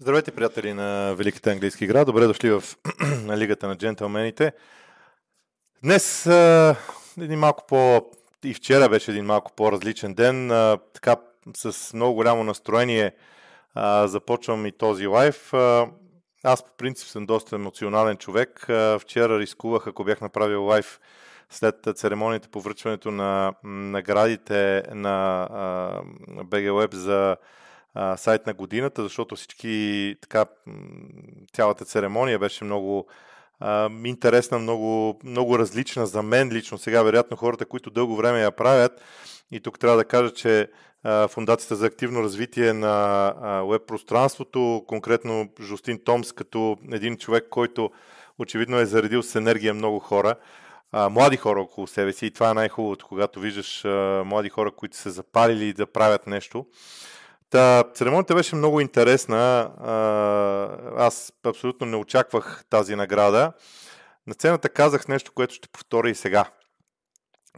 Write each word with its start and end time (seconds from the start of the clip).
Здравейте, 0.00 0.30
приятели 0.30 0.72
на 0.72 1.14
Великата 1.14 1.50
английска 1.50 1.84
игра. 1.84 2.04
Добре 2.04 2.26
дошли 2.26 2.50
в 2.50 2.62
Лигата 3.36 3.68
на 3.68 3.76
джентълмените. 3.76 4.52
Днес 5.82 6.26
един 7.20 7.38
малко 7.38 7.66
по... 7.66 8.06
и 8.44 8.54
вчера 8.54 8.88
беше 8.88 9.10
един 9.10 9.24
малко 9.24 9.52
по-различен 9.56 10.14
ден. 10.14 10.48
Така, 10.94 11.16
с 11.56 11.92
много 11.94 12.14
голямо 12.14 12.44
настроение 12.44 13.12
започвам 14.04 14.66
и 14.66 14.72
този 14.72 15.06
лайф. 15.06 15.52
Аз 16.44 16.64
по 16.64 16.72
принцип 16.76 17.08
съм 17.08 17.26
доста 17.26 17.56
емоционален 17.56 18.16
човек. 18.16 18.66
Вчера 19.00 19.38
рискувах, 19.38 19.86
ако 19.86 20.04
бях 20.04 20.20
направил 20.20 20.64
лайф 20.64 21.00
след 21.50 21.76
церемонията 21.94 22.48
по 22.48 22.60
връчването 22.60 23.10
на 23.10 23.52
наградите 23.64 24.82
на 24.92 25.48
а, 25.50 26.02
BG 26.44 26.70
Web 26.70 26.94
за 26.94 27.36
а, 27.96 28.16
сайт 28.16 28.46
на 28.46 28.54
годината, 28.54 29.02
защото 29.02 29.36
всички 29.36 30.16
така, 30.20 30.46
цялата 31.52 31.84
церемония 31.84 32.38
беше 32.38 32.64
много 32.64 33.06
а, 33.60 33.90
интересна, 34.04 34.58
много, 34.58 35.20
много 35.24 35.58
различна 35.58 36.06
за 36.06 36.22
мен 36.22 36.52
лично. 36.52 36.78
Сега, 36.78 37.02
вероятно, 37.02 37.36
хората, 37.36 37.66
които 37.66 37.90
дълго 37.90 38.16
време 38.16 38.40
я 38.40 38.50
правят, 38.50 39.02
и 39.50 39.60
тук 39.60 39.78
трябва 39.78 39.96
да 39.96 40.04
кажа, 40.04 40.30
че 40.30 40.70
а, 41.04 41.28
Фундацията 41.28 41.76
за 41.76 41.86
активно 41.86 42.22
развитие 42.22 42.72
на 42.72 43.62
веб 43.70 43.82
пространството, 43.86 44.84
конкретно 44.86 45.48
Жустин 45.60 46.00
Томс, 46.04 46.32
като 46.32 46.76
един 46.92 47.16
човек, 47.16 47.46
който 47.50 47.90
очевидно 48.38 48.78
е 48.78 48.86
заредил 48.86 49.22
с 49.22 49.34
енергия 49.34 49.74
много 49.74 49.98
хора, 49.98 50.34
а, 50.92 51.08
млади 51.08 51.36
хора 51.36 51.60
около 51.60 51.86
себе 51.86 52.12
си 52.12 52.26
и 52.26 52.30
това 52.30 52.50
е 52.50 52.54
най-хубавото, 52.54 53.06
когато 53.08 53.40
виждаш 53.40 53.84
а, 53.84 54.22
млади 54.26 54.48
хора, 54.48 54.70
които 54.70 54.96
се 54.96 55.10
запалили 55.10 55.72
да 55.72 55.86
правят 55.86 56.26
нещо. 56.26 56.66
Та, 57.50 57.84
церемонията 57.94 58.34
беше 58.34 58.56
много 58.56 58.80
интересна. 58.80 59.70
Аз 60.96 61.32
абсолютно 61.44 61.86
не 61.86 61.96
очаквах 61.96 62.64
тази 62.70 62.96
награда. 62.96 63.52
На 64.26 64.34
сцената 64.34 64.68
казах 64.68 65.08
нещо, 65.08 65.32
което 65.32 65.54
ще 65.54 65.68
повторя 65.68 66.10
и 66.10 66.14
сега. 66.14 66.44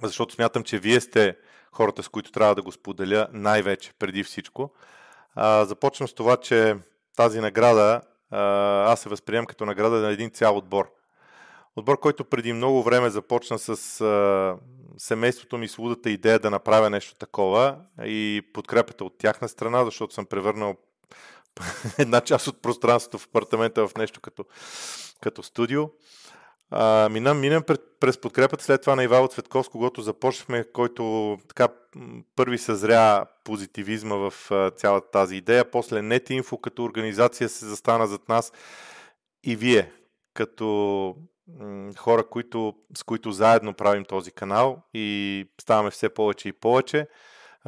Защото 0.03 0.34
смятам, 0.34 0.62
че 0.62 0.78
вие 0.78 1.00
сте 1.00 1.36
хората, 1.72 2.03
с 2.03 2.09
които 2.09 2.33
трябва 2.33 2.55
да 2.55 2.62
го 2.62 2.72
споделя 2.72 3.28
най-вече, 3.33 3.92
преди 3.98 4.25
всичко. 4.25 4.72
Започвам 5.62 6.09
с 6.09 6.14
това, 6.14 6.36
че 6.36 6.77
тази 7.16 7.41
награда 7.41 8.00
аз 8.31 9.00
се 9.00 9.09
възприемам 9.09 9.47
като 9.47 9.66
награда 9.66 9.97
на 9.97 10.11
един 10.11 10.31
цял 10.31 10.56
отбор. 10.56 10.91
Отбор, 11.79 12.01
който 12.01 12.25
преди 12.25 12.53
много 12.53 12.83
време 12.83 13.11
започна 13.11 13.59
с 13.59 14.01
а, 14.01 14.57
семейството 14.97 15.59
ми 15.59 15.69
с 15.69 15.79
лудата 15.79 16.11
идея 16.11 16.39
да 16.39 16.51
направя 16.51 16.91
нещо 16.91 17.15
такова 17.15 17.77
и 18.05 18.43
подкрепата 18.53 19.05
от 19.05 19.19
тяхна 19.19 19.48
страна, 19.48 19.84
защото 19.84 20.15
съм 20.15 20.27
превърнал 20.27 20.77
една 21.99 22.21
част 22.21 22.47
от 22.47 22.62
пространството 22.62 23.19
в 23.19 23.27
апартамента 23.27 23.89
в 23.89 23.97
нещо 23.97 24.21
като, 24.21 24.45
като 25.21 25.43
студио. 25.43 25.89
А, 26.71 27.09
минам, 27.09 27.41
минам 27.41 27.62
пред, 27.62 27.81
през 28.01 28.21
подкрепата 28.21 28.65
след 28.65 28.81
това 28.81 28.97
на 28.97 29.05
Ивайло 29.05 29.29
Цветков, 29.29 29.67
с 29.67 30.03
започнахме, 30.03 30.65
който 30.73 31.37
така 31.49 31.69
първи 32.37 32.59
съзря 32.59 33.25
позитивизма 33.45 34.15
в 34.17 34.34
а, 34.51 34.71
цялата 34.71 35.11
тази 35.11 35.37
идея. 35.37 35.71
После 35.71 36.01
NetInfo 36.01 36.61
като 36.61 36.84
организация 36.84 37.49
се 37.49 37.67
застана 37.67 38.06
зад 38.06 38.29
нас 38.29 38.53
и 39.45 39.56
вие, 39.56 39.93
като 40.34 41.17
хора, 41.98 42.24
които, 42.28 42.74
с 42.96 43.02
които 43.02 43.32
заедно 43.32 43.74
правим 43.74 44.04
този 44.04 44.32
канал 44.32 44.82
и 44.94 45.46
ставаме 45.60 45.91
все 45.91 46.08
повече 46.08 46.48
и 46.48 46.52
повече. 46.52 47.06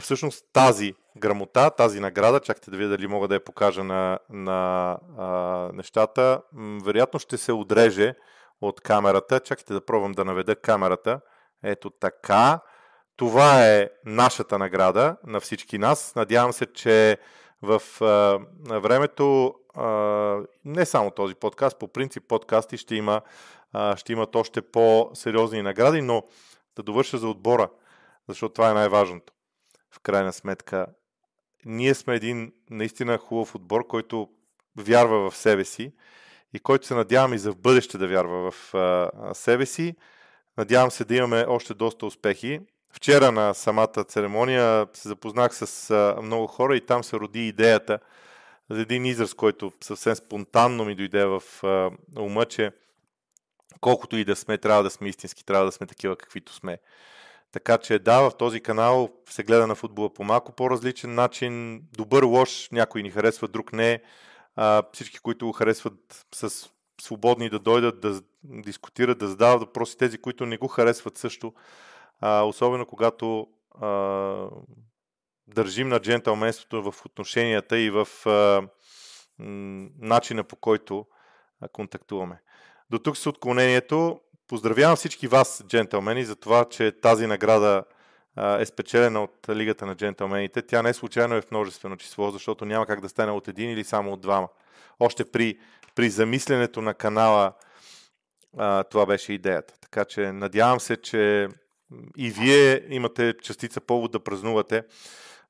Всъщност 0.01 0.45
тази 0.53 0.95
грамота, 1.17 1.71
тази 1.71 2.01
награда, 2.01 2.41
чакайте 2.41 2.71
да 2.71 2.77
видя 2.77 2.89
дали 2.89 3.07
мога 3.07 3.29
да 3.29 3.35
я 3.35 3.45
покажа 3.45 3.85
на, 3.85 4.19
на 4.31 4.99
а, 5.19 5.27
нещата, 5.73 6.43
вероятно 6.85 7.21
ще 7.21 7.39
се 7.39 7.53
отреже 7.53 8.15
от 8.61 8.81
камерата. 8.81 9.41
Чакайте 9.41 9.73
да 9.73 9.85
пробвам 9.85 10.13
да 10.13 10.25
наведа 10.25 10.57
камерата. 10.57 11.21
Ето 11.63 11.91
така. 11.91 12.61
Това 13.17 13.67
е 13.67 13.89
нашата 14.05 14.59
награда 14.59 15.17
на 15.27 15.41
всички 15.41 15.79
нас. 15.79 16.15
Надявам 16.17 16.53
се, 16.53 16.67
че 16.67 17.19
в 17.63 17.83
а, 18.01 18.39
времето 18.79 19.55
а, 19.75 19.87
не 20.65 20.85
само 20.87 21.11
този 21.11 21.35
подкаст, 21.35 21.79
по 21.79 21.89
принцип 21.89 22.25
подкасти 22.29 22.77
ще 22.77 22.95
има 22.95 23.21
ще 23.97 24.13
имат 24.13 24.37
още 24.37 24.63
по-сериозни 24.63 25.63
награди, 25.63 26.03
но 26.03 26.23
да 26.77 26.83
довърша 26.83 27.19
за 27.19 27.29
отбора, 27.29 27.69
защото 28.29 28.55
това 28.55 28.71
е 28.71 28.75
най-важното. 28.75 29.33
В 29.91 30.01
крайна 30.01 30.33
сметка, 30.33 30.87
ние 31.65 31.95
сме 31.95 32.15
един 32.15 32.53
наистина 32.71 33.19
хубав 33.19 33.55
отбор, 33.55 33.87
който 33.87 34.29
вярва 34.77 35.31
в 35.31 35.37
себе 35.37 35.65
си 35.65 35.93
и 36.55 36.61
който 36.61 36.87
се 36.87 36.95
надявам 36.95 37.35
и 37.35 37.39
за 37.39 37.53
в 37.53 37.57
бъдеще 37.57 37.99
да 37.99 38.09
вярва 38.09 38.51
в 38.51 38.75
а, 38.75 39.11
себе 39.35 39.67
си. 39.67 39.97
Надявам 40.59 40.91
се 40.91 41.05
да 41.05 41.17
имаме 41.17 41.45
още 41.49 41.75
доста 41.75 42.07
успехи. 42.07 42.61
Вчера 42.93 43.33
на 43.33 43.55
самата 43.55 44.05
церемония 44.09 44.87
се 44.93 45.09
запознах 45.09 45.55
с 45.55 45.91
а, 45.91 46.23
много 46.23 46.47
хора 46.47 46.77
и 46.77 46.87
там 46.87 47.05
се 47.05 47.17
роди 47.17 47.49
идеята 47.49 47.99
за 48.71 48.81
един 48.81 49.05
израз, 49.05 49.35
който 49.35 49.73
съвсем 49.81 50.15
спонтанно 50.15 50.85
ми 50.85 50.95
дойде 50.95 51.25
в 51.25 51.43
а, 51.63 51.91
ума, 52.21 52.45
че 52.45 52.73
колкото 53.81 54.17
и 54.17 54.25
да 54.25 54.37
сме, 54.37 54.59
трябва 54.59 54.83
да 54.83 54.91
сме 54.91 55.09
истински, 55.09 55.45
трябва 55.45 55.67
да 55.67 55.73
сме 55.73 55.87
такива 55.87 56.17
каквито 56.17 56.53
сме. 56.53 56.79
Така 57.53 57.79
че 57.79 57.99
да, 57.99 58.21
в 58.21 58.37
този 58.37 58.61
канал 58.61 59.09
се 59.29 59.43
гледа 59.43 59.67
на 59.67 59.75
футбола 59.75 60.15
по 60.15 60.25
малко 60.25 60.53
по-различен 60.53 61.15
начин. 61.15 61.83
Добър, 61.97 62.23
лош, 62.23 62.69
някой 62.73 63.03
ни 63.03 63.11
харесва, 63.11 63.49
друг 63.49 63.73
не. 63.73 64.03
А, 64.57 64.83
всички, 64.93 65.19
които 65.19 65.47
го 65.47 65.53
харесват, 65.53 66.27
с 66.35 66.71
свободни 67.01 67.51
да 67.51 67.59
дойдат, 67.59 68.01
да 68.01 68.23
дискутират, 68.45 69.19
да 69.19 69.29
задават 69.29 69.61
въпроси. 69.61 69.99
Тези, 69.99 70.19
които 70.19 70.47
не 70.47 70.57
го 70.57 70.69
харесват 70.69 71.19
също. 71.19 71.55
А, 72.21 72.43
особено 72.43 72.87
когато 72.87 73.47
а, 73.81 74.49
държим 75.47 75.89
на 75.89 76.01
джентълменството 76.01 76.93
в 76.93 77.07
отношенията 77.07 77.79
и 77.79 77.91
в 77.91 78.09
а, 78.27 78.63
начина 79.99 80.45
по 80.45 80.57
който 80.57 81.07
а, 81.61 81.69
контактуваме. 81.69 82.41
До 82.91 82.99
тук 82.99 83.17
с 83.17 83.27
отклонението. 83.27 84.21
Поздравявам 84.49 84.97
всички 84.97 85.29
вас, 85.29 85.65
джентълмени, 85.69 86.25
за 86.25 86.37
това, 86.37 86.65
че 86.65 86.93
тази 86.93 87.27
награда 87.27 87.85
е 88.59 88.67
спечелена 88.67 89.23
от 89.23 89.49
Лигата 89.49 89.87
на 89.87 89.95
джентълмените. 89.95 90.63
Тя 90.63 90.83
не 90.83 90.95
случайно 90.95 91.35
е 91.35 91.41
в 91.41 91.51
множествено 91.51 91.97
число, 91.97 92.31
защото 92.31 92.65
няма 92.65 92.87
как 92.87 93.01
да 93.01 93.09
стане 93.09 93.33
от 93.33 93.49
един 93.49 93.71
или 93.71 93.85
само 93.85 94.13
от 94.13 94.21
двама. 94.21 94.49
Още 95.01 95.25
при, 95.25 95.59
при 95.95 96.11
замисленето 96.11 96.83
на 96.83 96.95
канала 96.95 97.53
а, 98.59 98.85
това 98.85 99.07
беше 99.07 99.33
идеята. 99.33 99.75
Така 99.81 100.05
че 100.05 100.33
надявам 100.33 100.81
се, 100.81 100.97
че 100.97 101.49
и 102.17 102.31
вие 102.31 102.85
имате 102.89 103.35
частица 103.43 103.81
повод 103.81 104.13
да 104.13 104.21
празнувате 104.21 104.83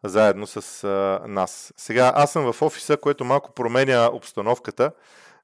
заедно 0.05 0.47
с 0.47 0.85
а, 0.85 1.29
нас. 1.29 1.73
Сега 1.77 2.13
аз 2.15 2.33
съм 2.33 2.53
в 2.53 2.63
офиса, 2.63 2.97
което 2.97 3.25
малко 3.25 3.53
променя 3.55 4.11
обстановката, 4.13 4.93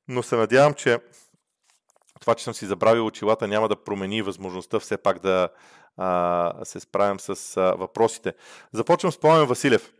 но 0.08 0.22
се 0.22 0.36
надявам, 0.36 0.74
че 0.74 0.98
това, 2.26 2.34
че 2.34 2.44
съм 2.44 2.54
си 2.54 2.66
забравил 2.66 3.06
очилата, 3.06 3.48
няма 3.48 3.68
да 3.68 3.76
промени 3.76 4.22
възможността 4.22 4.78
все 4.78 4.96
пак 4.96 5.18
да 5.18 5.48
а, 5.96 6.64
се 6.64 6.80
справям 6.80 7.20
с 7.20 7.56
а, 7.56 7.60
въпросите. 7.60 8.34
Започвам 8.72 9.12
с 9.12 9.18
Пламен 9.18 9.46
Василев. 9.46 9.92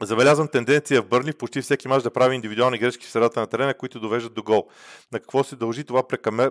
Забелязвам 0.00 0.48
тенденция 0.48 1.02
в 1.02 1.06
Бърли 1.06 1.32
почти 1.32 1.62
всеки 1.62 1.88
мач 1.88 2.02
да 2.02 2.10
прави 2.10 2.34
индивидуални 2.34 2.78
грешки 2.78 3.06
в 3.06 3.10
средата 3.10 3.40
на 3.40 3.46
терена, 3.46 3.74
които 3.74 4.00
довеждат 4.00 4.34
до 4.34 4.42
гол. 4.42 4.68
На 5.12 5.18
какво 5.20 5.44
се 5.44 5.56
дължи 5.56 5.84
това 5.84 6.02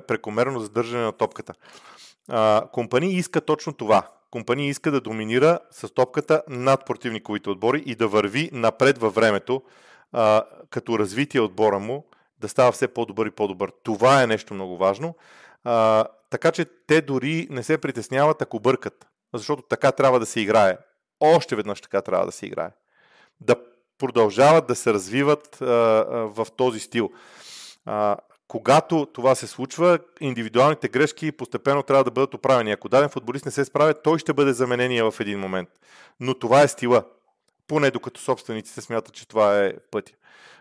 прекомерно 0.07 0.59
задържане 0.59 1.03
на 1.03 1.11
топката? 1.11 1.53
А, 2.29 2.67
иска 3.01 3.41
точно 3.41 3.73
това. 3.73 4.07
Компания 4.29 4.69
иска 4.69 4.91
да 4.91 5.01
доминира 5.01 5.59
с 5.71 5.93
топката 5.93 6.41
над 6.49 6.85
противниковите 6.85 7.49
отбори 7.49 7.83
и 7.85 7.95
да 7.95 8.07
върви 8.07 8.49
напред 8.53 8.97
във 8.97 9.15
времето, 9.15 9.63
а, 10.11 10.43
като 10.69 10.99
развитие 10.99 11.41
отбора 11.41 11.79
му 11.79 12.05
да 12.41 12.49
става 12.49 12.71
все 12.71 12.87
по-добър 12.87 13.25
и 13.25 13.31
по-добър. 13.31 13.71
Това 13.83 14.23
е 14.23 14.27
нещо 14.27 14.53
много 14.53 14.77
важно. 14.77 15.15
А, 15.63 16.05
така 16.29 16.51
че 16.51 16.65
те 16.87 17.01
дори 17.01 17.47
не 17.49 17.63
се 17.63 17.77
притесняват, 17.77 18.41
ако 18.41 18.59
бъркат. 18.59 19.07
Защото 19.33 19.61
така 19.61 19.91
трябва 19.91 20.19
да 20.19 20.25
се 20.25 20.39
играе. 20.39 20.77
Още 21.19 21.55
веднъж 21.55 21.81
така 21.81 22.01
трябва 22.01 22.25
да 22.25 22.31
се 22.31 22.45
играе. 22.45 22.71
Да 23.39 23.55
продължават 23.97 24.67
да 24.67 24.75
се 24.75 24.93
развиват 24.93 25.61
а, 25.61 25.65
а, 25.65 26.05
в 26.17 26.47
този 26.57 26.79
стил. 26.79 27.09
А, 27.85 28.17
когато 28.47 29.07
това 29.13 29.35
се 29.35 29.47
случва, 29.47 29.99
индивидуалните 30.21 30.87
грешки 30.87 31.31
постепенно 31.31 31.83
трябва 31.83 32.03
да 32.03 32.11
бъдат 32.11 32.33
оправени. 32.33 32.71
Ако 32.71 32.89
даден 32.89 33.09
футболист 33.09 33.45
не 33.45 33.51
се 33.51 33.65
справя, 33.65 33.93
той 33.93 34.19
ще 34.19 34.33
бъде 34.33 34.53
заменения 34.53 35.11
в 35.11 35.19
един 35.19 35.39
момент. 35.39 35.69
Но 36.19 36.33
това 36.33 36.61
е 36.61 36.67
стила. 36.67 37.03
Поне 37.67 37.91
докато 37.91 38.21
собствениците 38.21 38.81
смятат, 38.81 39.13
че 39.13 39.27
това 39.27 39.65
е 39.65 39.73
пътя. 39.91 40.13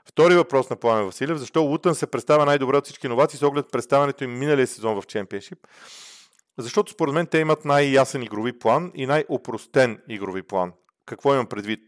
Втори 0.04 0.34
въпрос 0.34 0.70
на 0.70 0.76
Пламен 0.76 1.06
Василев. 1.06 1.38
Защо 1.38 1.62
Лутън 1.62 1.94
се 1.94 2.06
представя 2.06 2.46
най-добре 2.46 2.76
от 2.76 2.84
всички 2.84 3.06
иновации 3.06 3.38
с 3.38 3.42
оглед 3.42 3.66
представянето 3.72 4.24
им 4.24 4.38
миналия 4.38 4.66
сезон 4.66 5.00
в 5.00 5.06
Чемпионшип? 5.06 5.58
Защото 6.58 6.92
според 6.92 7.14
мен 7.14 7.26
те 7.26 7.38
имат 7.38 7.64
най-ясен 7.64 8.22
игрови 8.22 8.58
план 8.58 8.92
и 8.94 9.06
най-опростен 9.06 10.00
игрови 10.08 10.42
план. 10.42 10.72
Какво 11.06 11.34
имам 11.34 11.46
предвид? 11.46 11.80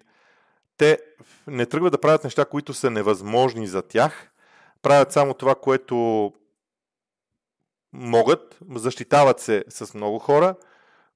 те 0.82 0.98
не 1.46 1.66
тръгват 1.66 1.92
да 1.92 2.00
правят 2.00 2.24
неща, 2.24 2.44
които 2.44 2.74
са 2.74 2.90
невъзможни 2.90 3.66
за 3.66 3.82
тях, 3.82 4.30
правят 4.82 5.12
само 5.12 5.34
това, 5.34 5.54
което 5.54 6.32
могат, 7.92 8.58
защитават 8.74 9.40
се 9.40 9.64
с 9.68 9.94
много 9.94 10.18
хора, 10.18 10.54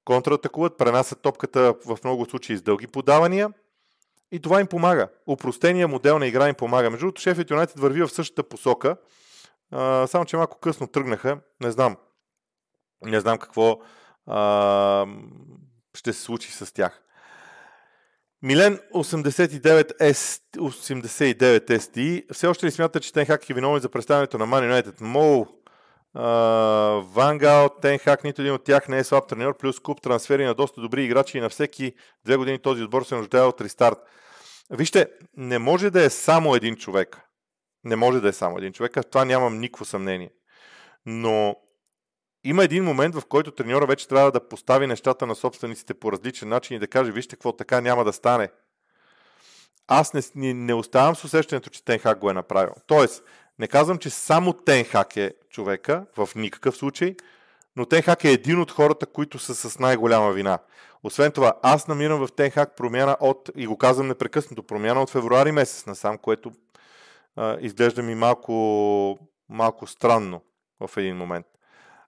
контратакуват, 0.04 0.78
пренасят 0.78 1.22
топката 1.22 1.74
в 1.86 1.98
много 2.04 2.26
случаи 2.26 2.56
с 2.56 2.62
дълги 2.62 2.86
подавания 2.86 3.50
и 4.32 4.40
това 4.40 4.60
им 4.60 4.66
помага. 4.66 5.08
Упростения 5.26 5.88
модел 5.88 6.18
на 6.18 6.26
игра 6.26 6.48
им 6.48 6.54
помага. 6.54 6.90
Между 6.90 7.06
другото, 7.06 7.20
Шефът 7.20 7.50
Юнайтед 7.50 7.80
върви 7.80 8.02
в 8.02 8.08
същата 8.08 8.42
посока, 8.48 8.96
а, 9.70 10.06
само 10.06 10.24
че 10.24 10.36
малко 10.36 10.58
късно 10.58 10.86
тръгнаха. 10.86 11.38
Не 11.60 11.70
знам. 11.70 11.96
Не 13.04 13.20
знам 13.20 13.38
какво 13.38 13.80
а, 14.26 15.06
ще 15.94 16.12
се 16.12 16.22
случи 16.22 16.52
с 16.52 16.72
тях. 16.72 17.02
Милен 18.42 18.80
89, 18.94 19.98
S, 19.98 20.42
89 20.56 21.78
SD 21.78 22.32
все 22.32 22.46
още 22.46 22.66
ли 22.66 22.70
смята, 22.70 23.00
че 23.00 23.12
Тенхак 23.12 23.50
е 23.50 23.54
виновен 23.54 23.80
за 23.80 23.88
представянето 23.88 24.38
на 24.38 24.46
Man 24.46 24.82
United? 24.82 25.00
Мол, 25.00 25.46
Вангал, 27.14 27.68
Тенхак, 27.82 28.24
нито 28.24 28.42
един 28.42 28.54
от 28.54 28.64
тях 28.64 28.88
не 28.88 28.98
е 28.98 29.04
слаб 29.04 29.28
треньор, 29.28 29.56
плюс 29.56 29.80
куп 29.80 30.00
трансфери 30.00 30.44
на 30.44 30.54
доста 30.54 30.80
добри 30.80 31.04
играчи 31.04 31.38
и 31.38 31.40
на 31.40 31.48
всеки 31.48 31.94
две 32.24 32.36
години 32.36 32.58
този 32.58 32.82
отбор 32.82 33.04
се 33.04 33.14
нуждае 33.14 33.42
от 33.42 33.60
рестарт. 33.60 33.98
Вижте, 34.70 35.08
не 35.36 35.58
може 35.58 35.90
да 35.90 36.04
е 36.04 36.10
само 36.10 36.54
един 36.54 36.76
човек. 36.76 37.20
Не 37.84 37.96
може 37.96 38.20
да 38.20 38.28
е 38.28 38.32
само 38.32 38.58
един 38.58 38.72
човек, 38.72 38.96
това 39.10 39.24
нямам 39.24 39.58
никакво 39.58 39.84
съмнение. 39.84 40.30
Но 41.06 41.56
има 42.44 42.64
един 42.64 42.84
момент, 42.84 43.14
в 43.14 43.26
който 43.28 43.50
треньора 43.50 43.86
вече 43.86 44.08
трябва 44.08 44.32
да 44.32 44.48
постави 44.48 44.86
нещата 44.86 45.26
на 45.26 45.34
собствениците 45.34 45.94
по 45.94 46.12
различен 46.12 46.48
начин 46.48 46.76
и 46.76 46.80
да 46.80 46.86
каже, 46.86 47.12
вижте 47.12 47.36
какво 47.36 47.52
така 47.52 47.80
няма 47.80 48.04
да 48.04 48.12
стане. 48.12 48.48
Аз 49.88 50.14
не, 50.14 50.20
не, 50.34 50.54
не 50.54 50.74
оставам 50.74 51.16
с 51.16 51.24
усещането, 51.24 51.70
че 51.70 51.84
Тенхак 51.84 52.18
го 52.18 52.30
е 52.30 52.34
направил. 52.34 52.74
Тоест, 52.86 53.24
не 53.58 53.68
казвам, 53.68 53.98
че 53.98 54.10
само 54.10 54.52
Тенхак 54.52 55.16
е 55.16 55.34
човека, 55.50 56.06
в 56.16 56.28
никакъв 56.36 56.76
случай, 56.76 57.16
но 57.76 57.86
Тенхак 57.86 58.24
е 58.24 58.30
един 58.30 58.60
от 58.60 58.70
хората, 58.70 59.06
които 59.06 59.38
са 59.38 59.54
с 59.54 59.78
най-голяма 59.78 60.32
вина. 60.32 60.58
Освен 61.02 61.32
това, 61.32 61.54
аз 61.62 61.88
намирам 61.88 62.26
в 62.26 62.32
Тенхак 62.32 62.76
промяна 62.76 63.16
от, 63.20 63.50
и 63.56 63.66
го 63.66 63.78
казвам 63.78 64.08
непрекъснато, 64.08 64.62
промяна 64.62 65.02
от 65.02 65.10
февруари 65.10 65.52
месец 65.52 65.86
насам, 65.86 66.18
което 66.18 66.52
а, 67.36 67.56
изглежда 67.60 68.02
ми 68.02 68.14
малко, 68.14 69.18
малко 69.48 69.86
странно 69.86 70.42
в 70.80 70.96
един 70.96 71.16
момент 71.16 71.46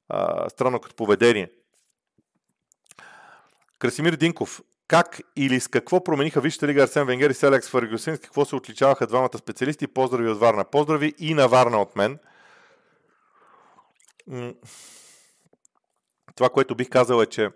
а, 0.08 0.48
странно 0.48 0.80
като 0.80 0.96
поведение. 0.96 1.50
Красимир 3.78 4.16
Динков. 4.16 4.62
Как 4.88 5.20
или 5.36 5.60
с 5.60 5.68
какво 5.68 6.04
промениха 6.04 6.40
Висшата 6.40 6.66
лига 6.68 6.82
Арсен 6.82 7.06
Венгер 7.06 7.30
и 7.30 7.34
Селекс 7.34 7.70
Фаргюсин? 7.70 8.16
С 8.16 8.20
какво 8.20 8.44
се 8.44 8.56
отличаваха 8.56 9.06
двамата 9.06 9.38
специалисти? 9.38 9.86
Поздрави 9.86 10.28
от 10.28 10.38
Варна. 10.38 10.64
Поздрави 10.64 11.14
и 11.18 11.34
на 11.34 11.48
Варна 11.48 11.82
от 11.82 11.96
мен. 11.96 12.18
Това, 16.34 16.48
което 16.48 16.74
бих 16.74 16.88
казал 16.88 17.22
е, 17.22 17.26
че 17.26 17.50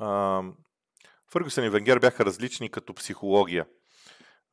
а, 0.00 0.42
Фъргюсен 1.32 1.64
и 1.64 1.68
Венгер 1.68 1.98
бяха 1.98 2.24
различни 2.24 2.70
като 2.70 2.94
психология. 2.94 3.66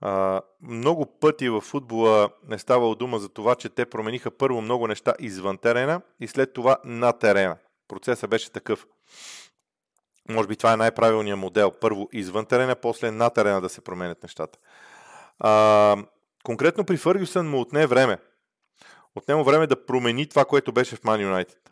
А, 0.01 0.41
много 0.61 1.19
пъти 1.19 1.49
в 1.49 1.61
футбола 1.61 2.29
не 2.47 2.59
става 2.59 2.95
дума 2.95 3.19
за 3.19 3.29
това, 3.29 3.55
че 3.55 3.69
те 3.69 3.85
промениха 3.85 4.31
първо 4.31 4.61
много 4.61 4.87
неща 4.87 5.13
извън 5.19 5.57
терена 5.57 6.01
и 6.19 6.27
след 6.27 6.53
това 6.53 6.77
на 6.85 7.13
терена. 7.13 7.57
Процесът 7.87 8.29
беше 8.29 8.51
такъв. 8.51 8.85
Може 10.33 10.47
би 10.47 10.55
това 10.55 10.73
е 10.73 10.77
най-правилният 10.77 11.39
модел. 11.39 11.71
Първо 11.71 12.09
извън 12.11 12.45
терена, 12.45 12.75
после 12.75 13.11
на 13.11 13.29
терена 13.29 13.61
да 13.61 13.69
се 13.69 13.81
променят 13.81 14.23
нещата. 14.23 14.59
А, 15.39 15.97
конкретно 16.43 16.85
при 16.85 16.97
Фъргюсън 16.97 17.49
му 17.49 17.59
отне 17.59 17.87
време. 17.87 18.17
Отнема 19.15 19.43
време 19.43 19.67
да 19.67 19.85
промени 19.85 20.29
това, 20.29 20.45
което 20.45 20.71
беше 20.71 20.95
в 20.95 21.03
Ман 21.03 21.21
Юнайтед. 21.21 21.71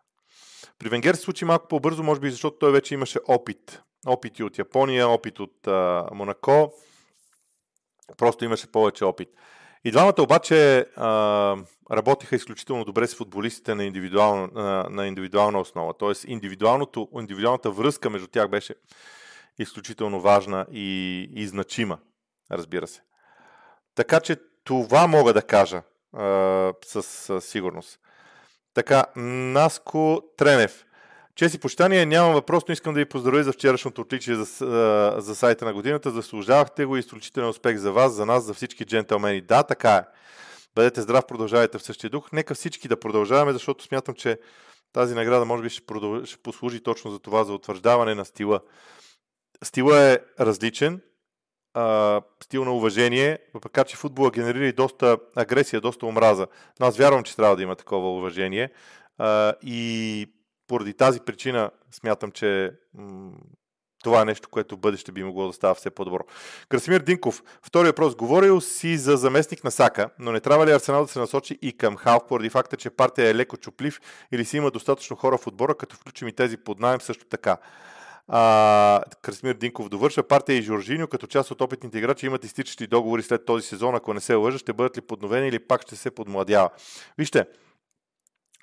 При 0.79 0.89
Венгер 0.89 1.13
се 1.15 1.21
случи 1.21 1.45
малко 1.45 1.67
по-бързо, 1.67 2.03
може 2.03 2.21
би 2.21 2.31
защото 2.31 2.57
той 2.57 2.71
вече 2.71 2.93
имаше 2.93 3.19
опит. 3.27 3.81
Опити 4.07 4.43
от 4.43 4.59
Япония, 4.59 5.09
опит 5.09 5.39
от 5.39 5.67
а, 5.67 6.07
Монако 6.13 6.73
Просто 8.17 8.45
имаше 8.45 8.71
повече 8.71 9.05
опит. 9.05 9.29
И 9.83 9.91
двамата 9.91 10.15
обаче 10.19 10.85
а, 10.95 11.55
работиха 11.91 12.35
изключително 12.35 12.85
добре 12.85 13.07
с 13.07 13.15
футболистите 13.15 13.75
на, 13.75 13.83
индивидуална, 13.83 14.49
на, 14.53 14.87
на 14.89 15.07
индивидуална 15.07 15.59
основа. 15.59 15.93
Тоест 15.99 16.25
индивидуалната 16.27 17.71
връзка 17.71 18.09
между 18.09 18.27
тях 18.27 18.49
беше 18.49 18.75
изключително 19.59 20.21
важна 20.21 20.65
и, 20.71 21.21
и 21.35 21.47
значима, 21.47 21.97
разбира 22.51 22.87
се. 22.87 23.01
Така 23.95 24.19
че 24.19 24.37
това 24.63 25.07
мога 25.07 25.33
да 25.33 25.41
кажа 25.41 25.81
а, 26.13 26.73
с, 26.85 27.03
с 27.03 27.41
сигурност. 27.41 27.99
Така, 28.73 29.05
Наско 29.15 30.21
Тренев. 30.37 30.85
Чест 31.35 31.55
и 31.55 31.59
почитание, 31.59 32.05
нямам 32.05 32.33
въпрос, 32.33 32.63
но 32.67 32.73
искам 32.73 32.93
да 32.93 32.99
ви 32.99 33.05
поздравя 33.05 33.43
за 33.43 33.51
вчерашното 33.51 34.01
отличие 34.01 34.35
за, 34.35 34.45
за 35.17 35.35
сайта 35.35 35.65
на 35.65 35.73
годината. 35.73 36.11
Заслужавахте 36.11 36.85
го 36.85 36.95
и 36.95 36.99
изключителен 36.99 37.49
успех 37.49 37.77
за 37.77 37.91
вас, 37.91 38.13
за 38.13 38.25
нас, 38.25 38.43
за 38.43 38.53
всички 38.53 38.85
джентълмени. 38.85 39.41
Да, 39.41 39.63
така 39.63 39.95
е. 39.95 40.03
Бъдете 40.79 41.01
здрав, 41.01 41.27
продължавайте 41.27 41.77
в 41.77 41.83
същия 41.83 42.09
дух. 42.09 42.31
Нека 42.31 42.55
всички 42.55 42.87
да 42.87 42.99
продължаваме, 42.99 43.53
защото 43.53 43.83
смятам, 43.83 44.15
че 44.15 44.39
тази 44.93 45.15
награда 45.15 45.45
може 45.45 45.63
би 45.63 45.69
ще, 45.69 45.85
продълж... 45.85 46.29
ще 46.29 46.37
послужи 46.37 46.83
точно 46.83 47.11
за 47.11 47.19
това, 47.19 47.43
за 47.43 47.53
утвърждаване 47.53 48.15
на 48.15 48.25
стила. 48.25 48.59
Стила 49.63 49.99
е 49.99 50.19
различен, 50.39 51.01
а, 51.73 52.21
стил 52.43 52.65
на 52.65 52.73
уважение, 52.73 53.39
въпреки 53.53 53.89
че 53.89 53.97
футбола 53.97 54.31
генерира 54.31 54.65
и 54.65 54.73
доста 54.73 55.17
агресия, 55.35 55.81
доста 55.81 56.05
омраза. 56.05 56.47
Но 56.79 56.85
аз 56.85 56.97
вярвам, 56.97 57.23
че 57.23 57.35
трябва 57.35 57.55
да 57.55 57.63
има 57.63 57.75
такова 57.75 58.17
уважение. 58.17 58.69
А, 59.17 59.53
и 59.61 60.27
поради 60.67 60.93
тази 60.93 61.19
причина 61.19 61.71
смятам, 61.91 62.31
че 62.31 62.71
м- 62.93 63.31
това 64.03 64.21
е 64.21 64.25
нещо, 64.25 64.49
което 64.49 64.77
бъдеще 64.77 65.11
би 65.11 65.23
могло 65.23 65.47
да 65.47 65.53
става 65.53 65.75
все 65.75 65.89
по-добро. 65.89 66.23
Красимир 66.69 67.01
Динков, 67.01 67.43
втори 67.63 67.87
въпрос. 67.87 68.15
Говорил 68.15 68.61
си 68.61 68.97
за 68.97 69.17
заместник 69.17 69.63
на 69.63 69.71
Сака, 69.71 70.09
но 70.19 70.31
не 70.31 70.39
трябва 70.39 70.65
ли 70.65 70.71
Арсенал 70.71 71.05
да 71.05 71.11
се 71.11 71.19
насочи 71.19 71.59
и 71.61 71.77
към 71.77 71.95
Халк, 71.95 72.27
поради 72.27 72.49
факта, 72.49 72.77
че 72.77 72.89
партия 72.89 73.29
е 73.29 73.35
леко 73.35 73.57
чуплив 73.57 74.01
или 74.31 74.45
си 74.45 74.57
има 74.57 74.71
достатъчно 74.71 75.15
хора 75.15 75.37
в 75.37 75.47
отбора, 75.47 75.75
като 75.75 75.95
включим 75.95 76.27
и 76.27 76.35
тези 76.35 76.57
под 76.57 76.79
найем 76.79 77.01
също 77.01 77.25
така. 77.25 77.57
А, 78.27 79.01
Красимир 79.21 79.53
Динков 79.53 79.89
довършва. 79.89 80.23
Партия 80.23 80.57
и 80.57 80.61
Жоржиньо, 80.61 81.07
като 81.07 81.27
част 81.27 81.51
от 81.51 81.61
опитните 81.61 81.97
играчи, 81.97 82.25
имат 82.25 82.43
изтичащи 82.43 82.87
договори 82.87 83.23
след 83.23 83.45
този 83.45 83.67
сезон. 83.67 83.95
Ако 83.95 84.13
не 84.13 84.19
се 84.19 84.35
лъжа, 84.35 84.57
ще 84.57 84.73
бъдат 84.73 84.97
ли 84.97 85.01
подновени 85.01 85.47
или 85.47 85.59
пак 85.59 85.81
ще 85.81 85.95
се 85.95 86.11
подмладява. 86.11 86.69
Вижте, 87.17 87.45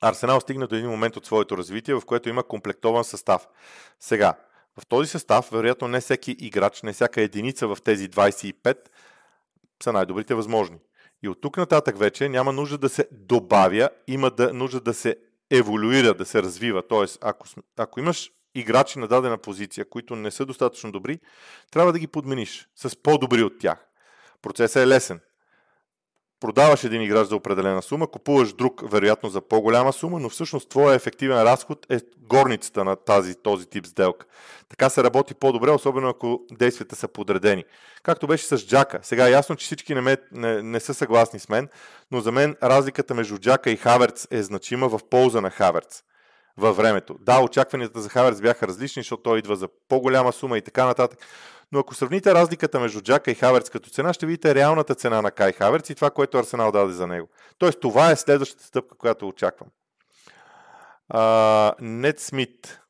Арсенал 0.01 0.41
стигна 0.41 0.67
до 0.67 0.77
един 0.77 0.91
момент 0.91 1.17
от 1.17 1.27
своето 1.27 1.59
развитие, 1.59 1.95
в 1.95 2.03
което 2.07 2.29
има 2.29 2.43
комплектован 2.43 3.05
състав. 3.05 3.49
Сега, 4.01 4.35
в 4.81 4.87
този 4.87 5.11
състав, 5.11 5.49
вероятно 5.53 5.89
не 5.89 6.01
всеки 6.01 6.37
играч, 6.39 6.83
не 6.83 6.93
всяка 6.93 7.23
единица 7.23 7.69
в 7.69 7.79
тези 7.85 8.09
25 8.09 8.77
са 9.83 9.93
най-добрите 9.93 10.35
възможни. 10.35 10.79
И 11.23 11.29
от 11.29 11.41
тук 11.41 11.57
нататък 11.57 11.99
вече 11.99 12.29
няма 12.29 12.53
нужда 12.53 12.79
да 12.79 12.89
се 12.89 13.09
добавя, 13.13 13.89
има 14.07 14.31
да, 14.31 14.53
нужда 14.53 14.81
да 14.81 14.95
се 14.95 15.17
еволюира, 15.51 16.15
да 16.15 16.25
се 16.25 16.43
развива. 16.43 16.89
Тоест, 16.89 17.19
ако, 17.23 17.47
ако 17.77 18.01
имаш 18.01 18.31
играчи 18.55 18.99
на 18.99 19.09
дадена 19.09 19.39
позиция, 19.39 19.89
които 19.89 20.17
не 20.17 20.31
са 20.31 20.47
достатъчно 20.47 20.93
добри, 20.93 21.19
трябва 21.71 21.93
да 21.93 21.99
ги 21.99 22.07
подмениш 22.07 22.69
с 22.77 23.03
по-добри 23.03 23.43
от 23.43 23.59
тях. 23.59 23.87
Процесът 24.43 24.83
е 24.83 24.87
лесен 24.87 25.21
продаваш 26.41 26.85
един 26.85 27.03
играч 27.03 27.29
за 27.29 27.37
определена 27.37 27.83
сума, 27.83 28.07
купуваш 28.07 28.53
друг, 28.53 28.91
вероятно 28.91 29.29
за 29.29 29.41
по-голяма 29.41 29.93
сума, 29.93 30.21
но 30.21 30.29
всъщност 30.29 30.69
твоя 30.69 30.95
ефективен 30.95 31.43
разход 31.43 31.87
е 31.91 32.01
горницата 32.19 32.85
на 32.85 32.97
тази, 32.97 33.35
този 33.35 33.67
тип 33.67 33.87
сделка. 33.87 34.27
Така 34.69 34.89
се 34.91 35.05
работи 35.05 35.35
по-добре, 35.35 35.71
особено 35.71 36.09
ако 36.09 36.41
действията 36.53 36.97
са 36.97 37.09
подредени. 37.09 37.65
Както 38.03 38.27
беше 38.27 38.47
с 38.47 38.67
Джака. 38.67 38.99
Сега 39.03 39.29
е 39.29 39.31
ясно, 39.31 39.57
че 39.57 39.67
всички 39.67 39.95
не, 39.95 40.01
ме, 40.01 40.17
не, 40.33 40.63
не 40.63 40.81
са 40.81 40.95
съгласни 40.95 41.39
с 41.39 41.49
мен, 41.49 41.69
но 42.11 42.21
за 42.21 42.33
мен 42.33 42.57
разликата 42.63 43.15
между 43.15 43.39
Джака 43.39 43.71
и 43.71 43.77
Хаверц 43.77 44.27
е 44.31 44.43
значима 44.43 44.89
в 44.89 45.01
полза 45.11 45.41
на 45.41 45.51
Хаверц 45.51 46.03
във 46.57 46.77
времето. 46.77 47.17
Да, 47.21 47.41
очакванията 47.41 48.01
за 48.01 48.09
Хаверц 48.09 48.41
бяха 48.41 48.69
различни, 48.69 49.03
защото 49.03 49.23
той 49.23 49.39
идва 49.39 49.57
за 49.57 49.69
по-голяма 49.89 50.33
сума 50.33 50.59
и 50.59 50.63
така 50.63 50.85
нататък. 50.85 51.19
Но 51.73 51.79
ако 51.79 51.95
сравните 51.95 52.35
разликата 52.35 52.81
между 52.81 53.01
Джака 53.01 53.31
и 53.31 53.35
Хаверц 53.35 53.71
като 53.71 53.91
цена, 53.91 54.13
ще 54.13 54.27
видите 54.27 54.55
реалната 54.55 54.95
цена 54.95 55.23
на 55.23 55.31
Кай 55.31 55.53
Хаверц 55.53 55.91
и 55.91 55.95
това, 55.95 56.11
което 56.11 56.39
Арсенал 56.39 56.73
даде 56.73 56.93
за 56.93 57.07
него. 57.07 57.29
Тоест, 57.59 57.81
това 57.81 58.11
е 58.11 58.17
следващата 58.17 58.65
стъпка, 58.65 58.97
която 58.97 59.29
очаквам. 59.29 59.69
Нет 61.81 62.21
Смит. 62.21 62.81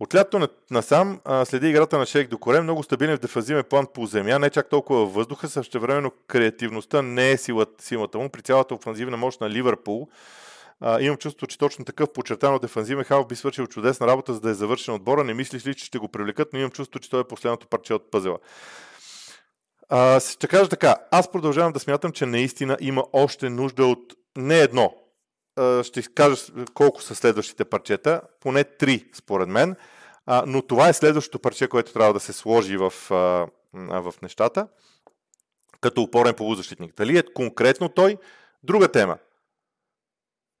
От 0.00 0.14
лятото 0.14 0.48
насам 0.70 1.20
следи 1.44 1.68
играта 1.68 1.98
на 1.98 2.06
Шейк 2.06 2.28
до 2.28 2.38
коре, 2.38 2.60
много 2.60 2.82
стабилен 2.82 3.16
в 3.16 3.20
дефазивен 3.20 3.64
план 3.70 3.86
по 3.94 4.06
земя, 4.06 4.38
не 4.38 4.50
чак 4.50 4.68
толкова 4.68 5.00
във 5.00 5.14
въздуха, 5.14 5.48
същевременно 5.48 6.12
креативността 6.28 7.02
не 7.02 7.30
е 7.30 7.36
силата, 7.36 7.84
силата 7.84 8.18
му 8.18 8.28
при 8.28 8.42
цялата 8.42 8.74
офанзивна 8.74 9.16
мощ 9.16 9.40
на 9.40 9.50
Ливърпул 9.50 10.08
а, 10.80 11.00
имам 11.00 11.16
чувство, 11.16 11.46
че 11.46 11.58
точно 11.58 11.84
такъв 11.84 12.12
подчертано 12.12 12.58
дефанзивен 12.58 13.04
халф 13.04 13.26
би 13.26 13.36
свършил 13.36 13.66
чудесна 13.66 14.06
работа, 14.06 14.34
за 14.34 14.40
да 14.40 14.50
е 14.50 14.54
завършен 14.54 14.94
отбора. 14.94 15.24
Не 15.24 15.34
мислиш 15.34 15.66
ли, 15.66 15.74
че 15.74 15.84
ще 15.84 15.98
го 15.98 16.08
привлекат, 16.08 16.48
но 16.52 16.58
имам 16.58 16.70
чувство, 16.70 17.00
че 17.00 17.10
той 17.10 17.20
е 17.20 17.24
последното 17.24 17.66
парче 17.66 17.94
от 17.94 18.10
пъзела. 18.10 18.38
А, 19.88 20.20
ще 20.20 20.46
кажа 20.46 20.68
така, 20.68 20.96
аз 21.10 21.30
продължавам 21.30 21.72
да 21.72 21.80
смятам, 21.80 22.12
че 22.12 22.26
наистина 22.26 22.76
има 22.80 23.04
още 23.12 23.50
нужда 23.50 23.86
от 23.86 24.14
не 24.36 24.60
едно. 24.60 24.94
А, 25.56 25.84
ще 25.84 26.02
кажа 26.02 26.36
колко 26.74 27.02
са 27.02 27.14
следващите 27.14 27.64
парчета, 27.64 28.20
поне 28.40 28.64
три 28.64 29.04
според 29.14 29.48
мен, 29.48 29.76
а, 30.26 30.44
но 30.46 30.62
това 30.62 30.88
е 30.88 30.92
следващото 30.92 31.38
парче, 31.38 31.68
което 31.68 31.92
трябва 31.92 32.12
да 32.12 32.20
се 32.20 32.32
сложи 32.32 32.76
в, 32.76 32.92
а, 33.10 33.46
в 34.00 34.14
нещата, 34.22 34.68
като 35.80 36.02
опорен 36.02 36.34
полузащитник. 36.34 36.94
Дали 36.96 37.18
е 37.18 37.22
конкретно 37.34 37.88
той, 37.88 38.16
друга 38.62 38.88
тема. 38.88 39.18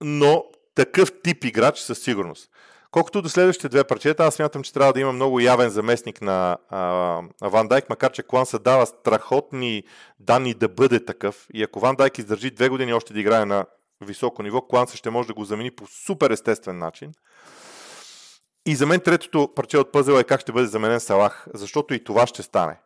Но 0.06 0.44
такъв 0.74 1.12
тип 1.22 1.44
играч 1.44 1.78
със 1.78 1.98
сигурност. 1.98 2.50
Колкото 2.90 3.22
до 3.22 3.28
следващите 3.28 3.68
две 3.68 3.84
парчета, 3.84 4.24
аз 4.24 4.34
смятам, 4.34 4.62
че 4.62 4.72
трябва 4.72 4.92
да 4.92 5.00
има 5.00 5.12
много 5.12 5.40
явен 5.40 5.70
заместник 5.70 6.20
на 6.20 6.58
а, 6.68 7.20
Ван 7.42 7.68
Дайк, 7.68 7.90
макар 7.90 8.12
че 8.12 8.22
Кланса 8.22 8.58
дава 8.58 8.86
страхотни 8.86 9.82
данни 10.20 10.54
да 10.54 10.68
бъде 10.68 11.04
такъв. 11.04 11.46
И 11.54 11.62
ако 11.62 11.80
Ван 11.80 11.96
Дайк 11.96 12.18
издържи 12.18 12.50
две 12.50 12.68
години 12.68 12.92
още 12.92 13.12
да 13.12 13.20
играе 13.20 13.44
на 13.44 13.66
високо 14.00 14.42
ниво, 14.42 14.60
Кланса 14.60 14.96
ще 14.96 15.10
може 15.10 15.28
да 15.28 15.34
го 15.34 15.44
замени 15.44 15.70
по 15.70 15.86
супер 15.86 16.30
естествен 16.30 16.78
начин. 16.78 17.12
И 18.66 18.76
за 18.76 18.86
мен 18.86 19.00
третото 19.00 19.54
парче 19.54 19.78
от 19.78 19.92
пъзела 19.92 20.20
е 20.20 20.24
как 20.24 20.40
ще 20.40 20.52
бъде 20.52 20.66
заменен 20.66 21.00
Салах, 21.00 21.46
защото 21.54 21.94
и 21.94 22.04
това 22.04 22.26
ще 22.26 22.42
стане. 22.42 22.80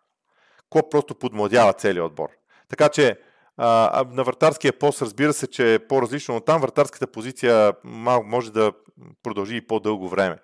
Клоп 0.70 0.90
просто 0.90 1.14
подмладява 1.14 1.72
целият 1.72 2.06
отбор. 2.06 2.28
Така 2.68 2.88
че 2.88 3.18
на 3.58 4.24
вратарския 4.24 4.78
пост 4.78 5.02
разбира 5.02 5.32
се, 5.32 5.46
че 5.46 5.74
е 5.74 5.78
по-различно, 5.78 6.34
но 6.34 6.40
там 6.40 6.60
вратарската 6.60 7.06
позиция 7.06 7.72
може 8.24 8.52
да 8.52 8.72
продължи 9.22 9.56
и 9.56 9.66
по-дълго 9.66 10.08
време. 10.08 10.38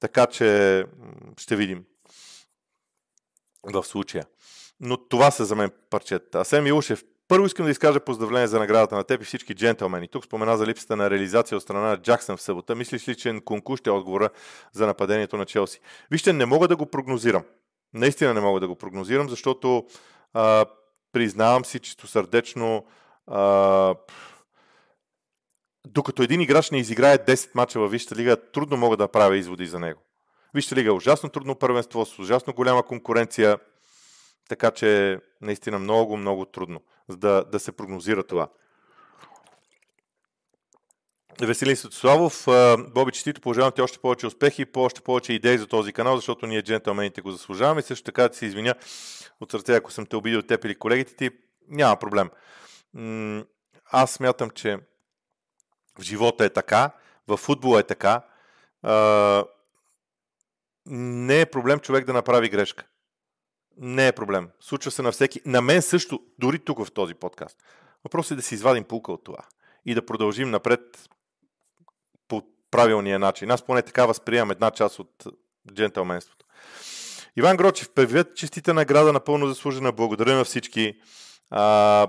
Така 0.00 0.26
че 0.26 0.84
ще 1.38 1.56
видим 1.56 1.84
в 3.64 3.84
случая. 3.84 4.24
Но 4.80 4.96
това 5.08 5.30
са 5.30 5.44
за 5.44 5.56
мен 5.56 5.70
парчета. 5.90 6.40
Асен 6.40 6.64
Милушев, 6.64 7.04
първо 7.28 7.46
искам 7.46 7.64
да 7.64 7.70
изкажа 7.70 8.00
поздравление 8.00 8.46
за 8.46 8.58
наградата 8.58 8.94
на 8.94 9.04
теб 9.04 9.22
и 9.22 9.24
всички 9.24 9.54
джентълмени. 9.54 10.08
Тук 10.08 10.24
спомена 10.24 10.56
за 10.56 10.66
липсата 10.66 10.96
на 10.96 11.10
реализация 11.10 11.56
от 11.56 11.62
страна 11.62 11.88
на 11.88 11.96
Джаксън 11.96 12.36
в 12.36 12.42
събота. 12.42 12.74
Мислиш 12.74 13.08
ли, 13.08 13.16
че 13.16 13.32
Нкунку 13.32 13.76
ще 13.76 13.90
е 13.90 13.92
отговора 13.92 14.30
за 14.72 14.86
нападението 14.86 15.36
на 15.36 15.44
Челси? 15.44 15.80
Вижте, 16.10 16.32
не 16.32 16.46
мога 16.46 16.68
да 16.68 16.76
го 16.76 16.86
прогнозирам. 16.86 17.42
Наистина 17.94 18.34
не 18.34 18.40
мога 18.40 18.60
да 18.60 18.68
го 18.68 18.76
прогнозирам, 18.76 19.28
защото 19.28 19.86
а, 20.32 20.64
признавам 21.16 21.64
си 21.64 21.78
чисто 21.78 22.06
сърдечно, 22.06 22.84
а, 23.26 23.94
докато 25.86 26.22
един 26.22 26.40
играч 26.40 26.70
не 26.70 26.78
изиграе 26.78 27.18
10 27.18 27.54
мача 27.54 27.80
във 27.80 27.90
Висшата 27.90 28.16
лига, 28.16 28.36
трудно 28.52 28.76
мога 28.76 28.96
да 28.96 29.08
правя 29.08 29.36
изводи 29.36 29.66
за 29.66 29.78
него. 29.78 30.00
Висшата 30.54 30.76
лига 30.76 30.88
е 30.88 30.92
ужасно 30.92 31.28
трудно 31.28 31.54
първенство, 31.54 32.06
с 32.06 32.18
ужасно 32.18 32.52
голяма 32.52 32.82
конкуренция, 32.82 33.58
така 34.48 34.70
че 34.70 35.18
наистина 35.40 35.78
много, 35.78 36.16
много 36.16 36.44
трудно 36.44 36.80
да, 37.08 37.44
да 37.44 37.58
се 37.58 37.72
прогнозира 37.72 38.22
това. 38.22 38.48
Веселин 41.40 41.76
Светославов, 41.76 42.46
Боби 42.94 43.12
Честито, 43.12 43.40
пожелавам 43.40 43.72
ти 43.72 43.80
още 43.82 43.98
повече 43.98 44.26
успехи 44.26 44.62
и 44.62 44.66
още 44.74 45.00
повече 45.00 45.32
идеи 45.32 45.58
за 45.58 45.66
този 45.66 45.92
канал, 45.92 46.16
защото 46.16 46.46
ние 46.46 46.62
джентълмените 46.62 47.20
го 47.20 47.30
заслужаваме. 47.30 47.80
И 47.80 47.82
също 47.82 48.04
така 48.04 48.28
да 48.28 48.34
се 48.34 48.46
извиня 48.46 48.74
от 49.40 49.50
сърце, 49.50 49.74
ако 49.74 49.90
съм 49.90 50.06
те 50.06 50.16
обидил 50.16 50.42
теб 50.42 50.64
или 50.64 50.78
колегите 50.78 51.16
ти, 51.16 51.30
няма 51.68 51.96
проблем. 51.96 52.30
Аз 53.84 54.10
смятам, 54.10 54.50
че 54.50 54.78
в 55.98 56.02
живота 56.02 56.44
е 56.44 56.50
така, 56.50 56.90
в 57.28 57.36
футбола 57.36 57.80
е 57.80 57.82
така. 57.82 58.22
Не 60.86 61.40
е 61.40 61.46
проблем 61.46 61.80
човек 61.80 62.04
да 62.04 62.12
направи 62.12 62.48
грешка. 62.48 62.86
Не 63.76 64.06
е 64.08 64.12
проблем. 64.12 64.50
Случва 64.60 64.90
се 64.90 65.02
на 65.02 65.12
всеки. 65.12 65.40
На 65.46 65.62
мен 65.62 65.82
също, 65.82 66.20
дори 66.38 66.58
тук 66.58 66.84
в 66.84 66.92
този 66.92 67.14
подкаст. 67.14 67.62
Въпросът 68.04 68.30
е 68.30 68.36
да 68.36 68.42
си 68.42 68.54
извадим 68.54 68.84
пулка 68.84 69.12
от 69.12 69.24
това 69.24 69.38
и 69.84 69.94
да 69.94 70.06
продължим 70.06 70.50
напред 70.50 71.08
правилния 72.70 73.18
начин. 73.18 73.50
Аз 73.50 73.62
поне 73.62 73.82
така 73.82 74.06
възприемам 74.06 74.50
една 74.50 74.70
част 74.70 74.98
от 74.98 75.26
джентълменството. 75.74 76.46
Иван 77.36 77.56
Грочев, 77.56 77.90
привет, 77.90 78.36
честита 78.36 78.74
награда, 78.74 79.12
напълно 79.12 79.46
заслужена. 79.46 79.92
Благодаря 79.92 80.34
на 80.36 80.44
всички. 80.44 80.94
А, 81.50 82.06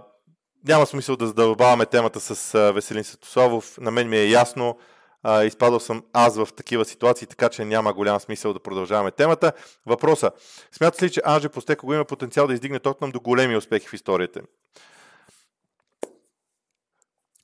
няма 0.68 0.86
смисъл 0.86 1.16
да 1.16 1.28
задълбаваме 1.28 1.86
темата 1.86 2.20
с 2.20 2.72
Веселин 2.72 3.04
Светославов. 3.04 3.78
На 3.82 3.92
мен 3.92 4.10
ми 4.10 4.18
е 4.18 4.30
ясно. 4.30 4.78
А, 5.24 5.44
изпадал 5.44 5.80
съм 5.80 6.04
аз 6.14 6.38
в 6.38 6.48
такива 6.56 6.86
ситуации, 6.86 7.28
така 7.28 7.50
че 7.50 7.66
няма 7.66 7.94
голям 7.94 8.20
смисъл 8.20 8.54
да 8.54 8.60
продължаваме 8.60 9.12
темата. 9.12 9.52
Въпроса. 9.86 10.32
Смятате 10.72 11.06
ли, 11.06 11.12
че 11.12 11.22
Анже 11.26 11.50
Постеко 11.50 11.94
има 11.94 12.06
потенциал 12.06 12.48
да 12.48 12.54
издигне 12.54 12.80
Тотнам 12.80 13.12
до 13.12 13.20
големи 13.20 13.58
успехи 13.58 13.88
в 13.88 13.94
историята? 13.94 14.42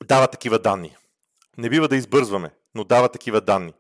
Дава 0.04 0.28
такива 0.28 0.60
данни. 0.60 0.96
Не 1.58 1.70
бива 1.70 1.88
да 1.88 1.96
избързваме, 1.96 2.52
но 2.76 2.84
дава 2.84 3.10
такива 3.10 3.42
данни. 3.42 3.74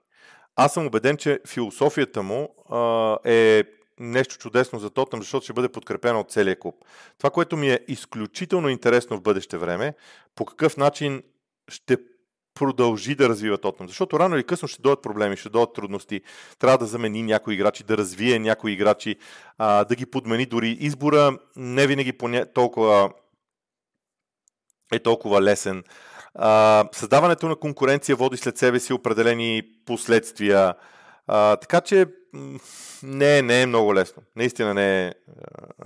Аз 0.55 0.73
съм 0.73 0.87
убеден, 0.87 1.17
че 1.17 1.39
философията 1.47 2.23
му 2.23 2.55
а, 2.69 3.17
е 3.31 3.63
нещо 3.99 4.37
чудесно 4.37 4.79
за 4.79 4.89
Тотнам, 4.89 5.21
защото 5.21 5.43
ще 5.43 5.53
бъде 5.53 5.69
подкрепена 5.69 6.19
от 6.19 6.31
целия 6.31 6.59
клуб. 6.59 6.75
Това, 7.17 7.29
което 7.29 7.57
ми 7.57 7.69
е 7.69 7.79
изключително 7.87 8.69
интересно 8.69 9.17
в 9.17 9.21
бъдеще 9.21 9.57
време, 9.57 9.93
по 10.35 10.45
какъв 10.45 10.77
начин 10.77 11.23
ще 11.69 11.97
продължи 12.53 13.15
да 13.15 13.29
развива 13.29 13.57
Тотнам. 13.57 13.87
Защото 13.87 14.19
рано 14.19 14.35
или 14.35 14.43
късно 14.43 14.67
ще 14.67 14.81
дойдат 14.81 15.01
проблеми, 15.01 15.37
ще 15.37 15.49
дойдат 15.49 15.73
трудности. 15.73 16.21
Трябва 16.59 16.77
да 16.77 16.85
замени 16.85 17.23
някои 17.23 17.53
играчи, 17.53 17.83
да 17.83 17.97
развие 17.97 18.39
някои 18.39 18.71
играчи, 18.71 19.15
а, 19.57 19.83
да 19.83 19.95
ги 19.95 20.05
подмени 20.05 20.45
дори. 20.45 20.69
Избора 20.69 21.37
не 21.55 21.87
винаги 21.87 22.13
поне, 22.13 22.45
толкова 22.53 23.09
е 24.93 24.99
толкова 24.99 25.41
лесен. 25.41 25.83
А, 26.35 26.85
създаването 26.91 27.47
на 27.47 27.55
конкуренция 27.55 28.15
води 28.15 28.37
след 28.37 28.57
себе 28.57 28.79
си 28.79 28.93
определени 28.93 29.63
последствия. 29.85 30.73
А, 31.27 31.55
така 31.55 31.81
че 31.81 32.05
не, 33.03 33.41
не 33.41 33.61
е 33.61 33.65
много 33.65 33.95
лесно. 33.95 34.23
Наистина 34.35 34.73
не 34.73 35.07
е, 35.07 35.13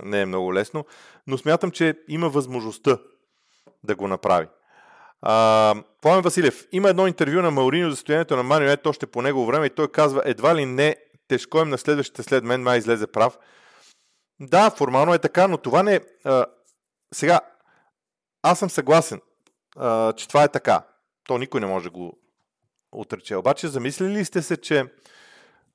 не 0.02 0.20
е 0.20 0.26
много 0.26 0.54
лесно, 0.54 0.84
но 1.26 1.38
смятам, 1.38 1.70
че 1.70 1.98
има 2.08 2.28
възможността 2.28 2.98
да 3.84 3.94
го 3.94 4.08
направи. 4.08 4.46
Пламен 6.02 6.22
Василев, 6.22 6.66
има 6.72 6.88
едно 6.88 7.06
интервю 7.06 7.42
на 7.42 7.50
Мауриньо 7.50 7.90
за 7.90 7.96
състоянието 7.96 8.36
на 8.36 8.42
Манио 8.42 8.68
Ето 8.68 8.88
още 8.88 9.06
по 9.06 9.22
негово 9.22 9.46
време 9.46 9.66
и 9.66 9.70
той 9.70 9.88
казва, 9.88 10.22
едва 10.24 10.54
ли 10.54 10.66
не 10.66 10.96
тежко 11.28 11.58
им 11.58 11.68
на 11.68 11.78
следващите 11.78 12.22
след 12.22 12.44
мен, 12.44 12.62
май 12.62 12.78
излезе 12.78 13.06
прав. 13.06 13.38
Да, 14.40 14.70
формално 14.70 15.14
е 15.14 15.18
така, 15.18 15.48
но 15.48 15.58
това 15.58 15.82
не... 15.82 16.00
А, 16.24 16.46
сега, 17.14 17.40
аз 18.42 18.58
съм 18.58 18.70
съгласен, 18.70 19.20
а, 19.78 20.12
че 20.12 20.28
това 20.28 20.44
е 20.44 20.48
така. 20.48 20.82
То 21.24 21.38
никой 21.38 21.60
не 21.60 21.66
може 21.66 21.84
да 21.84 21.90
го 21.90 22.18
отрече. 22.92 23.36
Обаче, 23.36 23.68
замислили 23.68 24.18
ли 24.18 24.24
сте 24.24 24.42
се, 24.42 24.56
че 24.56 24.84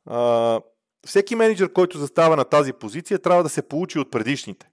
а, 0.06 0.62
всеки 1.06 1.36
менеджер, 1.36 1.74
който 1.74 1.98
застава 1.98 2.36
на 2.36 2.44
тази 2.44 2.74
позиция, 2.74 3.20
трябва 3.20 3.44
да 3.44 3.50
се 3.50 3.68
получи 3.68 4.00
от 4.00 4.12
предишните. 4.12 4.70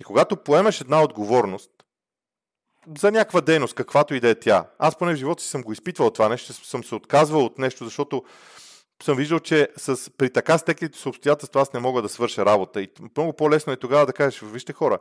И 0.00 0.04
когато 0.04 0.36
поемеш 0.36 0.80
една 0.80 1.02
отговорност, 1.02 1.70
за 2.98 3.12
някаква 3.12 3.40
дейност, 3.40 3.74
каквато 3.74 4.14
и 4.14 4.20
да 4.20 4.28
е 4.28 4.34
тя. 4.34 4.66
Аз 4.78 4.96
поне 4.96 5.12
в 5.12 5.16
живота 5.16 5.42
си 5.42 5.48
съм 5.48 5.62
го 5.62 5.72
изпитвал 5.72 6.10
това 6.10 6.28
нещо, 6.28 6.52
съм 6.52 6.84
се 6.84 6.94
отказвал 6.94 7.44
от 7.44 7.58
нещо, 7.58 7.84
защото 7.84 8.24
съм 9.02 9.16
виждал, 9.16 9.38
че 9.38 9.68
с, 9.76 10.10
при 10.10 10.32
така 10.32 10.58
стеклите 10.58 10.98
с 10.98 11.06
обстоятелства 11.06 11.60
аз 11.60 11.72
не 11.72 11.80
мога 11.80 12.02
да 12.02 12.08
свърша 12.08 12.46
работа. 12.46 12.82
И 12.82 12.88
много 13.16 13.32
по-лесно 13.32 13.72
е 13.72 13.76
тогава 13.76 14.06
да 14.06 14.12
кажеш, 14.12 14.40
вижте 14.40 14.72
хора, 14.72 14.98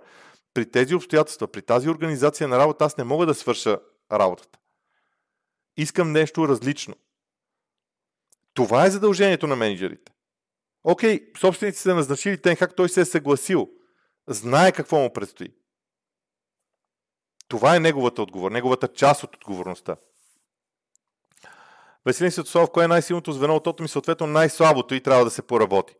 при 0.53 0.71
тези 0.71 0.95
обстоятелства, 0.95 1.47
при 1.47 1.61
тази 1.61 1.89
организация 1.89 2.47
на 2.47 2.57
работа, 2.57 2.85
аз 2.85 2.97
не 2.97 3.03
мога 3.03 3.25
да 3.25 3.33
свърша 3.33 3.79
работата. 4.11 4.59
Искам 5.77 6.11
нещо 6.11 6.47
различно. 6.47 6.95
Това 8.53 8.85
е 8.85 8.91
задължението 8.91 9.47
на 9.47 9.55
менеджерите. 9.55 10.11
Окей, 10.83 11.31
собствениците 11.39 11.81
са 11.81 11.95
назначили 11.95 12.41
Тенхак, 12.41 12.75
той 12.75 12.89
се 12.89 13.01
е 13.01 13.05
съгласил. 13.05 13.69
Знае 14.27 14.71
какво 14.71 14.99
му 14.99 15.13
предстои. 15.13 15.53
Това 17.47 17.75
е 17.75 17.79
неговата 17.79 18.21
отговор, 18.21 18.51
неговата 18.51 18.87
част 18.87 19.23
от 19.23 19.35
отговорността. 19.35 19.95
Веселин 22.05 22.31
Светослав, 22.31 22.71
кое 22.71 22.85
е 22.85 22.87
най-силното 22.87 23.31
звено 23.31 23.55
от 23.55 23.63
тото 23.63 23.83
ми, 23.83 23.89
съответно 23.89 24.27
най-слабото 24.27 24.95
и 24.95 25.03
трябва 25.03 25.25
да 25.25 25.31
се 25.31 25.41
поработи. 25.41 25.95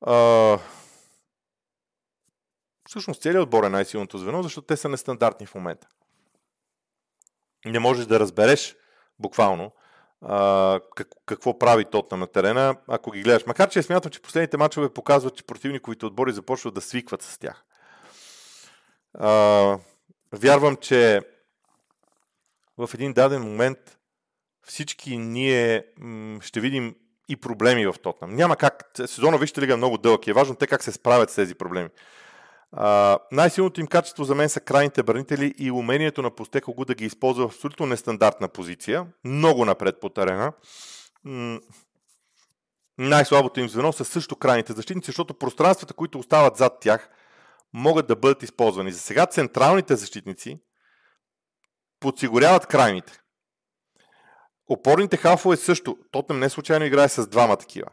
А... 0.00 0.58
Всъщност 2.90 3.22
целият 3.22 3.42
отбор 3.42 3.64
е 3.64 3.68
най-силното 3.68 4.18
звено, 4.18 4.42
защото 4.42 4.66
те 4.66 4.76
са 4.76 4.88
нестандартни 4.88 5.46
в 5.46 5.54
момента. 5.54 5.86
Не 7.64 7.78
можеш 7.78 8.06
да 8.06 8.20
разбереш 8.20 8.76
буквално 9.18 9.72
а, 10.22 10.80
как, 10.96 11.08
какво 11.26 11.58
прави 11.58 11.84
Тотна 11.84 12.16
на 12.16 12.26
терена, 12.26 12.76
ако 12.88 13.10
ги 13.10 13.22
гледаш. 13.22 13.46
Макар, 13.46 13.70
че 13.70 13.82
смятам, 13.82 14.10
че 14.10 14.22
последните 14.22 14.56
мачове 14.56 14.92
показват, 14.92 15.36
че 15.36 15.44
противниковите 15.44 16.06
отбори 16.06 16.32
започват 16.32 16.74
да 16.74 16.80
свикват 16.80 17.22
с 17.22 17.38
тях. 17.38 17.64
А, 19.14 19.78
Вярвам, 20.32 20.76
че 20.76 21.20
в 22.78 22.90
един 22.94 23.12
даден 23.12 23.42
момент 23.42 23.98
всички 24.62 25.18
ние 25.18 25.84
ще 26.40 26.60
видим 26.60 26.96
и 27.28 27.36
проблеми 27.36 27.86
в 27.86 27.94
Тотнам. 28.02 28.34
Няма 28.34 28.56
как. 28.56 28.90
Сезона 29.06 29.38
Вижте 29.38 29.60
лига 29.60 29.72
е 29.72 29.76
много 29.76 29.98
дълъг 29.98 30.26
и 30.26 30.30
е 30.30 30.34
важно 30.34 30.54
те 30.54 30.66
как 30.66 30.82
се 30.82 30.92
справят 30.92 31.30
с 31.30 31.34
тези 31.34 31.54
проблеми. 31.54 31.88
Най-силното 33.32 33.80
им 33.80 33.86
качество 33.86 34.24
за 34.24 34.34
мен 34.34 34.48
са 34.48 34.60
крайните 34.60 35.02
бранители 35.02 35.54
и 35.58 35.70
умението 35.70 36.22
на 36.22 36.30
Постекогу 36.30 36.84
да 36.84 36.94
ги 36.94 37.04
използва 37.04 37.48
в 37.48 37.54
абсолютно 37.54 37.86
нестандартна 37.86 38.48
позиция, 38.48 39.06
много 39.24 39.64
напред 39.64 40.00
по 40.00 40.08
терена. 40.08 40.52
М- 41.24 41.60
най-слабото 42.98 43.60
им 43.60 43.68
звено 43.68 43.92
са 43.92 44.04
също 44.04 44.36
крайните 44.36 44.72
защитници, 44.72 45.06
защото 45.06 45.34
пространствата, 45.34 45.94
които 45.94 46.18
остават 46.18 46.56
зад 46.56 46.80
тях, 46.80 47.08
могат 47.72 48.06
да 48.06 48.16
бъдат 48.16 48.42
използвани. 48.42 48.92
За 48.92 49.00
сега 49.00 49.26
централните 49.26 49.96
защитници 49.96 50.60
подсигуряват 52.00 52.66
крайните. 52.66 53.20
Опорните 54.68 55.16
халфове 55.16 55.56
също. 55.56 55.98
Тотнем 56.10 56.38
не 56.38 56.48
случайно 56.48 56.84
играе 56.84 57.08
с 57.08 57.26
двама 57.26 57.56
такива. 57.56 57.86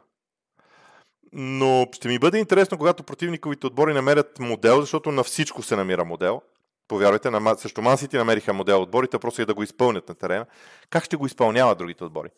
Но 1.34 1.88
ще 1.93 2.07
ми 2.07 2.19
бъде 2.19 2.38
интересно, 2.38 2.77
когато 2.77 3.03
противниковите 3.03 3.67
отбори 3.67 3.93
намерят 3.93 4.39
модел, 4.39 4.81
защото 4.81 5.12
на 5.12 5.24
всичко 5.24 5.63
се 5.63 5.75
намира 5.75 6.05
модел. 6.05 6.41
Повярвайте, 6.88 7.29
на, 7.29 7.55
също 7.57 7.81
Мансити 7.81 8.17
намериха 8.17 8.53
модел 8.53 8.81
отборите, 8.81 9.19
просто 9.19 9.41
е 9.41 9.46
да 9.46 9.53
го 9.53 9.63
изпълнят 9.63 10.10
на 10.10 10.15
терена. 10.15 10.46
Как 10.89 11.03
ще 11.03 11.15
го 11.15 11.25
изпълняват 11.25 11.77
другите 11.77 12.03
отбори? 12.03 12.29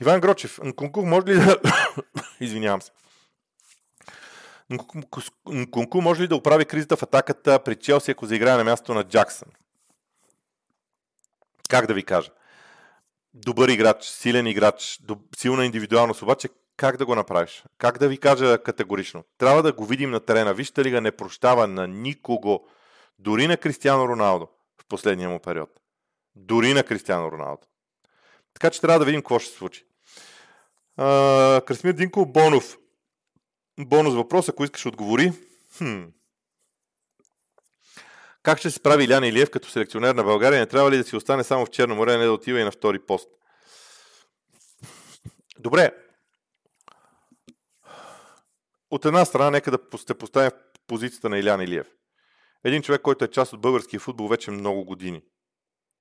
Иван 0.00 0.20
Грочев, 0.20 0.58
Нкунку 0.64 1.06
може 1.06 1.26
ли 1.26 1.34
да... 1.34 1.56
Извинявам 2.40 2.82
се. 2.82 2.90
Нкунку 5.46 6.00
може 6.00 6.22
ли 6.22 6.28
да 6.28 6.36
оправи 6.36 6.64
кризата 6.64 6.96
в 6.96 7.02
атаката 7.02 7.58
при 7.58 7.76
Челси, 7.76 8.10
ако 8.10 8.26
заиграе 8.26 8.56
на 8.56 8.64
място 8.64 8.94
на 8.94 9.04
Джаксън? 9.04 9.48
Как 11.68 11.86
да 11.86 11.94
ви 11.94 12.02
кажа? 12.02 12.30
Добър 13.34 13.68
играч, 13.68 14.04
силен 14.04 14.46
играч, 14.46 15.00
силна 15.36 15.64
индивидуалност, 15.64 16.22
обаче 16.22 16.48
как 16.76 16.96
да 16.96 17.06
го 17.06 17.14
направиш? 17.14 17.64
Как 17.78 17.98
да 17.98 18.08
ви 18.08 18.18
кажа 18.18 18.62
категорично? 18.62 19.24
Трябва 19.38 19.62
да 19.62 19.72
го 19.72 19.86
видим 19.86 20.10
на 20.10 20.20
терена. 20.20 20.54
Вижте 20.54 20.84
ли 20.84 21.00
не 21.00 21.12
прощава 21.12 21.66
на 21.66 21.86
никого. 21.86 22.68
Дори 23.18 23.46
на 23.46 23.56
Кристиано 23.56 24.08
Роналдо 24.08 24.48
в 24.82 24.84
последния 24.88 25.28
му 25.28 25.38
период. 25.38 25.80
Дори 26.34 26.74
на 26.74 26.82
Кристиано 26.82 27.32
Роналдо. 27.32 27.66
Така 28.54 28.70
че 28.70 28.80
трябва 28.80 28.98
да 28.98 29.04
видим 29.04 29.20
какво 29.20 29.38
ще 29.38 29.50
се 29.50 29.56
случи. 29.56 29.84
А, 30.96 31.60
Красмир 31.66 31.92
Динко 31.92 32.26
Бонов. 32.26 32.78
Бонус 33.80 34.14
въпрос, 34.14 34.48
ако 34.48 34.64
искаш 34.64 34.86
отговори. 34.86 35.32
Хм. 35.78 36.02
Как 38.42 38.58
ще 38.58 38.70
се 38.70 38.76
справи 38.76 39.04
Илян 39.04 39.24
Илиев 39.24 39.50
като 39.50 39.70
селекционер 39.70 40.14
на 40.14 40.24
България? 40.24 40.60
Не 40.60 40.66
трябва 40.66 40.90
ли 40.90 40.96
да 40.96 41.04
си 41.04 41.16
остане 41.16 41.44
само 41.44 41.66
в 41.66 41.70
Черно 41.70 41.94
море, 41.94 42.16
не 42.16 42.24
да 42.24 42.32
отива 42.32 42.60
и 42.60 42.64
на 42.64 42.70
втори 42.70 42.98
пост? 42.98 43.28
Добре, 45.58 45.92
от 48.90 49.04
една 49.04 49.24
страна, 49.24 49.50
нека 49.50 49.70
да 49.70 49.98
се 49.98 50.14
поставим 50.14 50.50
в 50.50 50.86
позицията 50.86 51.28
на 51.28 51.38
Илян 51.38 51.60
Илиев. 51.60 51.86
Един 52.64 52.82
човек, 52.82 53.02
който 53.02 53.24
е 53.24 53.28
част 53.30 53.52
от 53.52 53.60
българския 53.60 54.00
футбол 54.00 54.28
вече 54.28 54.50
много 54.50 54.84
години. 54.84 55.22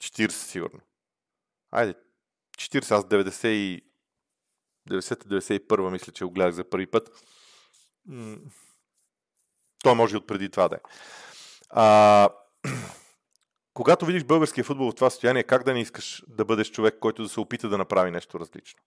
40 0.02 0.30
сигурно. 0.30 0.80
Айде, 1.72 1.94
40, 2.58 2.92
аз 2.92 3.06
90 3.06 3.48
и 3.48 3.82
90-91 4.90 5.92
мисля, 5.92 6.12
че 6.12 6.26
го 6.26 6.32
гледах 6.32 6.54
за 6.54 6.70
първи 6.70 6.88
път. 6.88 7.10
Той 9.84 9.96
може 9.96 10.16
и 10.16 10.18
от 10.18 10.28
преди 10.28 10.50
това 10.50 10.68
да 10.68 10.76
е. 10.76 10.80
А, 11.70 12.30
когато 13.74 14.06
видиш 14.06 14.24
българския 14.24 14.64
футбол 14.64 14.92
в 14.92 14.96
това 14.96 15.10
състояние, 15.10 15.44
как 15.44 15.64
да 15.64 15.74
не 15.74 15.82
искаш 15.82 16.24
да 16.28 16.46
бъдеш 16.46 16.72
човек, 16.72 17.00
който 17.00 17.24
да 17.24 17.30
се 17.30 17.40
опита 17.40 17.70
да 17.70 17.78
направи 17.78 18.12
нещо 18.12 18.40
различно? 18.40 18.80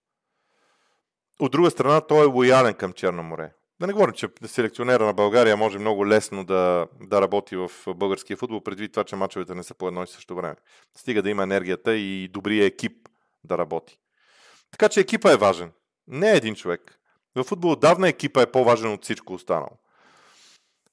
От 1.39 1.51
друга 1.51 1.71
страна, 1.71 2.01
той 2.01 2.23
е 2.23 2.25
лоялен 2.25 2.73
към 2.73 2.93
Черно 2.93 3.23
море. 3.23 3.53
Да 3.79 3.87
не 3.87 3.93
говорим, 3.93 4.13
че 4.13 4.27
селекционера 4.45 5.05
на 5.05 5.13
България 5.13 5.57
може 5.57 5.79
много 5.79 6.07
лесно 6.07 6.45
да, 6.45 6.87
да 7.01 7.21
работи 7.21 7.55
в 7.55 7.71
българския 7.87 8.37
футбол, 8.37 8.61
предвид 8.61 8.91
това, 8.91 9.03
че 9.03 9.15
мачовете 9.15 9.55
не 9.55 9.63
са 9.63 9.73
по 9.73 9.87
едно 9.87 10.03
и 10.03 10.07
също 10.07 10.35
време. 10.35 10.55
Стига 10.97 11.21
да 11.21 11.29
има 11.29 11.43
енергията 11.43 11.95
и 11.95 12.27
добрия 12.27 12.65
екип 12.65 13.09
да 13.43 13.57
работи. 13.57 13.99
Така 14.71 14.89
че 14.89 14.99
екипа 14.99 15.31
е 15.31 15.37
важен. 15.37 15.71
Не 16.07 16.31
е 16.31 16.35
един 16.35 16.55
човек. 16.55 16.99
В 17.35 17.43
футбол 17.43 17.71
отдавна 17.71 18.09
екипа 18.09 18.41
е 18.41 18.51
по-важен 18.51 18.93
от 18.93 19.03
всичко 19.03 19.33
останало. 19.33 19.77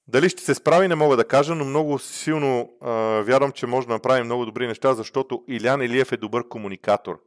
Дали 0.07 0.29
ще 0.29 0.43
се 0.43 0.55
справи, 0.55 0.87
не 0.87 0.95
мога 0.95 1.17
да 1.17 1.27
кажа, 1.27 1.55
но 1.55 1.65
много 1.65 1.99
силно 1.99 2.73
а, 2.81 2.91
вярвам, 3.21 3.51
че 3.51 3.67
може 3.67 3.87
да 3.87 3.93
направи 3.93 4.23
много 4.23 4.45
добри 4.45 4.67
неща, 4.67 4.93
защото 4.93 5.43
Илян 5.47 5.81
Илиев 5.81 6.11
е 6.11 6.17
добър 6.17 6.47
комуникатор. 6.47 7.19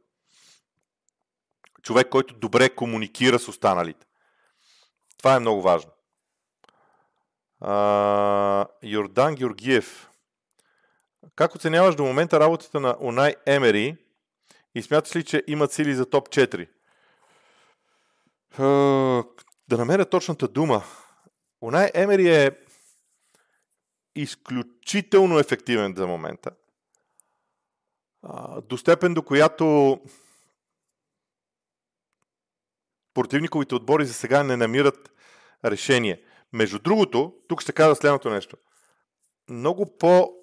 Човек, 1.83 2.09
който 2.09 2.33
добре 2.33 2.69
комуникира 2.69 3.39
с 3.39 3.47
останалите. 3.47 4.05
Това 5.21 5.35
е 5.35 5.39
много 5.39 5.61
важно. 5.61 5.91
А, 7.59 8.67
Йордан 8.83 9.35
Георгиев. 9.35 10.09
Как 11.35 11.55
оценяваш 11.55 11.95
до 11.95 12.03
момента 12.03 12.39
работата 12.39 12.79
на 12.79 12.97
Онай 12.99 13.35
Емери 13.45 13.97
и 14.75 14.81
смяташ 14.81 15.15
ли, 15.15 15.23
че 15.23 15.43
имат 15.47 15.71
сили 15.71 15.95
за 15.95 16.09
топ 16.09 16.29
4? 16.29 16.67
А, 18.57 18.63
да 19.67 19.77
намеря 19.77 20.05
точната 20.05 20.47
дума. 20.47 20.83
Онай 21.61 21.91
Емери 21.93 22.35
е 22.35 22.51
изключително 24.15 25.39
ефективен 25.39 25.93
за 25.97 26.07
момента. 26.07 26.51
А, 28.23 28.61
до 28.61 28.77
степен 28.77 29.13
до 29.13 29.23
която 29.23 29.99
противниковите 33.13 33.75
отбори 33.75 34.05
за 34.05 34.13
сега 34.13 34.43
не 34.43 34.57
намират 34.57 35.10
решение. 35.65 36.23
Между 36.53 36.79
другото, 36.79 37.33
тук 37.47 37.61
ще 37.61 37.73
кажа 37.73 37.95
следното 37.95 38.29
нещо. 38.29 38.57
Много 39.49 39.97
по- 39.97 40.33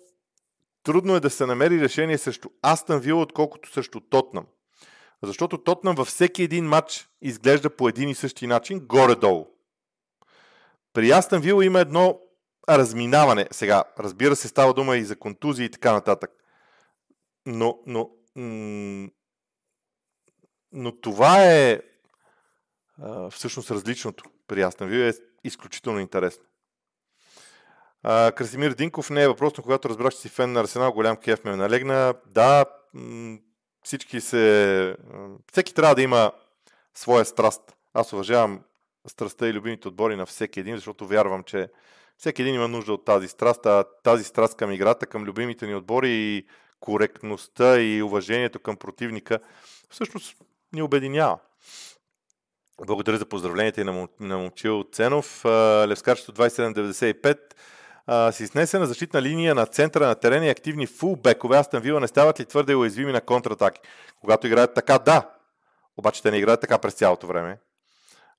трудно 0.82 1.14
е 1.14 1.20
да 1.20 1.30
се 1.30 1.46
намери 1.46 1.80
решение 1.80 2.18
срещу 2.18 2.48
Астън 2.62 3.00
Вил, 3.00 3.20
отколкото 3.20 3.72
срещу 3.72 4.00
Тотнам. 4.00 4.46
Защото 5.22 5.58
Тотнам 5.58 5.94
във 5.94 6.08
всеки 6.08 6.42
един 6.42 6.64
матч 6.64 7.08
изглежда 7.22 7.76
по 7.76 7.88
един 7.88 8.08
и 8.08 8.14
същи 8.14 8.46
начин, 8.46 8.80
горе-долу. 8.80 9.46
При 10.92 11.10
Астън 11.10 11.40
Вил 11.40 11.62
има 11.62 11.80
едно 11.80 12.20
разминаване. 12.68 13.48
Сега, 13.50 13.84
разбира 13.98 14.36
се, 14.36 14.48
става 14.48 14.74
дума 14.74 14.96
и 14.96 15.04
за 15.04 15.16
контузии 15.16 15.64
и 15.64 15.70
така 15.70 15.92
нататък. 15.92 16.30
Но, 17.46 17.78
но, 17.86 18.10
но 20.72 21.00
това 21.00 21.44
е 21.44 21.80
всъщност 23.30 23.70
различното 23.70 24.24
при 24.46 24.62
Астан 24.62 24.88
Вил 24.88 24.98
е 24.98 25.12
изключително 25.44 26.00
интересно. 26.00 26.44
А, 28.02 28.32
Красимир 28.32 28.70
Динков 28.72 29.10
не 29.10 29.22
е 29.22 29.28
въпрос, 29.28 29.52
но 29.56 29.62
когато 29.62 29.88
разбрах, 29.88 30.12
че 30.12 30.18
си 30.18 30.28
фен 30.28 30.52
на 30.52 30.60
Арсенал, 30.60 30.92
голям 30.92 31.16
кеф 31.16 31.44
ме 31.44 31.56
налегна. 31.56 32.14
Да, 32.26 32.64
всички 33.84 34.20
се... 34.20 34.96
Всеки 35.52 35.74
трябва 35.74 35.94
да 35.94 36.02
има 36.02 36.32
своя 36.94 37.24
страст. 37.24 37.76
Аз 37.94 38.12
уважавам 38.12 38.60
страстта 39.06 39.48
и 39.48 39.52
любимите 39.52 39.88
отбори 39.88 40.16
на 40.16 40.26
всеки 40.26 40.60
един, 40.60 40.76
защото 40.76 41.06
вярвам, 41.06 41.44
че 41.44 41.68
всеки 42.18 42.42
един 42.42 42.54
има 42.54 42.68
нужда 42.68 42.92
от 42.92 43.04
тази 43.04 43.28
страст, 43.28 43.66
а 43.66 43.84
тази 44.02 44.24
страст 44.24 44.56
към 44.56 44.72
играта, 44.72 45.06
към 45.06 45.24
любимите 45.24 45.66
ни 45.66 45.74
отбори 45.74 46.10
и 46.10 46.46
коректността 46.80 47.80
и 47.80 48.02
уважението 48.02 48.60
към 48.60 48.76
противника 48.76 49.38
всъщност 49.90 50.36
ни 50.72 50.82
обединява. 50.82 51.38
Благодаря 52.86 53.16
за 53.16 53.26
поздравленията 53.26 53.80
и 53.80 53.84
на, 53.84 54.08
на 54.20 54.38
Момчил 54.38 54.84
Ценов. 54.92 55.44
Левскарчето 55.88 56.32
2795 56.32 57.38
с 58.08 58.40
изнесена 58.40 58.86
защитна 58.86 59.22
линия 59.22 59.54
на 59.54 59.66
центъра 59.66 60.06
на 60.06 60.14
терена 60.14 60.46
и 60.46 60.50
активни 60.50 60.86
фулбекове. 60.86 61.56
Астан 61.56 61.82
Вила 61.82 62.00
не 62.00 62.08
стават 62.08 62.40
ли 62.40 62.44
твърде 62.44 62.74
уязвими 62.74 63.12
на 63.12 63.20
контратаки? 63.20 63.80
Когато 64.20 64.46
играят 64.46 64.74
така, 64.74 64.98
да. 64.98 65.30
Обаче 65.96 66.22
те 66.22 66.30
не 66.30 66.36
играят 66.36 66.60
така 66.60 66.78
през 66.78 66.94
цялото 66.94 67.26
време. 67.26 67.58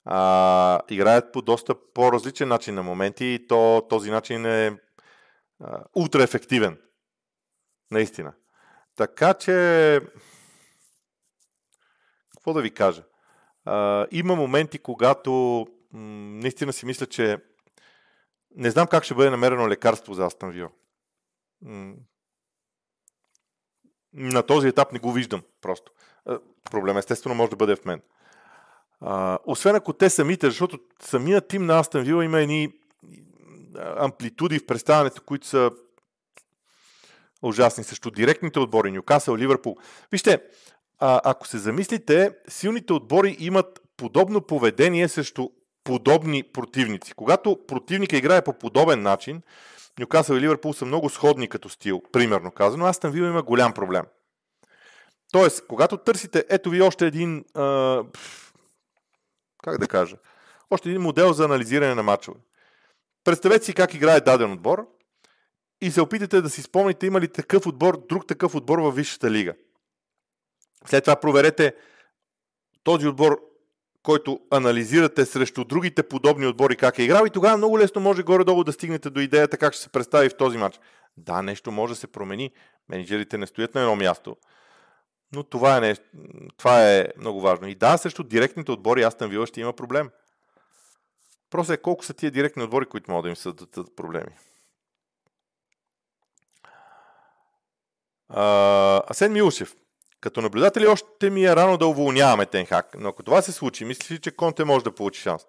А, 0.05 0.79
играят 0.89 1.33
по 1.33 1.41
доста 1.41 1.75
по-различен 1.93 2.47
начин 2.47 2.75
на 2.75 2.83
моменти 2.83 3.25
и 3.25 3.47
то, 3.47 3.85
този 3.89 4.11
начин 4.11 4.45
е 4.45 4.77
а, 5.63 5.83
ултра 5.95 6.23
ефективен. 6.23 6.77
Наистина. 7.91 8.33
Така 8.95 9.33
че... 9.33 10.01
Какво 12.35 12.53
да 12.53 12.61
ви 12.61 12.71
кажа? 12.71 13.03
А, 13.65 14.07
има 14.11 14.35
моменти, 14.35 14.79
когато 14.79 15.31
м- 15.93 15.99
наистина 16.41 16.73
си 16.73 16.85
мисля, 16.85 17.05
че 17.05 17.37
не 18.55 18.71
знам 18.71 18.87
как 18.87 19.03
ще 19.03 19.13
бъде 19.13 19.29
намерено 19.29 19.69
лекарство 19.69 20.13
за 20.13 20.25
Астан 20.25 20.51
Вил. 20.51 20.69
На 24.13 24.43
този 24.43 24.67
етап 24.67 24.91
не 24.91 24.99
го 24.99 25.11
виждам 25.11 25.43
просто. 25.61 25.91
Проблем 26.71 26.97
естествено 26.97 27.35
може 27.35 27.49
да 27.49 27.55
бъде 27.55 27.75
в 27.75 27.85
мен. 27.85 28.01
А, 29.01 29.39
освен 29.45 29.75
ако 29.75 29.93
те 29.93 30.09
самите, 30.09 30.47
защото 30.47 30.79
самият 31.01 31.47
тим 31.47 31.65
на 31.65 31.79
Астан 31.79 32.03
Вил 32.03 32.23
има 32.23 32.39
едни 32.39 32.73
амплитуди 33.75 34.59
в 34.59 34.65
представянето, 34.65 35.23
които 35.23 35.47
са 35.47 35.71
ужасни. 37.41 37.83
Също 37.83 38.11
директните 38.11 38.59
отбори, 38.59 38.91
Нюкасъл, 38.91 39.37
Ливърпул. 39.37 39.77
Вижте, 40.11 40.43
а, 40.99 41.21
ако 41.23 41.47
се 41.47 41.57
замислите, 41.57 42.31
силните 42.47 42.93
отбори 42.93 43.37
имат 43.39 43.81
подобно 43.97 44.41
поведение 44.41 45.07
срещу 45.07 45.49
подобни 45.83 46.43
противници. 46.43 47.13
Когато 47.13 47.59
противника 47.67 48.17
играе 48.17 48.41
по 48.41 48.53
подобен 48.53 49.01
начин, 49.01 49.41
Нюкасъл 49.99 50.35
и 50.35 50.41
Ливърпул 50.41 50.73
са 50.73 50.85
много 50.85 51.09
сходни 51.09 51.47
като 51.47 51.69
стил, 51.69 52.01
примерно 52.11 52.51
казано. 52.51 52.85
Астън 52.85 53.11
Вила 53.11 53.27
има 53.27 53.43
голям 53.43 53.73
проблем. 53.73 54.05
Тоест, 55.31 55.67
когато 55.67 55.97
търсите, 55.97 56.45
ето 56.49 56.69
ви 56.69 56.81
още 56.81 57.07
един, 57.07 57.45
а, 57.55 58.03
как 59.63 59.77
да 59.77 59.87
кажа, 59.87 60.15
още 60.71 60.89
един 60.89 61.01
модел 61.01 61.33
за 61.33 61.45
анализиране 61.45 61.95
на 61.95 62.03
матчове. 62.03 62.39
Представете 63.23 63.65
си 63.65 63.73
как 63.73 63.93
играе 63.93 64.21
даден 64.21 64.51
отбор 64.51 64.87
и 65.81 65.91
се 65.91 66.01
опитате 66.01 66.41
да 66.41 66.49
си 66.49 66.61
спомните 66.61 67.07
има 67.07 67.21
ли 67.21 67.27
такъв 67.27 67.67
отбор, 67.67 68.05
друг 68.09 68.27
такъв 68.27 68.55
отбор 68.55 68.79
във 68.79 68.95
Висшата 68.95 69.31
лига. 69.31 69.53
След 70.85 71.03
това 71.03 71.15
проверете 71.15 71.75
този 72.83 73.07
отбор, 73.07 73.41
който 74.03 74.39
анализирате 74.51 75.25
срещу 75.25 75.63
другите 75.63 76.03
подобни 76.03 76.47
отбори 76.47 76.75
как 76.75 76.99
е 76.99 77.03
играл 77.03 77.25
и 77.25 77.29
тогава 77.29 77.57
много 77.57 77.79
лесно 77.79 78.01
може 78.01 78.23
горе-долу 78.23 78.63
да 78.63 78.73
стигнете 78.73 79.09
до 79.09 79.19
идеята 79.19 79.57
как 79.57 79.73
ще 79.73 79.83
се 79.83 79.89
представи 79.89 80.29
в 80.29 80.37
този 80.37 80.57
матч. 80.57 80.79
Да, 81.17 81.41
нещо 81.41 81.71
може 81.71 81.93
да 81.93 81.99
се 81.99 82.07
промени. 82.07 82.51
Менеджерите 82.89 83.37
не 83.37 83.47
стоят 83.47 83.75
на 83.75 83.81
едно 83.81 83.95
място. 83.95 84.37
Но 85.35 85.43
това 85.43 85.77
е, 85.77 85.81
нещо, 85.81 86.03
това 86.57 86.91
е 86.91 87.07
много 87.17 87.41
важно. 87.41 87.67
И 87.67 87.75
да, 87.75 87.97
срещу 87.97 88.23
директните 88.23 88.71
отбори 88.71 89.03
Астан 89.03 89.29
Вила 89.29 89.47
ще 89.47 89.61
има 89.61 89.73
проблем. 89.73 90.09
Просто 91.49 91.73
е 91.73 91.77
колко 91.77 92.05
са 92.05 92.13
тия 92.13 92.31
директни 92.31 92.63
отбори, 92.63 92.85
които 92.85 93.11
могат 93.11 93.23
да 93.23 93.29
им 93.29 93.35
създадат 93.35 93.95
проблеми. 93.95 94.31
Асен 99.09 99.33
Милушев. 99.33 99.75
Като 100.21 100.41
наблюдатели 100.41 100.87
още 100.87 101.29
ми 101.29 101.45
е 101.45 101.55
рано 101.55 101.77
да 101.77 101.87
уволняваме 101.87 102.45
Тенхак, 102.45 102.95
но 102.97 103.09
ако 103.09 103.23
това 103.23 103.41
се 103.41 103.51
случи, 103.51 103.85
мислиш 103.85 104.11
ли, 104.11 104.19
че 104.19 104.35
Конте 104.35 104.63
може 104.65 104.83
да 104.83 104.95
получи 104.95 105.21
шанс? 105.21 105.45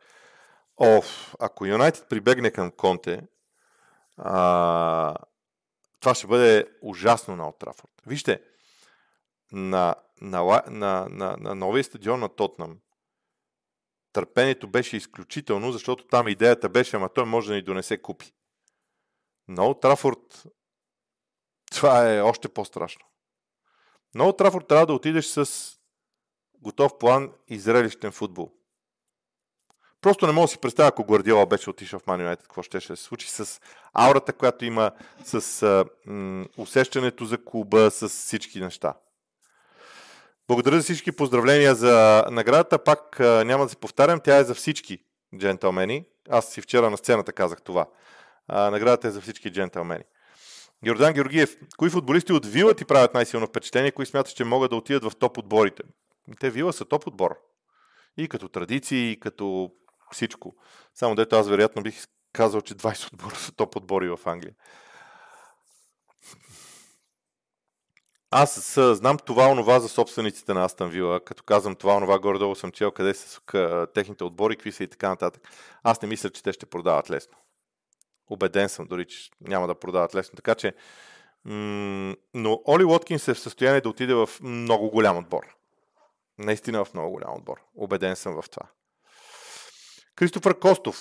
Оф, 0.76 1.34
ако 1.38 1.66
Юнайтед 1.66 2.08
прибегне 2.08 2.50
към 2.50 2.70
Конте, 2.70 3.20
а, 4.16 5.14
това 6.00 6.14
ще 6.14 6.26
бъде 6.26 6.66
ужасно 6.82 7.36
на 7.36 7.48
Отрафорд. 7.48 7.90
Вижте, 8.06 8.40
на, 9.52 9.94
на, 10.20 10.62
на, 10.66 11.06
на, 11.10 11.36
на 11.40 11.54
новия 11.54 11.84
стадион 11.84 12.20
на 12.20 12.28
Тотнам 12.28 12.76
търпението 14.12 14.68
беше 14.68 14.96
изключително, 14.96 15.72
защото 15.72 16.06
там 16.06 16.28
идеята 16.28 16.68
беше, 16.68 16.96
ама 16.96 17.08
той 17.08 17.24
може 17.24 17.48
да 17.48 17.54
ни 17.54 17.62
донесе 17.62 18.02
купи. 18.02 18.32
Но 19.48 19.74
Трафорд 19.74 20.44
това 21.72 22.14
е 22.14 22.20
още 22.20 22.48
по-страшно. 22.48 23.06
Но 24.14 24.32
Трафорд 24.32 24.66
трябва 24.68 24.86
да 24.86 24.92
отидеш 24.92 25.26
с 25.26 25.48
готов 26.62 26.98
план 26.98 27.32
и 27.48 27.58
зрелищен 27.58 28.12
футбол. 28.12 28.50
Просто 30.00 30.26
не 30.26 30.32
мога 30.32 30.44
да 30.44 30.48
си 30.48 30.58
представя, 30.58 30.88
ако 30.88 31.04
Гвардиола 31.04 31.46
беше 31.46 31.70
отишъл 31.70 32.00
в 32.00 32.04
Man 32.04 32.34
United, 32.34 32.42
какво 32.42 32.62
ще, 32.62 32.80
ще 32.80 32.96
се 32.96 33.02
случи 33.02 33.30
с 33.30 33.60
аурата, 33.92 34.32
която 34.32 34.64
има, 34.64 34.90
с 35.24 35.62
а, 35.62 35.84
м- 36.06 36.46
усещането 36.56 37.24
за 37.24 37.44
клуба, 37.44 37.90
с 37.90 38.08
всички 38.08 38.60
неща. 38.60 38.94
Благодаря 40.48 40.76
за 40.76 40.82
всички 40.82 41.12
поздравления 41.12 41.74
за 41.74 42.24
наградата. 42.30 42.84
Пак 42.84 43.20
а, 43.20 43.44
няма 43.44 43.64
да 43.64 43.70
се 43.70 43.76
повтарям, 43.76 44.20
тя 44.20 44.36
е 44.36 44.44
за 44.44 44.54
всички 44.54 44.98
джентълмени. 45.38 46.04
Аз 46.28 46.52
си 46.52 46.60
вчера 46.60 46.90
на 46.90 46.96
сцената 46.96 47.32
казах 47.32 47.62
това. 47.62 47.86
А, 48.48 48.70
наградата 48.70 49.08
е 49.08 49.10
за 49.10 49.20
всички 49.20 49.52
джентълмени. 49.52 50.04
Йордан 50.86 51.12
Георгиев, 51.12 51.56
кои 51.76 51.90
футболисти 51.90 52.32
от 52.32 52.46
Вила 52.46 52.74
ти 52.74 52.84
правят 52.84 53.14
най-силно 53.14 53.46
впечатление, 53.46 53.92
кои 53.92 54.06
смяташ, 54.06 54.32
че 54.32 54.44
могат 54.44 54.70
да 54.70 54.76
отидат 54.76 55.12
в 55.12 55.16
топ 55.16 55.38
отборите? 55.38 55.82
Те 56.40 56.50
Вила 56.50 56.72
са 56.72 56.84
топ 56.84 57.06
отбор. 57.06 57.38
И 58.16 58.28
като 58.28 58.48
традиции, 58.48 59.10
и 59.10 59.20
като 59.20 59.70
всичко. 60.12 60.54
Само 60.94 61.14
дето 61.14 61.36
аз 61.36 61.48
вероятно 61.48 61.82
бих 61.82 62.04
казал, 62.32 62.60
че 62.60 62.74
20 62.74 63.12
отбора 63.12 63.34
са 63.34 63.52
топ 63.52 63.76
отбори 63.76 64.08
в 64.08 64.18
Англия. 64.24 64.54
Аз 68.30 68.78
знам 68.92 69.18
това 69.18 69.48
онова 69.48 69.80
за 69.80 69.88
собствениците 69.88 70.54
на 70.54 70.64
Астан 70.64 70.90
Вила. 70.90 71.24
Като 71.24 71.42
казвам 71.42 71.76
това 71.76 71.96
онова, 71.96 72.18
горе-долу 72.18 72.54
съм 72.54 72.72
чел 72.72 72.90
къде 72.90 73.14
са 73.14 73.86
техните 73.94 74.24
отбори, 74.24 74.56
какви 74.56 74.72
са 74.72 74.84
и 74.84 74.88
така 74.88 75.08
нататък. 75.08 75.42
Аз 75.82 76.02
не 76.02 76.08
мисля, 76.08 76.30
че 76.30 76.42
те 76.42 76.52
ще 76.52 76.66
продават 76.66 77.10
лесно. 77.10 77.36
Обеден 78.30 78.68
съм 78.68 78.86
дори, 78.86 79.06
че 79.06 79.30
няма 79.40 79.66
да 79.66 79.74
продават 79.74 80.14
лесно. 80.14 80.36
Така 80.36 80.54
че, 80.54 80.74
м- 81.44 82.14
но 82.34 82.62
Оли 82.68 82.84
Уоткинс 82.84 83.28
е 83.28 83.34
в 83.34 83.40
състояние 83.40 83.80
да 83.80 83.88
отиде 83.88 84.14
в 84.14 84.30
много 84.42 84.90
голям 84.90 85.18
отбор. 85.18 85.56
Наистина 86.38 86.84
в 86.84 86.94
много 86.94 87.10
голям 87.10 87.34
отбор. 87.34 87.60
Обеден 87.74 88.16
съм 88.16 88.42
в 88.42 88.50
това. 88.50 88.66
Кристофър 90.16 90.58
Костов. 90.58 90.96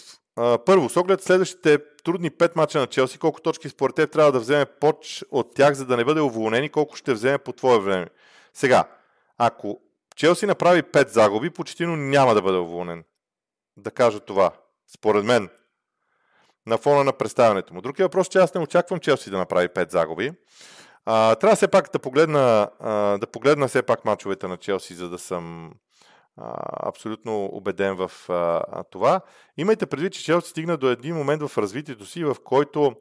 Първо, 0.66 0.90
с 0.90 0.98
оглед 0.98 1.24
следващите 1.24 1.78
трудни 2.04 2.30
пет 2.30 2.56
мача 2.56 2.80
на 2.80 2.88
Челси, 2.88 3.18
колко 3.18 3.42
точки 3.42 3.70
според 3.70 3.96
теб 3.96 4.12
трябва 4.12 4.32
да 4.32 4.40
вземе 4.40 4.66
поч 4.66 5.26
от 5.32 5.54
тях, 5.56 5.74
за 5.74 5.86
да 5.86 5.98
не 5.98 6.06
бъде 6.06 6.22
уволнен 6.22 6.64
и 6.64 6.70
колко 6.70 6.96
ще 6.96 7.14
вземе 7.14 7.38
по 7.38 7.54
твое 7.54 7.80
време? 7.80 8.08
Сега, 8.54 8.84
ако 9.38 9.82
Челси 10.16 10.46
направи 10.46 10.84
пет 10.84 11.10
загуби, 11.10 11.50
почти 11.50 11.86
няма 11.86 12.34
да 12.34 12.42
бъде 12.42 12.58
уволнен. 12.58 13.04
Да 13.78 13.92
кажа 13.92 14.20
това. 14.20 14.52
Според 14.88 15.26
мен 15.26 15.50
на 16.70 16.78
фона 16.78 17.04
на 17.04 17.14
представянето 17.14 17.74
му. 17.74 17.82
Другия 17.82 18.06
въпрос, 18.06 18.28
че 18.28 18.40
аз 18.40 18.54
не 18.54 18.62
очаквам 18.62 19.00
Челси 19.00 19.30
да 19.30 19.38
направи 19.38 19.68
5 19.68 19.92
загуби. 19.92 20.32
А, 21.06 21.36
трябва 21.36 21.56
все 21.56 21.68
пак 21.68 21.92
да 21.92 22.00
погледна, 22.00 22.70
а, 22.80 23.18
да 23.18 23.28
погледна 23.28 23.68
все 23.68 23.82
пак 23.82 24.06
мачовете 24.06 24.48
на 24.48 24.58
Челси, 24.58 24.94
за 24.94 25.10
да 25.10 25.18
съм 25.18 25.72
а, 26.38 26.54
абсолютно 26.90 27.46
убеден 27.46 27.96
в 27.96 28.12
а, 28.30 28.84
това. 28.84 29.22
Имайте 29.58 29.86
предвид, 29.86 30.14
че 30.14 30.24
Челси 30.24 30.50
стигна 30.50 30.78
до 30.78 30.90
един 30.90 31.16
момент 31.16 31.44
в 31.44 31.58
развитието 31.58 32.06
си, 32.06 32.24
в 32.24 32.36
който 32.44 32.94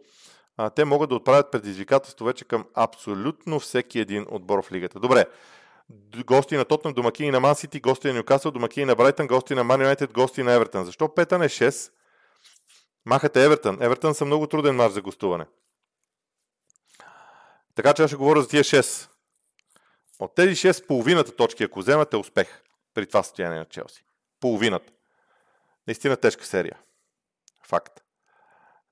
а, 0.57 0.70
те 0.70 0.85
могат 0.85 1.09
да 1.11 1.16
отправят 1.16 1.50
предизвикателство 1.50 2.24
вече 2.24 2.44
към 2.44 2.64
абсолютно 2.74 3.61
всеки 3.61 3.98
един 3.98 4.26
отбор 4.31 4.62
в 4.62 4.72
лигата. 4.72 5.00
Добре, 5.00 5.24
гости 6.26 6.57
на 6.57 6.64
Тотнам, 6.64 6.94
домакини 6.94 7.31
на 7.31 7.40
Ман 7.40 7.54
Сити, 7.54 7.81
гости 7.81 8.09
на 8.09 8.14
Ньюкасъл, 8.14 8.50
домакини 8.50 8.87
на 8.87 8.94
Брайтън, 8.94 9.26
гости 9.26 9.54
на 9.54 9.64
Ман 9.64 9.81
Юнайтед, 9.81 10.12
гости 10.12 10.42
на 10.42 10.52
Евертън. 10.52 10.85
Защо 10.85 11.14
пета 11.14 11.38
не 11.38 11.48
6? 11.48 11.92
Махате 13.07 13.45
Евертън. 13.45 13.79
Евертън 13.81 14.15
са 14.15 14.25
много 14.25 14.47
труден 14.47 14.77
мач 14.77 14.93
за 14.93 15.03
гостуване. 15.03 15.47
Така 17.75 17.95
че 17.95 18.03
аз 18.03 18.11
ще 18.11 18.17
говоря 18.17 18.43
за 18.43 18.49
тия 18.49 18.65
6. 18.65 19.09
От 20.19 20.35
тези 20.35 20.55
6, 20.55 20.87
половината 20.87 21.37
точки, 21.37 21.65
ако 21.65 21.79
вземате 21.79 22.17
успех 22.17 22.63
при 22.95 23.07
това 23.07 23.23
състояние 23.23 23.59
на 23.59 23.65
Челси. 23.65 24.05
Половината. 24.41 24.93
Наистина 25.87 26.17
тежка 26.17 26.45
серия. 26.45 26.79
Факт. 27.67 28.01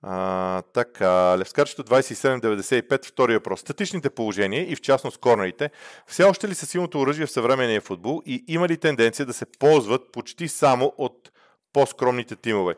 А, 0.02 0.62
така, 0.62 1.38
Левскарчето 1.38 1.84
27.95, 1.84 3.06
втория 3.06 3.38
въпрос. 3.38 3.60
Статичните 3.60 4.10
положения 4.10 4.70
и 4.72 4.76
в 4.76 4.80
частност 4.80 5.18
корнерите, 5.18 5.70
все 6.06 6.24
още 6.24 6.48
ли 6.48 6.54
са 6.54 6.66
силното 6.66 7.00
оръжие 7.00 7.26
в 7.26 7.30
съвременния 7.30 7.80
футбол 7.80 8.22
и 8.26 8.44
има 8.48 8.68
ли 8.68 8.76
тенденция 8.76 9.26
да 9.26 9.32
се 9.32 9.46
ползват 9.58 10.12
почти 10.12 10.48
само 10.48 10.92
от 10.98 11.30
по-скромните 11.72 12.36
тимове? 12.36 12.74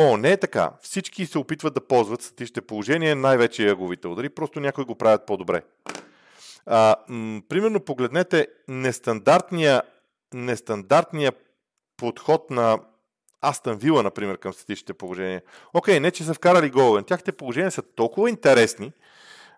О, 0.00 0.16
не 0.16 0.32
е 0.32 0.36
така. 0.36 0.72
Всички 0.80 1.26
се 1.26 1.38
опитват 1.38 1.74
да 1.74 1.86
ползват 1.86 2.22
статичните 2.22 2.60
положения, 2.60 3.16
най-вече 3.16 3.68
ъговите 3.68 4.08
удари, 4.08 4.28
просто 4.28 4.60
някои 4.60 4.84
го 4.84 4.94
правят 4.94 5.26
по-добре. 5.26 5.62
А, 6.66 6.96
м- 7.08 7.40
примерно 7.48 7.80
погледнете 7.80 8.46
нестандартния, 8.68 9.82
нестандартния 10.34 11.32
подход 11.96 12.50
на 12.50 12.78
Астън 13.40 13.76
Вила, 13.76 14.02
например, 14.02 14.38
към 14.38 14.52
статичните 14.52 14.94
положения. 14.94 15.42
Окей, 15.74 16.00
не, 16.00 16.10
че 16.10 16.24
са 16.24 16.34
вкарали 16.34 16.70
голове. 16.70 17.02
Тяхте 17.02 17.32
положения 17.32 17.70
са 17.70 17.82
толкова 17.82 18.30
интересни, 18.30 18.92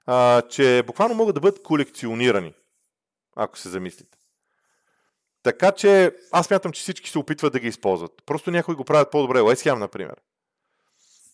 а, 0.07 0.43
че 0.43 0.83
буквално 0.87 1.15
могат 1.15 1.35
да 1.35 1.41
бъдат 1.41 1.63
колекционирани, 1.63 2.55
ако 3.37 3.59
се 3.59 3.69
замислите. 3.69 4.19
Така 5.43 5.73
че 5.73 6.13
аз 6.33 6.51
мятам, 6.51 6.73
че 6.73 6.83
всички 6.83 7.11
се 7.11 7.19
опитват 7.19 7.53
да 7.53 7.61
ги 7.61 7.69
използват. 7.69 8.13
Просто 8.27 8.51
някои 8.51 8.75
го 8.75 8.85
правят 8.85 9.11
по-добре. 9.11 9.41
Уест 9.41 9.63
Хем, 9.63 9.79
например. 9.79 10.17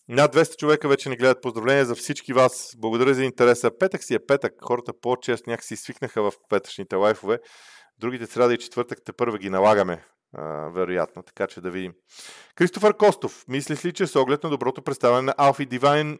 Над 0.09 0.35
200 0.35 0.57
човека 0.57 0.87
вече 0.87 1.09
ни 1.09 1.15
гледат. 1.15 1.41
Поздравления 1.41 1.85
за 1.85 1.95
всички 1.95 2.33
вас. 2.33 2.73
Благодаря 2.77 3.13
за 3.13 3.23
интереса. 3.23 3.71
Петък 3.79 4.03
си 4.03 4.13
е 4.13 4.25
петък. 4.27 4.53
Хората 4.63 4.93
по-често 5.01 5.49
някакси 5.49 5.75
свикнаха 5.75 6.21
в 6.21 6.33
петъчните 6.49 6.95
лайфове. 6.95 7.39
Другите 7.99 8.25
сряда 8.25 8.53
и 8.53 8.57
четвъртък 8.57 8.99
те 9.05 9.13
първа 9.13 9.37
ги 9.37 9.49
налагаме, 9.49 10.05
а, 10.33 10.69
вероятно. 10.69 11.23
Така 11.23 11.47
че 11.47 11.61
да 11.61 11.71
видим. 11.71 11.93
Кристофър 12.55 12.97
Костов. 12.97 13.43
Мислиш 13.47 13.85
ли, 13.85 13.93
че 13.93 14.07
с 14.07 14.15
оглед 14.15 14.43
на 14.43 14.49
доброто 14.49 14.81
представяне 14.81 15.21
на 15.21 15.33
Алфи 15.37 15.65
Дивайн 15.65 16.19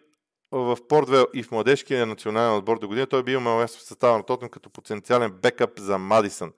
в 0.51 0.77
Портвел 0.89 1.25
и 1.33 1.43
в 1.43 1.51
младежкия 1.51 2.05
национален 2.05 2.57
отбор 2.57 2.79
до 2.79 2.87
година, 2.87 3.07
той 3.07 3.23
би 3.23 3.33
имал 3.33 3.57
място 3.57 3.79
в 3.79 3.83
състава 3.83 4.17
на 4.17 4.23
Тотен 4.23 4.49
като 4.49 4.69
потенциален 4.69 5.31
бекъп 5.31 5.79
за 5.79 5.97
Мадисън. 5.97 6.51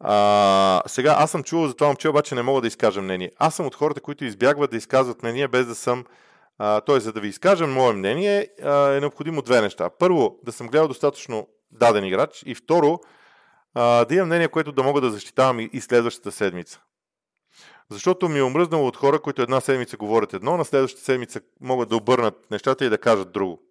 А, 0.00 0.82
сега, 0.86 1.16
аз 1.18 1.30
съм 1.30 1.42
чувал 1.42 1.68
за 1.68 1.74
това 1.74 1.86
момче, 1.86 2.08
обаче 2.08 2.34
не 2.34 2.42
мога 2.42 2.60
да 2.60 2.66
изкажа 2.66 3.02
мнение. 3.02 3.32
Аз 3.38 3.54
съм 3.54 3.66
от 3.66 3.74
хората, 3.74 4.00
които 4.00 4.24
избягват 4.24 4.70
да 4.70 4.76
изказват 4.76 5.22
мнение 5.22 5.48
без 5.48 5.66
да 5.66 5.74
съм. 5.74 6.04
Т.е. 6.58 7.00
за 7.00 7.12
да 7.12 7.20
ви 7.20 7.28
изкажа 7.28 7.66
мое 7.66 7.92
мнение, 7.92 8.48
а, 8.62 8.92
е 8.92 9.00
необходимо 9.00 9.42
две 9.42 9.60
неща. 9.60 9.90
Първо, 9.90 10.38
да 10.44 10.52
съм 10.52 10.68
гледал 10.68 10.88
достатъчно 10.88 11.48
даден 11.70 12.04
играч 12.04 12.42
и 12.46 12.54
второ, 12.54 13.00
а, 13.74 14.04
да 14.04 14.14
имам 14.14 14.26
мнение, 14.26 14.48
което 14.48 14.72
да 14.72 14.82
мога 14.82 15.00
да 15.00 15.10
защитавам 15.10 15.60
и, 15.60 15.70
и 15.72 15.80
следващата 15.80 16.32
седмица. 16.32 16.80
Защото 17.90 18.28
ми 18.28 18.38
е 18.38 18.42
омръзнало 18.42 18.86
от 18.86 18.96
хора, 18.96 19.18
които 19.18 19.42
една 19.42 19.60
седмица 19.60 19.96
говорят 19.96 20.34
едно, 20.34 20.56
на 20.56 20.64
следващата 20.64 21.04
седмица 21.04 21.40
могат 21.60 21.88
да 21.88 21.96
обърнат 21.96 22.50
нещата 22.50 22.84
и 22.84 22.88
да 22.88 22.98
кажат 22.98 23.32
друго. 23.32 23.62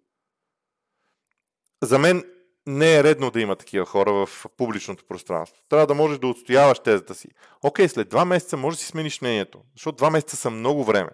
За 1.82 1.98
мен 1.98 2.24
не 2.66 2.96
е 2.96 3.04
редно 3.04 3.30
да 3.30 3.40
има 3.40 3.56
такива 3.56 3.86
хора 3.86 4.12
в 4.12 4.46
публичното 4.56 5.04
пространство. 5.04 5.62
Трябва 5.68 5.86
да 5.86 5.94
можеш 5.94 6.18
да 6.18 6.26
отстояваш 6.26 6.78
тезата 6.78 7.14
си. 7.14 7.28
Окей, 7.62 7.88
след 7.88 8.08
два 8.08 8.24
месеца 8.24 8.56
може 8.56 8.76
да 8.76 8.82
си 8.82 8.86
смениш 8.86 9.20
мнението, 9.20 9.60
защото 9.74 9.96
два 9.96 10.10
месеца 10.10 10.36
са 10.36 10.50
много 10.50 10.84
време. 10.84 11.10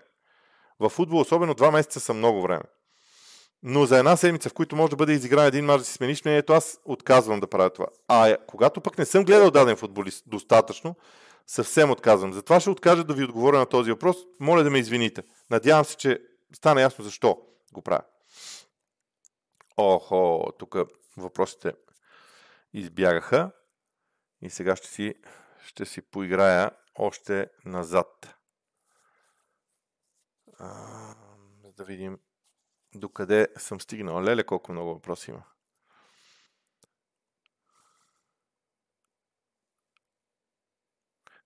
В 0.80 0.88
футбол 0.88 1.20
особено 1.20 1.54
два 1.54 1.70
месеца 1.70 2.00
са 2.00 2.14
много 2.14 2.42
време. 2.42 2.62
Но 3.62 3.86
за 3.86 3.98
една 3.98 4.16
седмица, 4.16 4.48
в 4.48 4.54
които 4.54 4.76
може 4.76 4.90
да 4.90 4.96
бъде 4.96 5.12
изигран 5.12 5.46
един 5.46 5.64
мач 5.64 5.78
да 5.78 5.84
си 5.84 5.92
смениш 5.92 6.24
мнението, 6.24 6.52
аз 6.52 6.78
отказвам 6.84 7.40
да 7.40 7.46
правя 7.46 7.70
това. 7.70 7.86
А 8.08 8.36
когато 8.46 8.80
пък 8.80 8.98
не 8.98 9.04
съм 9.04 9.24
гледал 9.24 9.50
даден 9.50 9.76
футболист 9.76 10.24
достатъчно, 10.26 10.96
съвсем 11.46 11.90
отказвам. 11.90 12.32
Затова 12.32 12.60
ще 12.60 12.70
откажа 12.70 13.04
да 13.04 13.14
ви 13.14 13.24
отговоря 13.24 13.58
на 13.58 13.66
този 13.66 13.90
въпрос. 13.90 14.16
Моля 14.40 14.62
да 14.62 14.70
ме 14.70 14.78
извините. 14.78 15.22
Надявам 15.50 15.84
се, 15.84 15.96
че 15.96 16.18
стана 16.54 16.80
ясно 16.80 17.04
защо 17.04 17.38
го 17.72 17.82
правя. 17.82 18.02
Охо, 19.76 20.44
тук 20.58 20.76
въпросите 21.16 21.74
избягаха. 22.72 23.50
И 24.42 24.50
сега 24.50 24.76
ще 24.76 24.86
си, 24.86 25.14
ще 25.64 25.86
си 25.86 26.02
поиграя 26.02 26.70
още 26.94 27.50
назад. 27.64 28.36
А, 30.58 31.14
да 31.76 31.84
видим 31.84 32.18
докъде 32.94 33.48
съм 33.56 33.80
стигнал. 33.80 34.22
Леле, 34.22 34.44
колко 34.44 34.72
много 34.72 34.94
въпроси 34.94 35.30
има. 35.30 35.42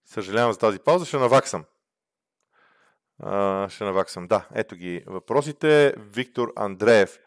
Съжалявам 0.04 0.52
за 0.52 0.58
тази 0.58 0.78
пауза, 0.78 1.06
ще 1.06 1.16
наваксам. 1.16 1.64
А, 3.18 3.68
ще 3.68 3.84
наваксам. 3.84 4.26
Да, 4.26 4.48
ето 4.54 4.76
ги 4.76 5.04
въпросите. 5.06 5.94
Виктор 5.96 6.52
Андреев. 6.56 7.18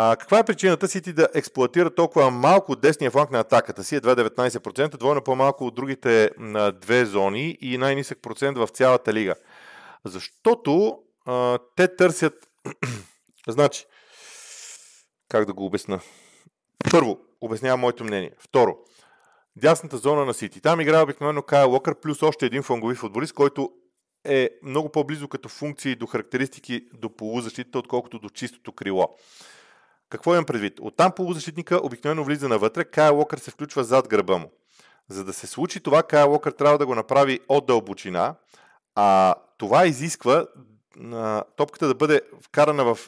А, 0.00 0.16
каква 0.16 0.38
е 0.38 0.44
причината 0.44 0.88
Сити 0.88 1.12
да 1.12 1.28
експлуатира 1.34 1.94
толкова 1.94 2.30
малко 2.30 2.76
десния 2.76 3.10
фланг 3.10 3.30
на 3.30 3.40
атаката 3.40 3.84
си? 3.84 3.96
Едва 3.96 4.16
19%, 4.16 4.96
двойно 4.96 5.22
по-малко 5.22 5.66
от 5.66 5.74
другите 5.74 6.30
на 6.38 6.72
две 6.72 7.04
зони 7.04 7.58
и 7.60 7.78
най-нисък 7.78 8.18
процент 8.22 8.58
в 8.58 8.68
цялата 8.68 9.12
лига. 9.12 9.34
Защото 10.04 10.98
а, 11.26 11.58
те 11.76 11.96
търсят... 11.96 12.34
значи, 13.48 13.84
как 15.28 15.44
да 15.44 15.52
го 15.52 15.66
обясна? 15.66 16.00
Първо, 16.90 17.18
обяснявам 17.40 17.80
моето 17.80 18.04
мнение. 18.04 18.32
Второ, 18.38 18.76
дясната 19.56 19.96
зона 19.96 20.24
на 20.24 20.34
Сити. 20.34 20.60
Там 20.60 20.80
играе 20.80 21.02
обикновено 21.02 21.42
Кайл 21.42 21.70
Локър 21.70 22.00
плюс 22.00 22.22
още 22.22 22.46
един 22.46 22.62
флангови 22.62 22.94
футболист, 22.94 23.32
който 23.32 23.70
е 24.24 24.50
много 24.62 24.88
по-близо 24.88 25.28
като 25.28 25.48
функции 25.48 25.96
до 25.96 26.06
характеристики 26.06 26.84
до 26.94 27.16
полузащита, 27.16 27.78
отколкото 27.78 28.18
до 28.18 28.28
чистото 28.28 28.72
крило. 28.72 29.08
Какво 30.10 30.32
имам 30.32 30.44
предвид? 30.44 30.80
Оттам 30.80 31.12
полузащитника 31.12 31.80
обикновено 31.82 32.24
влиза 32.24 32.48
навътре, 32.48 32.84
Кайл 32.84 33.16
Локър 33.16 33.38
се 33.38 33.50
включва 33.50 33.84
зад 33.84 34.08
гърба 34.08 34.36
му. 34.36 34.50
За 35.08 35.24
да 35.24 35.32
се 35.32 35.46
случи 35.46 35.80
това, 35.80 36.02
Кайл 36.02 36.30
Локър 36.30 36.52
трябва 36.52 36.78
да 36.78 36.86
го 36.86 36.94
направи 36.94 37.40
от 37.48 37.66
дълбочина, 37.66 38.34
а 38.94 39.34
това 39.58 39.86
изисква 39.86 40.46
а, 41.12 41.44
топката 41.56 41.86
да 41.86 41.94
бъде 41.94 42.20
вкарана 42.42 42.84
в 42.84 42.98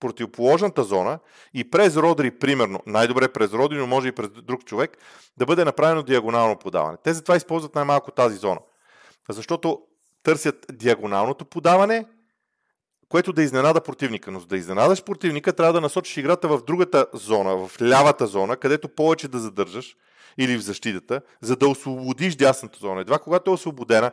противоположната 0.00 0.84
зона 0.84 1.18
и 1.54 1.70
през 1.70 1.96
Родри, 1.96 2.30
примерно, 2.30 2.80
най-добре 2.86 3.28
през 3.28 3.52
Родри, 3.52 3.76
но 3.76 3.86
може 3.86 4.08
и 4.08 4.12
през 4.12 4.28
друг 4.28 4.64
човек, 4.64 4.98
да 5.36 5.46
бъде 5.46 5.64
направено 5.64 6.02
диагонално 6.02 6.58
подаване. 6.58 6.98
Те 7.04 7.14
затова 7.14 7.36
използват 7.36 7.74
най-малко 7.74 8.10
тази 8.10 8.36
зона. 8.36 8.60
Защото 9.30 9.82
търсят 10.22 10.66
диагоналното 10.72 11.44
подаване, 11.44 12.06
което 13.12 13.32
да 13.32 13.42
изненада 13.42 13.80
противника. 13.80 14.30
Но 14.30 14.40
за 14.40 14.46
да 14.46 14.56
изненадаш 14.56 15.04
противника, 15.04 15.52
трябва 15.52 15.72
да 15.72 15.80
насочиш 15.80 16.16
играта 16.16 16.48
в 16.48 16.60
другата 16.66 17.06
зона, 17.12 17.56
в 17.56 17.82
лявата 17.82 18.26
зона, 18.26 18.56
където 18.56 18.88
повече 18.88 19.28
да 19.28 19.38
задържаш 19.38 19.96
или 20.38 20.56
в 20.56 20.62
защитата, 20.62 21.20
за 21.40 21.56
да 21.56 21.68
освободиш 21.68 22.36
дясната 22.36 22.78
зона. 22.78 23.00
Едва 23.00 23.18
когато 23.18 23.50
е 23.50 23.54
освободена, 23.54 24.12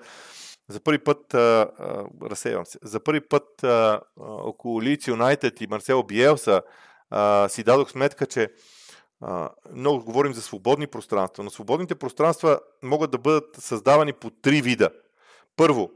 за 0.70 0.80
първи 0.80 1.00
път, 1.00 1.34
а, 1.34 1.38
а, 1.40 2.04
разсейвам 2.30 2.66
се, 2.66 2.80
за 2.84 3.00
първи 3.00 3.22
път 3.22 3.64
а, 3.64 3.68
а, 3.68 4.00
около 4.24 4.82
Лиц 4.82 5.08
Юнайтед 5.08 5.62
и 5.62 5.68
Марсел 5.68 6.04
Биелса 6.04 6.62
а, 7.10 7.50
си 7.50 7.64
дадох 7.64 7.92
сметка, 7.92 8.26
че 8.26 8.50
а, 9.22 9.50
много 9.74 10.04
говорим 10.04 10.34
за 10.34 10.42
свободни 10.42 10.88
пространства, 10.88 11.44
но 11.44 11.50
свободните 11.50 11.96
пространства 11.96 12.60
могат 12.84 13.12
да 13.12 13.18
бъдат 13.18 13.56
създавани 13.60 14.14
по 14.14 14.30
три 14.30 14.62
вида. 14.62 14.90
Първо, 15.56 15.92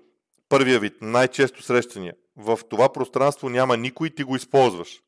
първия 0.50 0.80
вид, 0.80 0.94
най-често 1.02 1.64
срещания. 1.64 2.14
В 2.38 2.60
това 2.70 2.94
пространство 2.94 3.50
няма 3.50 3.78
никой, 3.78 4.10
ти 4.10 4.24
го 4.24 4.36
използваш. 4.36 5.02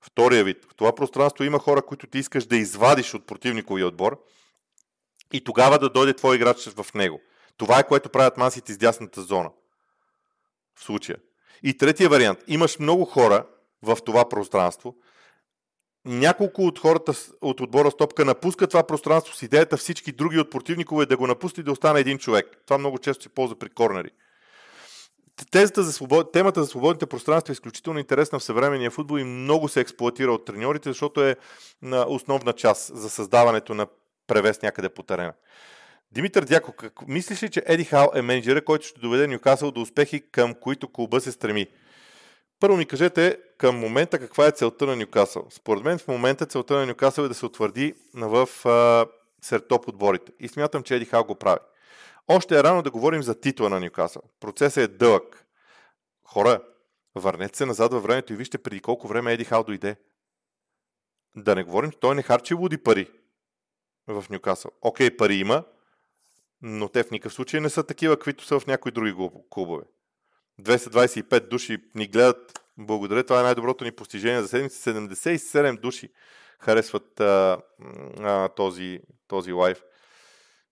Втория 0.00 0.44
вид, 0.44 0.64
в 0.64 0.74
това 0.74 0.94
пространство 0.94 1.44
има 1.44 1.58
хора, 1.58 1.82
които 1.82 2.06
ти 2.06 2.18
искаш 2.18 2.46
да 2.46 2.56
извадиш 2.56 3.14
от 3.14 3.26
противниковия 3.26 3.86
отбор 3.86 4.24
и 5.32 5.44
тогава 5.44 5.78
да 5.78 5.90
дойде 5.90 6.14
твой 6.14 6.36
играч 6.36 6.68
в 6.68 6.94
него. 6.94 7.20
Това 7.56 7.78
е 7.78 7.86
което 7.86 8.08
правят 8.08 8.36
масите 8.36 8.72
с 8.72 8.78
дясната 8.78 9.22
зона. 9.22 9.50
В 10.74 10.84
случая. 10.84 11.18
И 11.62 11.76
третия 11.76 12.08
вариант. 12.08 12.38
Имаш 12.46 12.78
много 12.78 13.04
хора 13.04 13.46
в 13.82 13.98
това 14.04 14.28
пространство. 14.28 14.96
Няколко 16.04 16.62
от 16.62 16.78
хората 16.78 17.12
от 17.40 17.60
отбора 17.60 17.90
Стопка 17.90 18.24
напускат 18.24 18.70
това 18.70 18.82
пространство 18.82 19.36
с 19.36 19.42
идеята 19.42 19.76
всички 19.76 20.12
други 20.12 20.38
от 20.38 20.50
противникове 20.50 21.06
да 21.06 21.16
го 21.16 21.26
напусне 21.26 21.60
и 21.60 21.64
да 21.64 21.72
остане 21.72 22.00
един 22.00 22.18
човек. 22.18 22.46
Това 22.66 22.78
много 22.78 22.98
често 22.98 23.22
се 23.22 23.28
ползва 23.28 23.58
при 23.58 23.70
корнери. 23.70 24.10
Тезата 25.46 25.82
за 25.82 25.92
свобод... 25.92 26.32
Темата 26.32 26.62
за 26.62 26.66
свободните 26.66 27.06
пространства 27.06 27.52
е 27.52 27.52
изключително 27.52 27.98
интересна 27.98 28.38
в 28.38 28.44
съвременния 28.44 28.90
футбол 28.90 29.18
и 29.18 29.24
много 29.24 29.68
се 29.68 29.80
експлуатира 29.80 30.32
от 30.32 30.44
треньорите, 30.44 30.88
защото 30.88 31.24
е 31.24 31.36
на 31.82 32.06
основна 32.08 32.52
част 32.52 32.96
за 32.96 33.10
създаването 33.10 33.74
на 33.74 33.86
превес 34.26 34.62
някъде 34.62 34.88
по 34.88 35.02
терена. 35.02 35.32
Димитър 36.12 36.44
Дяков, 36.44 36.74
как... 36.74 37.08
мислиш 37.08 37.42
ли, 37.42 37.50
че 37.50 37.62
Еди 37.66 37.84
Хал 37.84 38.10
е 38.14 38.22
менеджера, 38.22 38.64
който 38.64 38.86
ще 38.86 39.00
доведе 39.00 39.26
Нюкасъл 39.26 39.70
до 39.70 39.80
успехи, 39.80 40.30
към 40.30 40.54
които 40.54 40.88
клуба 40.88 41.20
се 41.20 41.32
стреми? 41.32 41.66
Първо 42.60 42.76
ми 42.76 42.86
кажете 42.86 43.38
към 43.58 43.78
момента 43.78 44.18
каква 44.18 44.46
е 44.46 44.50
целта 44.50 44.86
на 44.86 44.96
Нюкасъл. 44.96 45.46
Според 45.50 45.84
мен 45.84 45.98
в 45.98 46.08
момента 46.08 46.46
целта 46.46 46.74
на 46.74 46.86
Нюкасъл 46.86 47.24
е 47.24 47.28
да 47.28 47.34
се 47.34 47.46
утвърди 47.46 47.94
в 48.14 48.48
а, 48.64 49.06
сред 49.42 49.68
топ 49.68 49.88
отборите. 49.88 50.32
И 50.40 50.48
смятам, 50.48 50.82
че 50.82 50.96
Еди 50.96 51.04
Хал 51.04 51.24
го 51.24 51.34
прави. 51.34 51.58
Още 52.32 52.58
е 52.58 52.62
рано 52.62 52.82
да 52.82 52.90
говорим 52.90 53.22
за 53.22 53.40
титла 53.40 53.68
на 53.68 53.80
Нюкасъл. 53.80 54.22
Процесът 54.40 54.84
е 54.84 54.88
дълъг. 54.88 55.46
Хора, 56.24 56.62
върнете 57.14 57.58
се 57.58 57.66
назад 57.66 57.92
във 57.92 58.02
времето 58.02 58.32
и 58.32 58.36
вижте 58.36 58.58
преди 58.58 58.80
колко 58.80 59.08
време 59.08 59.32
Еди 59.32 59.44
Хал 59.44 59.64
дойде. 59.64 59.96
Да 61.36 61.54
не 61.54 61.64
говорим, 61.64 61.90
той 62.00 62.14
не 62.14 62.22
харчи 62.22 62.54
луди 62.54 62.78
пари 62.78 63.10
в 64.06 64.24
Нюкасъл. 64.30 64.70
Окей, 64.82 65.16
пари 65.16 65.34
има, 65.34 65.64
но 66.62 66.88
те 66.88 67.02
в 67.02 67.10
никакъв 67.10 67.32
случай 67.32 67.60
не 67.60 67.70
са 67.70 67.82
такива, 67.82 68.16
каквито 68.16 68.44
са 68.44 68.60
в 68.60 68.66
някои 68.66 68.92
други 68.92 69.14
клубове. 69.50 69.84
225 70.62 71.48
души 71.48 71.78
ни 71.94 72.06
гледат. 72.06 72.60
Благодаря, 72.78 73.24
това 73.24 73.40
е 73.40 73.44
най-доброто 73.44 73.84
ни 73.84 73.92
постижение 73.92 74.42
за 74.42 74.48
седмица. 74.48 74.90
77 74.90 75.80
души 75.80 76.12
харесват 76.60 77.20
а, 77.20 77.58
а, 78.20 78.48
този, 78.48 79.00
този 79.28 79.52
лайв. 79.52 79.82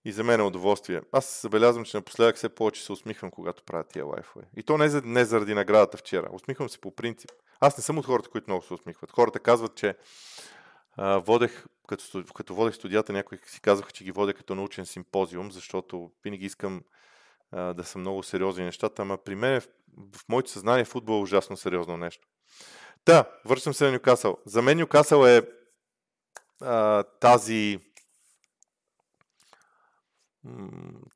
И 0.09 0.13
за 0.13 0.25
мен 0.25 0.41
е 0.41 0.43
удоволствие. 0.43 1.03
Аз 1.13 1.41
забелязвам, 1.43 1.85
че 1.85 1.97
напоследък 1.97 2.37
все 2.37 2.49
повече 2.49 2.85
се 2.85 2.93
усмихвам, 2.93 3.31
когато 3.31 3.63
правя 3.63 3.85
тия 3.85 4.05
лайфове. 4.05 4.45
И 4.57 4.63
то 4.63 4.79
не, 4.79 4.89
за, 4.89 5.03
не 5.05 5.25
заради 5.25 5.55
наградата 5.55 5.97
вчера. 5.97 6.29
Усмихвам 6.33 6.69
се 6.69 6.81
по 6.81 6.95
принцип. 6.95 7.31
Аз 7.61 7.77
не 7.77 7.83
съм 7.83 7.99
от 7.99 8.07
хората, 8.07 8.29
които 8.29 8.51
много 8.51 8.63
се 8.63 8.75
усмихват. 8.75 9.11
Хората 9.13 9.39
казват, 9.39 9.75
че 9.75 9.97
а, 10.97 11.19
водех, 11.19 11.67
като, 11.89 12.25
като 12.35 12.55
водех 12.55 12.75
студията, 12.75 13.13
някои 13.13 13.39
си 13.47 13.61
казаха, 13.61 13.93
че 13.93 14.05
ги 14.05 14.13
водя 14.13 14.35
като 14.35 14.55
научен 14.55 14.87
симпозиум, 14.87 15.53
защото 15.53 16.11
винаги 16.25 16.47
искам 16.47 16.83
а, 17.53 17.75
да 17.75 17.85
са 17.85 17.99
много 17.99 18.23
сериозни 18.23 18.65
нещата, 18.65 19.03
ама 19.03 19.19
при 19.19 19.35
мен 19.35 19.61
в, 19.61 19.69
в 20.17 20.29
моето 20.29 20.51
съзнание 20.51 20.85
футбол 20.85 21.19
е 21.19 21.23
ужасно 21.23 21.57
сериозно 21.57 21.97
нещо. 21.97 22.29
Та, 23.05 23.25
връщам 23.47 23.75
се 23.75 23.85
на 23.85 23.93
Нюкасъл. 23.93 24.37
За 24.47 24.63
мен 24.63 24.79
Нюкасъл 24.79 25.25
е 25.27 25.43
а, 26.61 27.03
тази 27.03 27.79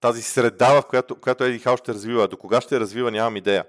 тази 0.00 0.22
среда, 0.22 0.80
в 0.80 0.86
която, 0.86 1.20
която 1.20 1.44
Еди 1.44 1.58
Хал 1.58 1.76
ще 1.76 1.94
развива. 1.94 2.28
До 2.28 2.36
кога 2.36 2.60
ще 2.60 2.80
развива, 2.80 3.10
нямам 3.10 3.36
идея. 3.36 3.64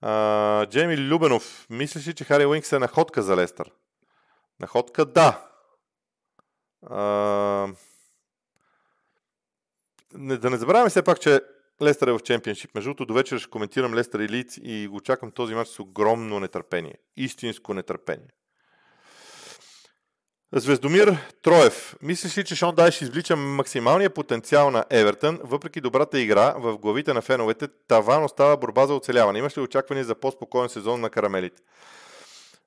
А, 0.00 0.66
Джейми 0.66 0.96
Любенов, 0.96 1.66
мислиш 1.70 2.08
ли, 2.08 2.14
че 2.14 2.24
Хари 2.24 2.46
Уинкс 2.46 2.72
е 2.72 2.78
находка 2.78 3.22
за 3.22 3.36
Лестър? 3.36 3.70
Находка, 4.60 5.04
да. 5.04 5.48
А, 6.86 7.68
не, 10.14 10.36
да 10.36 10.50
не 10.50 10.56
забравяме 10.56 10.90
все 10.90 11.02
пак, 11.02 11.20
че 11.20 11.40
Лестър 11.82 12.08
е 12.08 12.12
в 12.12 12.20
чемпионшип. 12.20 12.74
Между 12.74 12.88
другото, 12.88 13.06
до 13.06 13.14
вечер 13.14 13.38
ще 13.38 13.50
коментирам 13.50 13.94
Лестър 13.94 14.20
и 14.20 14.28
Лиц 14.28 14.58
и 14.62 14.88
го 14.88 15.00
чакам 15.00 15.30
този 15.30 15.54
матч 15.54 15.70
с 15.70 15.78
огромно 15.78 16.40
нетърпение. 16.40 16.94
Истинско 17.16 17.74
нетърпение. 17.74 18.28
Звездомир 20.52 21.16
Троев. 21.42 21.96
Мислиш 22.02 22.38
ли, 22.38 22.44
че 22.44 22.56
Шон 22.56 22.74
Дайш 22.74 23.02
извлича 23.02 23.36
максималния 23.36 24.10
потенциал 24.10 24.70
на 24.70 24.84
Евертън, 24.90 25.38
въпреки 25.44 25.80
добрата 25.80 26.20
игра 26.20 26.54
в 26.58 26.78
главите 26.78 27.14
на 27.14 27.22
феновете, 27.22 27.68
таван 27.88 28.24
остава 28.24 28.56
борба 28.56 28.86
за 28.86 28.94
оцеляване. 28.94 29.38
Имаш 29.38 29.56
ли 29.56 29.60
очакване 29.60 30.04
за 30.04 30.14
по-спокоен 30.14 30.68
сезон 30.68 31.00
на 31.00 31.10
карамелите? 31.10 31.62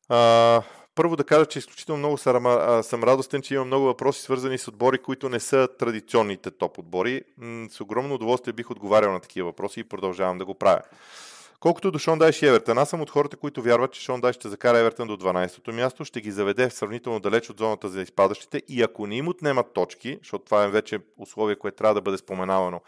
А, 0.10 0.62
първо 0.96 1.16
да 1.16 1.24
кажа, 1.24 1.46
че 1.46 1.60
изключително 1.60 2.00
много 2.00 2.18
съм, 2.18 2.44
съм 2.84 3.04
радостен, 3.04 3.42
че 3.42 3.54
имам 3.54 3.68
много 3.68 3.86
въпроси, 3.86 4.22
свързани 4.22 4.58
с 4.58 4.68
отбори, 4.68 4.98
които 4.98 5.30
не 5.30 5.40
са 5.40 5.68
традиционните 5.80 6.52
топ 6.52 6.78
отбори. 6.78 7.22
С 7.72 7.82
огромно 7.82 8.16
удоволствие 8.16 8.54
бих 8.54 8.72
отговарял 8.72 9.12
на 9.12 9.20
такива 9.20 9.50
въпроси 9.50 9.80
и 9.80 9.84
продължавам 9.84 10.38
да 10.38 10.46
го 10.46 10.54
правя. 10.54 10.82
Колкото 11.62 11.92
до 11.92 12.00
Шон 12.00 12.20
Дайш 12.20 12.42
и 12.42 12.46
Евертън, 12.46 12.78
аз 12.78 12.90
съм 12.90 13.02
от 13.02 13.10
хората, 13.10 13.38
които 13.38 13.62
вярват, 13.62 13.94
че 13.94 14.02
Шон 14.02 14.22
Дайш 14.22 14.36
ще 14.36 14.50
закара 14.50 14.80
Евертън 14.80 15.08
до 15.08 15.18
12-то 15.18 15.74
място, 15.74 16.06
ще 16.06 16.22
ги 16.22 16.32
заведе 16.32 16.70
сравнително 16.70 17.20
далеч 17.20 17.50
от 17.50 17.58
зоната 17.58 17.90
за 17.90 18.02
изпадащите 18.02 18.62
и 18.68 18.84
ако 18.84 19.08
не 19.08 19.16
им 19.16 19.28
отнемат 19.28 19.74
точки, 19.74 20.18
защото 20.22 20.46
това 20.46 20.64
е 20.64 20.70
вече 20.70 21.00
условие, 21.18 21.56
което 21.56 21.78
трябва 21.78 21.94
да 21.94 22.02
бъде 22.02 22.18
споменавано 22.18 22.82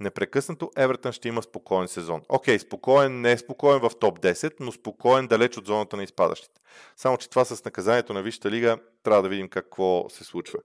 непрекъснато, 0.00 0.70
Евертън 0.76 1.12
ще 1.12 1.28
има 1.28 1.42
спокоен 1.42 1.88
сезон. 1.88 2.22
Окей, 2.28 2.58
спокоен, 2.58 3.20
не 3.20 3.32
е 3.32 3.38
спокоен 3.38 3.80
в 3.80 3.90
топ 4.00 4.20
10, 4.20 4.54
но 4.60 4.72
спокоен 4.72 5.26
далеч 5.26 5.56
от 5.56 5.66
зоната 5.66 5.96
на 5.96 6.02
изпадащите. 6.02 6.60
Само, 6.96 7.16
че 7.16 7.30
това 7.30 7.44
с 7.44 7.64
наказанието 7.64 8.12
на 8.12 8.22
Висшата 8.22 8.50
лига 8.50 8.78
трябва 9.02 9.22
да 9.22 9.28
видим 9.28 9.48
какво 9.48 10.08
се 10.08 10.24
случва. 10.24 10.58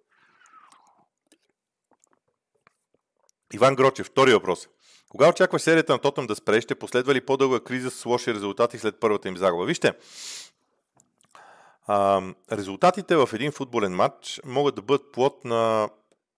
Иван 3.54 3.76
Грочев, 3.76 4.08
втори 4.08 4.34
въпрос. 4.34 4.68
Кога 5.12 5.30
очакваш 5.30 5.62
серията 5.62 5.94
на 5.94 6.00
Тотъм 6.00 6.28
да 6.28 6.36
спре? 6.36 6.62
Ще 6.62 6.76
последва 6.76 7.14
ли 7.14 7.22
по-дълга 7.22 7.60
криза 7.60 7.92
с 7.92 8.06
лоши 8.06 8.34
резултати 8.34 8.78
след 8.78 9.00
първата 9.00 9.28
им 9.28 9.38
загуба? 9.38 9.66
Вижте, 9.66 9.94
а, 11.88 12.22
резултатите 12.52 13.16
в 13.16 13.30
един 13.34 13.52
футболен 13.52 13.96
матч 13.96 14.42
могат 14.46 14.76
да 14.76 14.82
бъдат 14.82 15.12
плод 15.12 15.46
на 15.46 15.90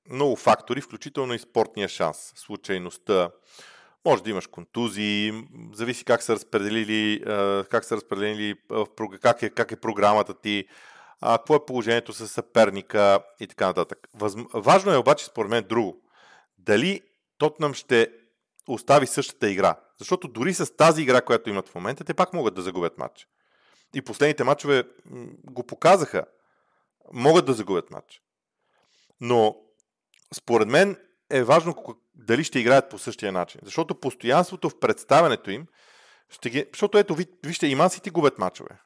много 0.10 0.36
фактори, 0.36 0.82
включително 0.82 1.34
и 1.34 1.40
спортния 1.40 1.90
шанс, 1.90 2.34
случайността. 2.36 3.30
Може 4.06 4.24
да 4.24 4.30
имаш 4.30 4.48
контузии, 4.48 5.48
зависи 5.74 6.06
как 6.06 6.24
са 6.24 6.34
разпределили, 6.34 7.24
как 7.70 7.86
са 7.86 7.96
разпределили 7.96 8.56
как 9.22 9.44
е, 9.44 9.50
как 9.50 9.72
е 9.72 9.76
програмата 9.76 10.34
ти, 10.34 10.68
какво 11.22 11.56
е 11.56 11.66
положението 11.66 12.14
с 12.14 12.28
съперника 12.28 13.20
и 13.40 13.48
така 13.48 13.68
нататък. 13.68 14.08
Важно 14.54 14.94
е 14.94 14.98
обаче, 14.98 15.26
според 15.26 15.52
мен, 15.52 15.66
друго. 15.70 16.02
Дали 16.58 17.02
Тотнам 17.38 17.74
ще 17.74 18.10
остави 18.67 19.08
същата 19.08 19.49
игра. 19.49 19.80
Защото 19.99 20.28
дори 20.28 20.54
с 20.54 20.76
тази 20.76 21.02
игра, 21.02 21.21
която 21.21 21.49
имат 21.49 21.69
в 21.69 21.76
момента, 21.76 22.04
те 22.04 22.13
пак 22.13 22.34
могат 22.34 22.54
да 22.54 22.62
загубят 22.62 22.97
матч. 22.97 23.28
И 23.93 24.02
последните 24.02 24.43
матчове 24.43 24.84
го 25.43 25.63
показаха. 25.63 26.26
Могат 27.13 27.45
да 27.45 27.54
загубят 27.54 27.91
матч. 27.91 28.21
Но 29.21 29.58
според 30.34 30.67
мен 30.67 30.97
е 31.30 31.43
важно 31.43 31.76
дали 32.15 32.43
ще 32.43 32.60
играят 32.60 32.89
по 32.89 32.97
същия 32.97 33.32
начин. 33.32 33.62
Защото 33.63 33.99
постоянството 33.99 34.69
в 34.69 34.80
представянето 34.80 35.52
им 35.52 35.67
ще 36.30 36.49
ги... 36.49 36.65
Защото 36.69 36.97
ето, 36.97 37.17
вижте, 37.43 37.67
и 37.67 37.76
Мансити 37.76 38.10
губят 38.10 38.39
матчове. 38.39 38.80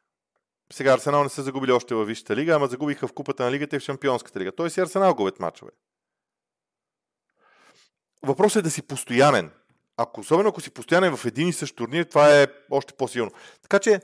Сега 0.74 0.94
Арсенал 0.94 1.24
не 1.24 1.30
са 1.30 1.44
загубили 1.44 1.72
още 1.72 1.96
във 1.96 2.08
Висшата 2.08 2.36
лига, 2.36 2.56
ама 2.56 2.68
загубиха 2.68 3.08
в 3.08 3.14
Купата 3.14 3.44
на 3.44 3.52
лигата 3.52 3.76
и 3.76 3.80
в 3.80 3.84
Шампионската 3.84 4.40
лига. 4.40 4.52
Тоест 4.52 4.78
и 4.78 4.82
Арсенал 4.82 5.16
губят 5.16 5.40
матчове. 5.40 5.72
Въпросът 8.24 8.60
е 8.60 8.64
да 8.64 8.72
си 8.72 8.82
постоянен 8.82 9.52
ако, 9.98 10.22
особено 10.22 10.50
ако 10.50 10.62
си 10.62 10.72
постоянен 10.72 11.18
в 11.18 11.26
един 11.26 11.48
и 11.48 11.54
същ 11.54 11.76
турнир, 11.76 12.04
това 12.04 12.42
е 12.42 12.48
още 12.72 12.94
по-силно. 12.94 13.32
Така 13.62 13.80
че, 13.80 14.02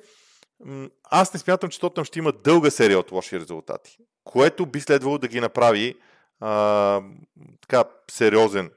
аз 1.04 1.34
не 1.34 1.40
смятам, 1.40 1.70
че 1.70 1.80
Тотъм 1.80 2.06
ще 2.06 2.20
има 2.20 2.32
дълга 2.32 2.72
серия 2.72 3.00
от 3.00 3.12
лоши 3.12 3.40
резултати, 3.40 3.98
което 4.24 4.66
би 4.66 4.82
следвало 4.82 5.18
да 5.18 5.28
ги 5.28 5.40
направи 5.40 5.96
а, 6.40 7.02
така 7.62 7.84
сериозен 8.12 8.72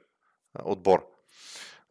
отбор. 0.63 1.05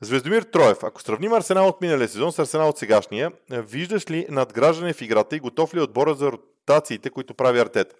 Звездомир 0.00 0.42
Троев, 0.42 0.84
ако 0.84 1.02
сравним 1.02 1.32
Арсенал 1.32 1.68
от 1.68 1.80
миналия 1.80 2.08
сезон 2.08 2.32
с 2.32 2.38
Арсенал 2.38 2.68
от 2.68 2.78
сегашния, 2.78 3.32
виждаш 3.50 4.10
ли 4.10 4.26
надграждане 4.28 4.92
в 4.92 5.02
играта 5.02 5.36
и 5.36 5.40
готов 5.40 5.74
ли 5.74 5.78
е 5.78 5.82
отбора 5.82 6.14
за 6.14 6.32
ротациите, 6.32 7.10
които 7.10 7.34
прави 7.34 7.60
Артет? 7.60 7.94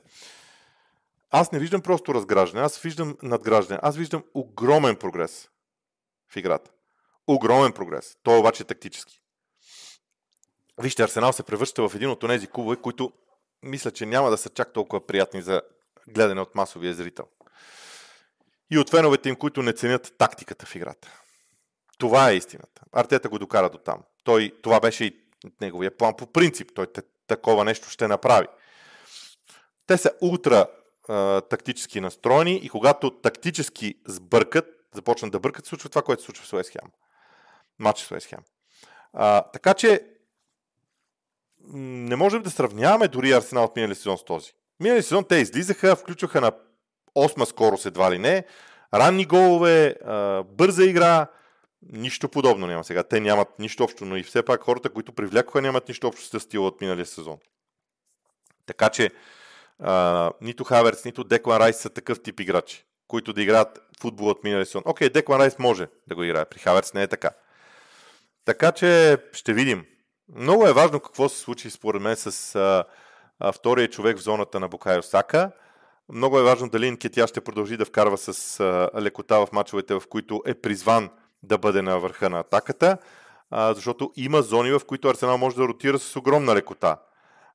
Аз 1.31 1.53
не 1.53 1.59
виждам 1.59 1.81
просто 1.81 2.15
разграждане, 2.15 2.65
аз 2.65 2.79
виждам 2.79 3.17
надграждане, 3.23 3.81
аз 3.83 3.97
виждам 3.97 4.25
огромен 4.35 4.97
прогрес 4.97 5.49
в 6.33 6.37
играта. 6.37 6.71
Огромен 7.27 7.73
прогрес. 7.73 8.17
Той 8.23 8.37
е 8.37 8.39
обаче 8.39 8.65
тактически. 8.65 9.21
Вижте, 10.79 11.03
Арсенал 11.03 11.33
се 11.33 11.43
превръща 11.43 11.89
в 11.89 11.95
един 11.95 12.11
от 12.11 12.21
тези 12.21 12.47
клубове, 12.47 12.77
които 12.77 13.13
мисля, 13.63 13.91
че 13.91 14.07
няма 14.07 14.31
да 14.31 14.39
са 14.39 14.49
чак 14.49 14.73
толкова 14.73 15.07
приятни 15.07 15.43
за 15.43 15.63
гледане 16.09 16.41
от 16.41 16.55
масовия 16.55 16.95
зрител. 16.95 17.25
И 18.71 18.79
от 18.79 18.91
феновете 18.91 19.29
им, 19.29 19.37
които 19.37 19.63
не 19.63 19.73
ценят 19.73 20.15
тактиката 20.19 20.67
в 20.67 20.75
играта. 20.75 21.21
Това 21.99 22.31
е 22.31 22.37
истината. 22.37 22.83
Артета 22.93 23.29
го 23.29 23.39
докара 23.39 23.71
до 23.71 23.79
там. 23.79 24.03
Той, 24.25 24.53
това 24.63 24.81
беше 24.81 25.05
и 25.05 25.17
неговия 25.61 25.97
план 25.97 26.15
по 26.17 26.27
принцип. 26.27 26.71
Той 26.75 26.87
такова 27.27 27.65
нещо 27.65 27.91
ще 27.91 28.09
направи. 28.09 28.47
Те 29.87 29.97
са 29.99 30.13
ултра 30.21 30.67
а, 31.09 31.41
тактически 31.41 32.01
настроени 32.01 32.57
и 32.57 32.69
когато 32.69 33.11
тактически 33.11 33.95
сбъркат, 34.07 34.67
започнат 34.95 35.33
да 35.33 35.41
бъркат, 35.41 35.67
случва 35.67 35.89
това, 35.89 36.03
което 36.03 36.23
се 36.23 36.27
случва 36.27 36.47
с 36.47 36.53
Уест 36.53 36.71
Хем 37.77 37.85
матч 37.85 38.01
с 38.01 38.11
Уест 38.11 38.35
А, 39.13 39.43
така 39.43 39.75
че 39.75 40.01
не 41.73 42.17
можем 42.17 42.43
да 42.43 42.51
сравняваме 42.51 43.09
дори 43.09 43.33
Арсенал 43.33 43.65
от 43.65 43.77
минали 43.77 43.95
сезон 43.95 44.19
с 44.19 44.25
този. 44.25 44.53
Минали 44.81 45.03
сезон 45.03 45.25
те 45.25 45.37
излизаха, 45.37 45.97
включваха 45.97 46.41
на 46.41 46.53
осма 47.15 47.47
скорост 47.47 47.87
едва 47.87 48.11
ли 48.11 48.19
не, 48.19 48.45
ранни 48.95 49.27
голове, 49.27 49.95
бърза 50.47 50.85
игра, 50.85 51.27
нищо 51.83 52.29
подобно 52.29 52.67
няма 52.67 52.85
сега. 52.85 53.03
Те 53.03 53.21
нямат 53.21 53.59
нищо 53.59 53.85
общо, 53.85 54.05
но 54.05 54.17
и 54.17 54.23
все 54.23 54.43
пак 54.43 54.63
хората, 54.63 54.91
които 54.91 55.13
привлякоха, 55.13 55.63
нямат 55.63 55.89
нищо 55.89 56.09
общо 56.09 56.25
с 56.25 56.41
стила 56.41 56.67
от 56.67 56.81
миналия 56.81 57.07
сезон. 57.07 57.39
Така 58.67 58.89
че 58.89 59.11
а, 59.79 60.33
нито 60.41 60.65
Хаверс, 60.65 61.05
нито 61.05 61.25
Деклан 61.25 61.59
Райс 61.59 61.77
са 61.77 61.91
такъв 61.91 62.23
тип 62.23 62.41
играчи, 62.41 62.85
които 63.09 63.33
да 63.33 63.43
играят 63.43 63.81
футбол 64.01 64.29
от 64.29 64.45
миналия 64.45 64.67
сезон. 64.67 64.83
Окей, 64.87 65.11
Деклан 65.11 65.41
Райс 65.41 65.59
може 65.59 65.89
да 66.07 66.15
го 66.15 66.23
играе, 66.25 66.45
при 66.45 66.59
Хаверс 66.59 66.95
не 66.95 67.03
е 67.03 67.09
така. 67.09 67.31
Така 68.47 68.73
че 68.73 69.19
ще 69.33 69.53
видим. 69.53 69.85
Много 70.37 70.67
е 70.67 70.73
важно 70.73 71.01
какво 71.01 71.29
се 71.29 71.39
случи 71.39 71.71
според 71.71 72.03
мен 72.03 72.17
с 72.17 72.55
а, 72.55 72.85
а, 73.39 73.53
втория 73.53 73.89
човек 73.91 74.19
в 74.19 74.23
зоната 74.23 74.61
на 74.61 74.69
Букайо 74.69 75.03
Сака. 75.03 75.51
Много 76.13 76.39
е 76.39 76.43
важно 76.43 76.69
дали 76.69 76.87
Инкетя 76.87 77.27
ще 77.27 77.41
продължи 77.41 77.77
да 77.77 77.85
вкарва 77.85 78.19
с 78.19 78.61
а, 78.61 78.91
лекота 79.01 79.47
в 79.47 79.53
мачовете, 79.53 79.95
в 79.95 80.03
които 80.11 80.43
е 80.47 80.55
призван 80.55 81.11
да 81.43 81.59
бъде 81.59 81.83
на 81.83 81.99
върха 81.99 82.31
на 82.31 82.41
атаката, 82.41 82.99
а, 83.51 83.75
защото 83.75 84.13
има 84.17 84.43
зони, 84.43 84.71
в 84.71 84.81
които 84.87 85.09
Арсенал 85.09 85.39
може 85.39 85.57
да 85.57 85.69
ротира 85.69 85.99
с 85.99 86.17
огромна 86.17 86.55
лекота. 86.55 86.97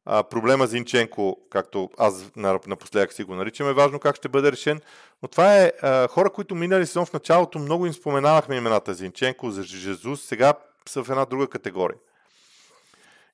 А, 0.06 0.24
проблема 0.24 0.68
Зинченко, 0.68 1.38
както 1.50 1.90
аз 1.98 2.32
напоследък 2.68 3.14
си 3.14 3.24
го 3.24 3.36
наричам, 3.36 3.70
е 3.70 3.74
важно 3.74 4.00
как 4.00 4.16
ще 4.16 4.30
бъде 4.30 4.52
решен. 4.52 4.82
Но 5.22 5.28
това 5.28 5.58
е 5.58 5.72
а, 5.82 6.08
хора, 6.08 6.30
които 6.30 6.56
минали 6.56 6.86
сезон 6.86 7.06
в 7.06 7.14
началото 7.14 7.60
много 7.60 7.86
им 7.86 7.94
споменавахме 7.94 8.56
имената 8.56 8.94
Зинченко, 8.94 9.52
за 9.52 9.64
Жезус. 9.64 10.22
Сега 10.22 10.54
са 10.90 11.04
в 11.04 11.10
една 11.10 11.26
друга 11.26 11.48
категория. 11.48 11.98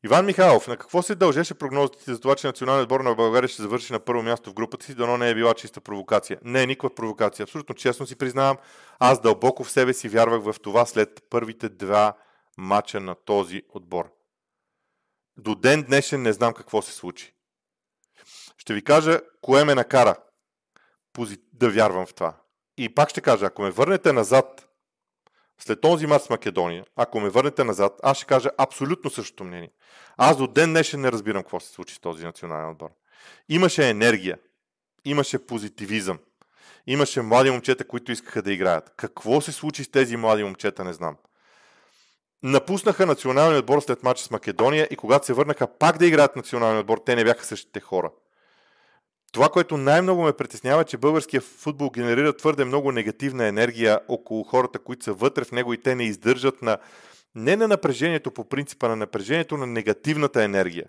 Иван 0.04 0.26
Михайлов, 0.26 0.68
на 0.68 0.78
какво 0.78 1.02
се 1.02 1.16
дължеше 1.16 1.54
прогнозите 1.54 2.14
за 2.14 2.20
това, 2.20 2.36
че 2.36 2.48
националният 2.48 2.86
отбор 2.86 3.00
на 3.00 3.16
България 3.16 3.48
ще 3.48 3.62
завърши 3.62 3.94
на 3.94 4.00
първо 4.00 4.24
място 4.24 4.50
в 4.50 4.54
групата 4.54 4.86
си, 4.86 4.96
дано 4.96 5.18
не 5.18 5.30
е 5.30 5.36
била 5.36 5.54
чиста 5.54 5.82
провокация? 5.82 6.40
Не 6.44 6.64
е 6.64 6.66
никаква 6.66 6.96
провокация. 6.96 7.44
Абсолютно 7.44 7.76
честно 7.76 8.08
си 8.08 8.16
признавам, 8.16 8.58
аз 9.00 9.22
дълбоко 9.22 9.64
в 9.64 9.72
себе 9.72 9.94
си 9.94 10.10
вярвах 10.10 10.44
в 10.44 10.56
това 10.62 10.86
след 10.86 11.24
първите 11.30 11.70
два 11.70 12.14
мача 12.58 13.00
на 13.00 13.16
този 13.16 13.62
отбор. 13.70 14.14
До 15.38 15.56
ден 15.56 15.84
днешен 15.84 16.22
не 16.22 16.34
знам 16.34 16.54
какво 16.54 16.82
се 16.82 16.92
случи. 16.92 17.34
Ще 18.58 18.74
ви 18.74 18.84
кажа, 18.84 19.22
кое 19.42 19.64
ме 19.64 19.76
накара 19.76 20.16
да 21.54 21.70
вярвам 21.70 22.06
в 22.06 22.14
това. 22.14 22.34
И 22.78 22.96
пак 22.96 23.10
ще 23.10 23.22
кажа, 23.22 23.46
ако 23.46 23.62
ме 23.62 23.72
върнете 23.72 24.14
назад 24.14 24.67
след 25.60 25.82
този 25.82 26.08
мач 26.08 26.22
с 26.22 26.30
Македония, 26.30 26.86
ако 26.96 27.20
ме 27.20 27.30
върнете 27.30 27.64
назад, 27.64 28.00
аз 28.04 28.18
ще 28.18 28.26
кажа 28.26 28.50
абсолютно 28.58 29.10
същото 29.10 29.44
мнение. 29.44 29.72
Аз 30.18 30.38
до 30.38 30.48
ден 30.48 30.70
днешен 30.70 31.02
не 31.02 31.12
разбирам 31.12 31.44
какво 31.44 31.60
се 31.60 31.72
случи 31.72 31.96
с 31.96 32.00
този 32.00 32.26
национален 32.26 32.70
отбор. 32.70 32.90
Имаше 33.50 33.90
енергия, 33.90 34.38
имаше 35.06 35.46
позитивизъм, 35.46 36.20
имаше 36.88 37.22
млади 37.22 37.52
момчета, 37.52 37.88
които 37.88 38.12
искаха 38.12 38.42
да 38.42 38.54
играят. 38.54 38.94
Какво 38.98 39.42
се 39.42 39.52
случи 39.52 39.84
с 39.84 39.92
тези 39.92 40.18
млади 40.18 40.44
момчета, 40.44 40.84
не 40.84 40.94
знам. 40.94 41.16
Напуснаха 42.44 43.06
националния 43.06 43.60
отбор 43.60 43.82
след 43.82 44.04
матча 44.04 44.24
с 44.24 44.32
Македония 44.32 44.88
и 44.92 44.96
когато 44.96 45.26
се 45.26 45.34
върнаха 45.34 45.68
пак 45.68 45.98
да 45.98 46.06
играят 46.06 46.36
националния 46.36 46.80
отбор, 46.80 47.02
те 47.06 47.16
не 47.16 47.24
бяха 47.24 47.46
същите 47.46 47.80
хора. 47.80 48.12
Това, 49.32 49.50
което 49.50 49.78
най-много 49.78 50.24
ме 50.24 50.34
притеснява, 50.34 50.82
е, 50.82 50.86
че 50.86 50.98
българския 50.98 51.42
футбол 51.42 51.90
генерира 51.90 52.38
твърде 52.38 52.66
много 52.66 52.92
негативна 52.92 53.46
енергия 53.46 54.00
около 54.08 54.44
хората, 54.44 54.80
които 54.80 55.04
са 55.04 55.14
вътре 55.14 55.44
в 55.44 55.52
него 55.52 55.74
и 55.74 55.82
те 55.82 55.96
не 55.96 56.04
издържат 56.04 56.62
на 56.62 56.78
не 57.36 57.56
на 57.56 57.68
напрежението 57.68 58.32
по 58.32 58.50
принципа 58.50 58.88
на 58.88 58.96
напрежението, 58.96 59.58
на 59.58 59.68
негативната 59.68 60.44
енергия. 60.44 60.86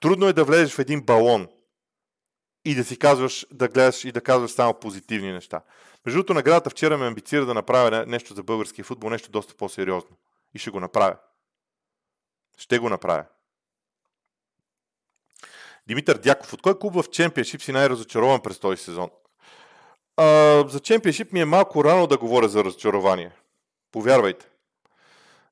Трудно 0.00 0.26
е 0.26 0.32
да 0.32 0.44
влезеш 0.44 0.74
в 0.74 0.78
един 0.78 1.00
балон 1.00 1.48
и 2.64 2.74
да 2.74 2.84
си 2.84 2.98
казваш, 2.98 3.46
да 3.52 3.68
гледаш 3.68 4.04
и 4.04 4.12
да 4.12 4.20
казваш 4.20 4.50
само 4.50 4.74
позитивни 4.74 5.32
неща. 5.32 5.60
Между 6.06 6.18
другото, 6.18 6.34
наградата 6.34 6.70
вчера 6.70 6.98
ме 6.98 7.06
амбицира 7.06 7.46
да 7.46 7.54
направя 7.54 8.06
нещо 8.06 8.34
за 8.34 8.42
българския 8.42 8.84
футбол, 8.84 9.10
нещо 9.10 9.30
доста 9.30 9.54
по-сериозно. 9.54 10.16
И 10.54 10.58
ще 10.58 10.70
го 10.70 10.80
направя. 10.80 11.16
Ще 12.58 12.78
го 12.78 12.88
направя. 12.88 13.24
Димитър 15.88 16.18
Дяков, 16.18 16.52
от 16.52 16.62
кой 16.62 16.78
клуб 16.78 16.94
в 16.94 17.10
Чемпионшип 17.10 17.62
си 17.62 17.72
най-разочарован 17.72 18.40
през 18.40 18.58
този 18.58 18.82
сезон? 18.82 19.10
А, 20.16 20.24
за 20.68 20.80
Чемпионшип 20.80 21.32
ми 21.32 21.40
е 21.40 21.44
малко 21.44 21.84
рано 21.84 22.06
да 22.06 22.18
говоря 22.18 22.48
за 22.48 22.64
разочарование. 22.64 23.32
Повярвайте. 23.92 24.48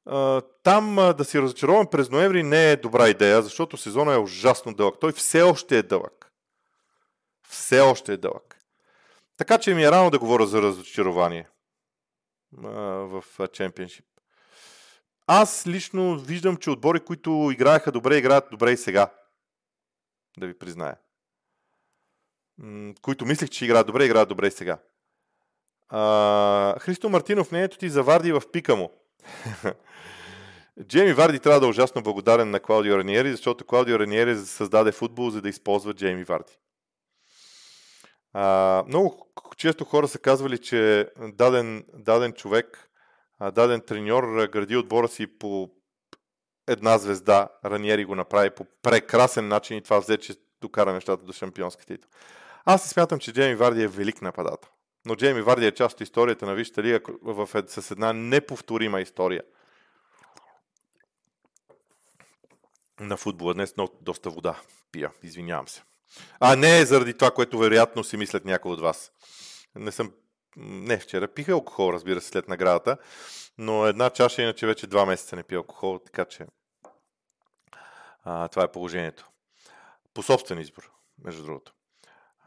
А, 0.06 0.40
там 0.62 1.14
да 1.18 1.24
си 1.24 1.40
разочарован 1.40 1.86
през 1.86 2.10
ноември 2.10 2.42
не 2.42 2.70
е 2.70 2.76
добра 2.76 3.08
идея, 3.08 3.42
защото 3.42 3.76
сезона 3.76 4.14
е 4.14 4.18
ужасно 4.18 4.74
дълъг. 4.74 4.94
Той 5.00 5.12
все 5.12 5.42
още 5.42 5.78
е 5.78 5.82
дълъг. 5.82 6.32
Все 7.48 7.80
още 7.80 8.12
е 8.12 8.16
дълъг. 8.16 8.56
Така 9.38 9.58
че 9.58 9.74
ми 9.74 9.84
е 9.84 9.90
рано 9.90 10.10
да 10.10 10.18
говоря 10.18 10.46
за 10.46 10.62
разочарование 10.62 11.48
а, 12.64 12.68
в 12.80 13.24
Чемпионшип. 13.52 14.04
Аз 15.26 15.66
лично 15.66 16.18
виждам, 16.18 16.56
че 16.56 16.70
отбори, 16.70 17.00
които 17.00 17.50
играеха 17.52 17.92
добре, 17.92 18.16
играят 18.16 18.44
добре 18.50 18.72
и 18.72 18.76
сега. 18.76 19.10
Да 20.38 20.46
ви 20.46 20.58
призная. 20.58 20.96
Които 23.02 23.26
мислех, 23.26 23.50
че 23.50 23.64
играят 23.64 23.86
добре, 23.86 24.04
играят 24.04 24.28
добре 24.28 24.50
сега. 24.50 24.78
А, 25.88 26.78
Христо 26.78 27.08
Мартинов, 27.08 27.50
мнението 27.50 27.78
ти 27.78 27.88
за 27.88 28.02
Варди 28.02 28.32
в 28.32 28.42
пика 28.52 28.76
му. 28.76 28.92
Джейми 30.82 31.12
Варди 31.12 31.40
трябва 31.40 31.60
да 31.60 31.66
е 31.66 31.68
ужасно 31.68 32.02
благодарен 32.02 32.50
на 32.50 32.60
Клаудио 32.60 32.98
Раниери, 32.98 33.30
защото 33.30 33.64
Клаудио 33.64 33.98
Раниери 33.98 34.36
създаде 34.36 34.92
футбол, 34.92 35.30
за 35.30 35.42
да 35.42 35.48
използва 35.48 35.94
Джейми 35.94 36.24
Варди. 36.24 36.58
А, 38.32 38.84
много 38.88 39.32
често 39.56 39.84
хора 39.84 40.08
са 40.08 40.18
казвали, 40.18 40.58
че 40.58 41.10
даден, 41.18 41.84
даден 41.94 42.32
човек, 42.32 42.90
даден 43.52 43.80
треньор 43.80 44.48
гради 44.48 44.76
отбора 44.76 45.08
си 45.08 45.38
по 45.38 45.70
една 46.66 46.98
звезда. 46.98 47.48
Раниери 47.64 48.04
го 48.04 48.14
направи 48.14 48.50
по 48.50 48.66
прекрасен 48.82 49.48
начин 49.48 49.76
и 49.76 49.82
това 49.82 49.98
взе, 49.98 50.18
че 50.18 50.34
докара 50.60 50.92
нещата 50.92 51.24
до 51.24 51.32
шампионски 51.32 51.86
титул. 51.86 52.10
Аз 52.64 52.82
си 52.82 52.88
смятам, 52.88 53.18
че 53.18 53.32
Джейми 53.32 53.54
Варди 53.54 53.82
е 53.82 53.88
велик 53.88 54.22
нападател. 54.22 54.70
Но 55.04 55.16
Джейми 55.16 55.42
Варди 55.42 55.66
е 55.66 55.72
част 55.74 55.94
от 55.94 56.00
историята 56.00 56.46
на 56.46 56.54
Висшата 56.54 56.82
лига 56.82 57.00
в, 57.22 57.48
с 57.66 57.90
една 57.90 58.12
неповторима 58.12 59.00
история 59.00 59.42
на 63.00 63.16
футбола. 63.16 63.54
Днес 63.54 63.74
но 63.76 63.88
доста 64.00 64.30
вода 64.30 64.60
пия, 64.92 65.10
извинявам 65.22 65.68
се. 65.68 65.82
А 66.40 66.56
не 66.56 66.78
е 66.78 66.86
заради 66.86 67.14
това, 67.14 67.30
което 67.30 67.58
вероятно 67.58 68.04
си 68.04 68.16
мислят 68.16 68.44
някои 68.44 68.72
от 68.72 68.80
вас. 68.80 69.12
Не 69.74 69.92
съм... 69.92 70.12
Не, 70.56 70.98
вчера 70.98 71.28
пиха 71.28 71.52
алкохол, 71.52 71.92
разбира 71.92 72.20
се, 72.20 72.28
след 72.28 72.48
наградата, 72.48 72.96
но 73.58 73.86
една 73.86 74.10
чаша, 74.10 74.42
иначе 74.42 74.66
вече 74.66 74.86
два 74.86 75.06
месеца 75.06 75.36
не 75.36 75.42
пия 75.42 75.56
алкохол, 75.56 75.98
така 75.98 76.24
че 76.24 76.46
а, 78.26 78.48
това 78.48 78.62
е 78.62 78.72
положението. 78.72 79.28
По 80.14 80.22
собствен 80.22 80.58
избор, 80.58 80.90
между 81.24 81.44
другото. 81.44 81.72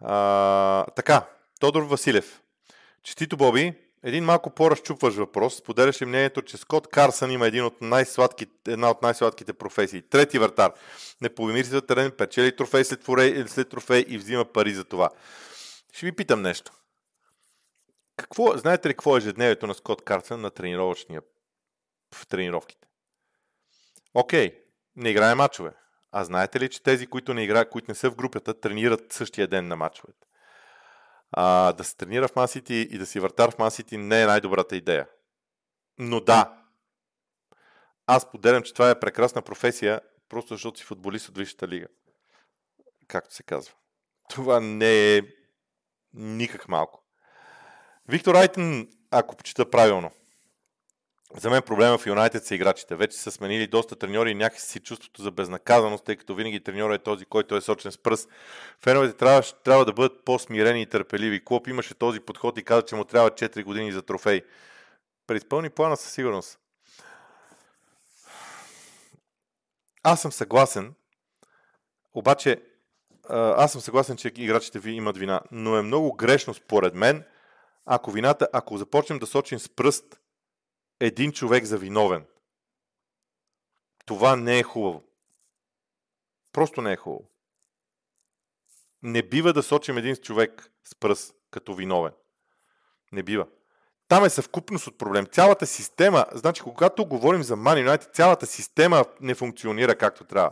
А, 0.02 0.86
така, 0.86 1.26
Тодор 1.60 1.84
Василев. 1.84 2.42
Честито, 3.04 3.38
Боби. 3.38 3.74
Един 4.04 4.24
малко 4.24 4.50
по-разчупваш 4.50 5.16
въпрос. 5.16 5.56
Споделяш 5.56 6.02
ли 6.02 6.06
мнението, 6.06 6.42
че 6.42 6.58
Скот 6.58 6.88
Карсън 6.88 7.32
има 7.32 7.48
един 7.48 7.64
от 7.66 7.82
една 8.68 8.90
от 8.90 9.02
най-сладките 9.02 9.54
професии. 9.54 10.02
Трети 10.02 10.40
вратар. 10.40 10.74
Не 11.22 11.30
за 11.64 11.82
терен, 11.82 12.12
печели 12.12 12.56
трофей 12.56 12.84
след, 12.84 13.04
трофей, 13.04 13.48
след 13.48 13.70
трофей 13.70 14.06
и 14.08 14.18
взима 14.18 14.46
пари 14.46 14.74
за 14.74 14.84
това. 14.84 15.10
Ще 15.94 16.06
ви 16.06 16.12
питам 16.12 16.42
нещо. 16.42 16.72
Какво, 18.18 18.58
знаете 18.58 18.90
ли 18.90 18.94
какво 18.94 19.16
е 19.16 19.18
ежедневието 19.18 19.68
на 19.68 19.74
Скот 19.74 20.02
Карсън 20.02 20.42
на 20.42 20.50
тренировъчния 20.50 21.22
в 22.16 22.28
тренировките? 22.28 22.88
Окей, 24.14 24.54
не 25.00 25.10
играе 25.10 25.36
мачове. 25.36 25.72
А 26.12 26.24
знаете 26.24 26.60
ли, 26.60 26.70
че 26.70 26.84
тези, 26.84 27.08
които 27.08 27.34
не 27.34 27.44
играят, 27.44 27.70
които 27.70 27.92
не 27.92 27.96
са 27.96 28.12
в 28.12 28.16
групата, 28.16 28.60
тренират 28.60 29.14
същия 29.14 29.48
ден 29.48 29.68
на 29.68 29.76
мачовете? 29.76 30.28
А, 31.32 31.74
да 31.74 31.84
се 31.84 31.98
тренира 31.98 32.28
в 32.28 32.36
масити 32.36 32.76
и 32.92 32.98
да 32.98 33.06
си 33.06 33.20
вратар 33.20 33.52
в 33.52 33.60
масити 33.60 33.98
не 33.98 34.22
е 34.22 34.26
най-добрата 34.26 34.76
идея. 34.76 35.08
Но 35.98 36.20
да, 36.20 36.60
аз 38.08 38.32
поделям, 38.32 38.64
че 38.64 38.74
това 38.74 38.90
е 38.90 39.00
прекрасна 39.00 39.42
професия, 39.42 40.02
просто 40.30 40.54
защото 40.54 40.80
си 40.80 40.86
футболист 40.86 41.30
от 41.30 41.38
Висшата 41.38 41.68
лига. 41.68 41.88
Както 43.08 43.36
се 43.36 43.44
казва. 43.44 43.74
Това 44.30 44.60
не 44.60 45.18
е 45.18 45.22
никак 46.14 46.68
малко. 46.68 47.04
Виктор 48.08 48.36
Айтен, 48.36 48.90
ако 49.12 49.36
почита 49.36 49.70
правилно, 49.70 50.12
за 51.38 51.50
мен 51.50 51.62
проблема 51.62 51.98
в 51.98 52.06
Юнайтед 52.06 52.46
са 52.46 52.56
играчите. 52.56 52.96
Вече 52.96 53.18
са 53.18 53.32
сменили 53.32 53.68
доста 53.68 53.96
треньори 53.96 54.32
и 54.32 54.36
някакси 54.36 54.68
си 54.68 54.80
чувството 54.80 55.22
за 55.22 55.32
безнаказаност, 55.32 56.04
тъй 56.04 56.16
като 56.16 56.36
винаги 56.36 56.64
треньора 56.64 56.96
е 56.96 57.00
този, 57.00 57.26
който 57.26 57.56
е 57.56 57.62
сочен 57.62 57.92
с 57.92 57.98
пръст. 57.98 58.30
Феновете 58.84 59.18
трябва, 59.18 59.42
трябва 59.64 59.86
да 59.86 59.94
бъдат 59.94 60.26
по-смирени 60.26 60.82
и 60.82 60.86
търпеливи. 60.86 61.46
Клоп 61.46 61.68
имаше 61.68 61.94
този 61.94 62.20
подход 62.20 62.58
и 62.58 62.64
каза, 62.64 62.82
че 62.82 62.96
му 62.96 63.04
трябва 63.06 63.32
4 63.32 63.64
години 63.64 63.92
за 63.92 64.02
трофей. 64.02 64.42
Преизпълни 65.28 65.70
плана 65.70 65.98
със 65.98 66.14
сигурност. 66.14 66.60
Аз 70.04 70.22
съм 70.22 70.32
съгласен, 70.32 70.94
обаче 72.14 72.64
аз 73.30 73.72
съм 73.72 73.82
съгласен, 73.82 74.18
че 74.18 74.32
играчите 74.36 74.80
ви 74.80 74.92
имат 74.92 75.18
вина, 75.18 75.42
но 75.52 75.78
е 75.78 75.82
много 75.82 76.14
грешно 76.14 76.54
според 76.54 76.94
мен, 76.94 77.24
ако 77.86 78.12
вината, 78.12 78.48
ако 78.54 78.78
започнем 78.78 79.20
да 79.20 79.26
сочим 79.26 79.60
с 79.60 79.70
пръст 79.70 80.20
един 81.00 81.32
човек 81.32 81.66
за 81.66 81.78
виновен. 81.78 82.26
Това 84.06 84.36
не 84.36 84.60
е 84.60 84.64
хубаво. 84.64 85.04
Просто 86.54 86.82
не 86.82 86.92
е 86.92 86.98
хубаво. 86.98 87.30
Не 89.04 89.24
бива 89.24 89.54
да 89.54 89.64
сочим 89.64 89.98
един 89.98 90.16
човек 90.16 90.72
с 90.84 90.96
пръст 90.96 91.36
като 91.52 91.74
виновен. 91.74 92.14
Не 93.12 93.24
бива. 93.24 93.48
Там 94.08 94.26
е 94.26 94.30
съвкупност 94.30 94.88
от 94.88 94.98
проблем. 94.98 95.26
Цялата 95.26 95.68
система, 95.68 96.26
значи 96.32 96.62
когато 96.62 97.06
говорим 97.06 97.44
за 97.44 97.58
Man 97.58 97.88
United, 97.88 98.14
цялата 98.14 98.46
система 98.46 99.06
не 99.22 99.36
функционира 99.36 99.96
както 99.96 100.24
трябва. 100.24 100.52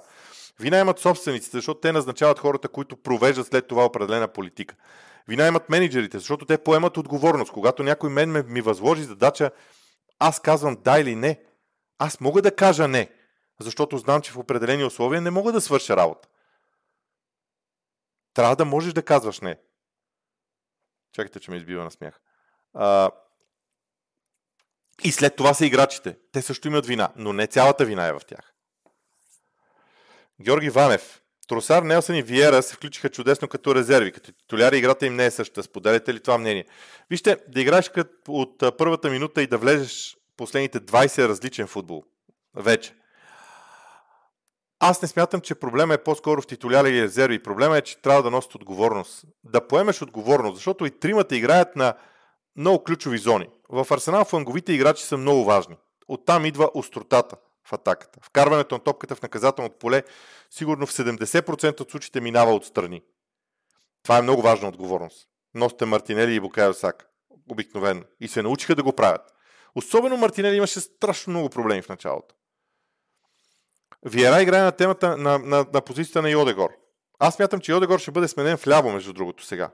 Вина 0.60 0.80
имат 0.80 1.00
собствениците, 1.00 1.58
защото 1.58 1.80
те 1.80 1.92
назначават 1.92 2.40
хората, 2.40 2.68
които 2.68 2.98
провеждат 2.98 3.48
след 3.48 3.68
това 3.68 3.86
определена 3.86 4.28
политика. 4.28 4.76
Вина 5.28 5.48
имат 5.48 5.70
менеджерите, 5.70 6.20
защото 6.20 6.46
те 6.46 6.58
поемат 6.58 6.98
отговорност. 6.98 7.52
Когато 7.52 7.84
някой 7.84 8.10
мен 8.10 8.46
ми 8.48 8.62
възложи 8.62 9.04
задача 9.04 9.52
аз 10.20 10.40
казвам 10.40 10.78
да 10.84 11.00
или 11.00 11.16
не. 11.16 11.44
Аз 11.98 12.20
мога 12.20 12.42
да 12.42 12.56
кажа 12.56 12.88
не, 12.88 13.12
защото 13.60 13.98
знам, 13.98 14.22
че 14.22 14.32
в 14.32 14.38
определени 14.38 14.84
условия 14.84 15.22
не 15.22 15.32
мога 15.32 15.52
да 15.52 15.62
свърша 15.62 15.98
работа. 15.98 16.28
Трябва 18.34 18.56
да 18.56 18.66
можеш 18.66 18.94
да 18.94 19.06
казваш 19.06 19.40
не. 19.40 19.60
Чакайте, 21.12 21.40
че 21.40 21.52
ме 21.52 21.58
избива 21.58 21.84
на 21.84 21.92
смях. 21.92 22.22
А, 22.74 23.12
и 25.04 25.12
след 25.12 25.36
това 25.36 25.54
са 25.54 25.66
играчите. 25.66 26.18
Те 26.32 26.42
също 26.42 26.68
имат 26.68 26.86
вина, 26.86 27.14
но 27.16 27.34
не 27.34 27.48
цялата 27.48 27.86
вина 27.86 28.08
е 28.08 28.14
в 28.14 28.22
тях. 28.28 28.54
Георги 30.42 30.70
Ванев. 30.70 31.22
Тросар, 31.48 31.84
Нелсън 31.84 32.16
и 32.16 32.22
Виера 32.22 32.64
се 32.64 32.76
включиха 32.76 33.10
чудесно 33.10 33.48
като 33.48 33.76
резерви. 33.76 34.12
Като 34.12 34.32
титуляри 34.32 34.78
играта 34.78 35.06
им 35.06 35.16
не 35.16 35.26
е 35.26 35.32
същата. 35.32 35.64
Споделяте 35.64 36.14
ли 36.14 36.20
това 36.20 36.38
мнение? 36.38 36.66
Вижте, 37.10 37.38
да 37.48 37.62
играеш 37.62 37.92
от 38.28 38.78
първата 38.78 39.10
минута 39.10 39.42
и 39.42 39.48
да 39.48 39.58
влезеш 39.58 40.18
последните 40.38 40.80
20 40.80 41.26
е 41.26 41.28
различен 41.28 41.68
футбол. 41.68 42.04
Вече. 42.56 42.94
Аз 44.80 45.02
не 45.02 45.08
смятам, 45.08 45.42
че 45.42 45.56
проблема 45.56 45.94
е 45.94 46.04
по-скоро 46.04 46.42
в 46.42 46.48
титуляри 46.48 46.90
или 46.90 47.02
резерви. 47.02 47.44
Проблема 47.44 47.78
е, 47.78 47.82
че 47.82 48.02
трябва 48.02 48.24
да 48.24 48.32
носят 48.32 48.56
отговорност. 48.56 49.26
Да 49.44 49.68
поемеш 49.68 50.02
отговорност, 50.02 50.56
защото 50.56 50.86
и 50.86 51.00
тримата 51.00 51.36
играят 51.36 51.76
на 51.76 51.94
много 52.58 52.84
ключови 52.84 53.18
зони. 53.18 53.50
В 53.70 53.88
Арсенал 53.92 54.26
фланговите 54.26 54.74
играчи 54.74 55.04
са 55.04 55.18
много 55.18 55.44
важни. 55.46 55.76
Оттам 56.08 56.46
идва 56.46 56.70
остротата 56.74 57.36
в 57.68 57.74
атаката. 57.74 58.20
Вкарването 58.22 58.76
на 58.76 58.84
топката 58.84 59.16
в 59.16 59.22
наказателното 59.22 59.78
поле 59.78 60.04
сигурно 60.50 60.86
в 60.86 60.92
70% 60.92 61.82
от 61.82 61.92
случаите 61.92 62.22
минава 62.22 62.56
отстрани. 62.56 63.02
Това 64.04 64.18
е 64.18 64.22
много 64.22 64.42
важна 64.42 64.68
отговорност. 64.68 65.28
Носите 65.54 65.86
Мартинели 65.86 66.36
и 66.36 66.40
Букайо 66.40 66.74
Сак. 66.74 67.10
Обикновено. 67.50 68.02
И 68.20 68.28
се 68.28 68.42
научиха 68.42 68.76
да 68.76 68.84
го 68.84 68.94
правят. 68.94 69.34
Особено 69.76 70.18
Мартинели 70.18 70.56
имаше 70.56 70.80
страшно 70.80 71.32
много 71.32 71.50
проблеми 71.50 71.82
в 71.82 71.90
началото. 71.90 72.36
Виера 74.06 74.42
играе 74.42 74.62
на 74.62 74.72
темата 74.72 75.18
на, 75.18 75.40
на, 75.40 75.66
на 75.74 75.82
позицията 75.82 76.22
на 76.22 76.30
Йодегор. 76.30 76.70
Аз 77.20 77.40
мятам, 77.40 77.60
че 77.60 77.72
Йодегор 77.72 78.00
ще 78.00 78.12
бъде 78.12 78.28
сменен 78.28 78.58
в 78.58 78.68
ляво, 78.68 78.92
между 78.92 79.14
другото, 79.14 79.46
сега 79.46 79.72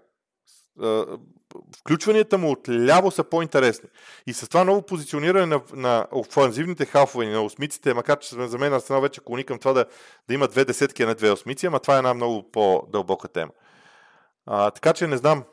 включванията 1.77 2.37
му 2.37 2.51
от 2.51 2.69
ляво 2.69 3.11
са 3.11 3.23
по-интересни. 3.23 3.89
И 4.27 4.33
с 4.33 4.47
това 4.47 4.63
ново 4.63 4.81
позициониране 4.81 5.45
на, 5.45 5.61
на 5.73 6.07
офанзивните 6.11 6.85
халфове 6.85 7.25
и 7.25 7.29
на 7.29 7.41
осмиците, 7.41 7.93
макар 7.93 8.19
че 8.19 8.47
за 8.47 8.57
мен 8.57 8.73
Арсенал 8.73 9.01
вече 9.01 9.21
клони 9.21 9.43
към 9.43 9.59
това 9.59 9.73
да, 9.73 9.85
да 10.27 10.33
има 10.33 10.47
две 10.47 10.65
десетки, 10.65 11.03
а 11.03 11.07
не 11.07 11.15
две 11.15 11.31
осмици, 11.31 11.65
ама 11.65 11.79
това 11.79 11.95
е 11.95 11.97
една 11.97 12.13
много 12.13 12.51
по-дълбока 12.51 13.27
тема. 13.27 13.51
А, 14.45 14.71
така 14.71 14.93
че 14.93 15.07
не 15.07 15.17
знам. 15.17 15.43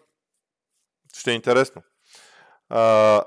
Ще 1.14 1.30
е 1.30 1.34
интересно. 1.34 1.82
А, 2.68 3.22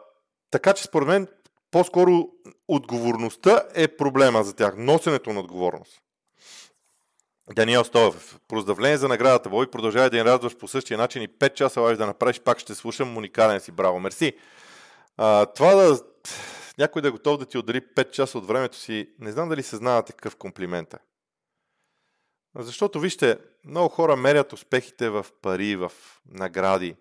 така 0.52 0.74
че 0.74 0.84
според 0.84 1.08
мен 1.08 1.28
по-скоро 1.72 2.30
отговорността 2.68 3.64
е 3.76 3.88
проблема 3.88 4.44
за 4.44 4.56
тях. 4.56 4.74
Носенето 4.78 5.34
на 5.34 5.40
отговорност. 5.40 6.02
Даниел 7.52 7.84
Стоев, 7.84 8.40
проздравление 8.48 8.98
за 8.98 9.08
наградата. 9.08 9.50
Бой, 9.50 9.72
продължавай 9.72 10.10
да 10.10 10.18
ни 10.18 10.26
радваш 10.26 10.58
по 10.58 10.68
същия 10.68 10.98
начин 10.98 11.22
и 11.22 11.30
5 11.30 11.54
часа 11.54 11.82
лайв 11.82 11.98
да 11.98 12.06
направиш, 12.06 12.40
пак 12.40 12.60
ще 12.60 12.76
слушам. 12.76 13.18
Уникален 13.18 13.60
си, 13.60 13.72
браво, 13.72 14.00
мерси. 14.00 14.34
А, 15.18 15.46
това 15.46 15.76
да 15.76 16.00
някой 16.78 17.02
да 17.02 17.08
е 17.08 17.12
готов 17.12 17.38
да 17.38 17.46
ти 17.46 17.58
отдели 17.58 17.82
5 17.82 18.12
часа 18.12 18.38
от 18.38 18.48
времето 18.48 18.78
си, 18.78 19.10
не 19.20 19.32
знам 19.32 19.50
дали 19.50 19.64
се 19.64 19.76
знава 19.76 20.04
такъв 20.04 20.36
комплимент. 20.36 20.96
Защото, 22.56 23.00
вижте, 23.00 23.38
много 23.66 23.90
хора 23.90 24.16
мерят 24.16 24.54
успехите 24.54 25.10
в 25.10 25.26
пари, 25.42 25.76
в 25.76 25.92
награди. 26.26 26.96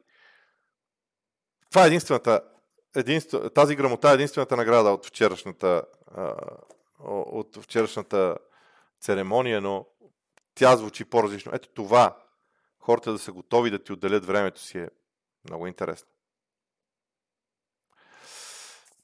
Това 1.71 1.85
е 1.85 1.87
единствената, 1.87 2.41
единствен, 2.97 3.51
тази 3.55 3.77
грамота 3.77 4.11
е 4.11 4.15
единствената 4.15 4.57
награда 4.57 4.91
от 4.91 5.07
вчерашната, 5.07 5.83
от 7.01 7.59
вчерашната 7.63 8.37
церемония, 9.01 9.61
но 9.61 9.87
тя 10.55 10.77
звучи 10.77 11.05
по-различно. 11.05 11.53
Ето 11.55 11.69
това, 11.69 12.17
хората 12.79 13.13
да 13.13 13.19
са 13.19 13.33
готови 13.33 13.71
да 13.71 13.85
ти 13.85 13.93
отделят 13.93 14.27
времето 14.27 14.61
си 14.61 14.79
е 14.79 14.89
много 15.49 15.67
интересно. 15.67 16.09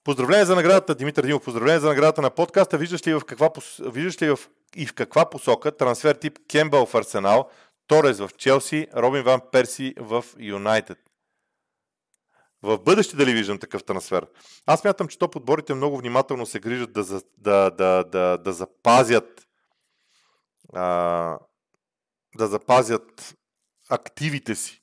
Поздравление 0.04 0.44
за 0.44 0.54
наградата, 0.54 0.94
Димитър 0.94 1.26
Димов. 1.26 1.44
Поздравление 1.44 1.80
за 1.80 1.88
наградата 1.88 2.22
на 2.22 2.30
подкаста. 2.30 2.78
Виждаш 2.78 3.06
ли, 3.06 3.14
в 3.14 3.20
каква, 3.20 3.50
виждаш 3.80 4.22
ли 4.22 4.30
в, 4.30 4.38
и 4.76 4.86
в 4.86 4.94
каква 4.94 5.30
посока 5.30 5.76
трансфер 5.76 6.14
тип 6.14 6.38
Кембъл 6.50 6.86
в 6.86 6.94
Арсенал, 6.94 7.50
Торес 7.86 8.18
в 8.18 8.30
Челси, 8.38 8.86
Робин 8.96 9.22
Ван 9.22 9.40
Перси 9.52 9.94
в 9.98 10.24
Юнайтед? 10.38 10.98
В 12.62 12.78
бъдеще 12.78 13.16
дали 13.16 13.32
виждам 13.32 13.58
такъв 13.58 13.84
трансфер? 13.84 14.26
Аз 14.66 14.84
мятам, 14.84 15.08
че 15.08 15.18
топ 15.18 15.36
отборите 15.36 15.74
много 15.74 15.98
внимателно 15.98 16.46
се 16.46 16.60
грижат 16.60 16.92
да, 16.92 17.04
да, 17.38 17.70
да, 17.70 18.04
да, 18.04 18.38
да 18.38 18.52
запазят 18.52 19.47
а, 20.74 21.38
да 22.36 22.46
запазят 22.46 23.36
активите 23.88 24.54
си, 24.54 24.82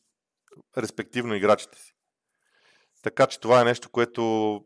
респективно 0.78 1.36
играчите 1.36 1.80
си. 1.80 1.94
Така 3.04 3.28
че 3.28 3.40
това 3.40 3.62
е 3.62 3.66
нещо, 3.66 3.90
което, 3.90 4.62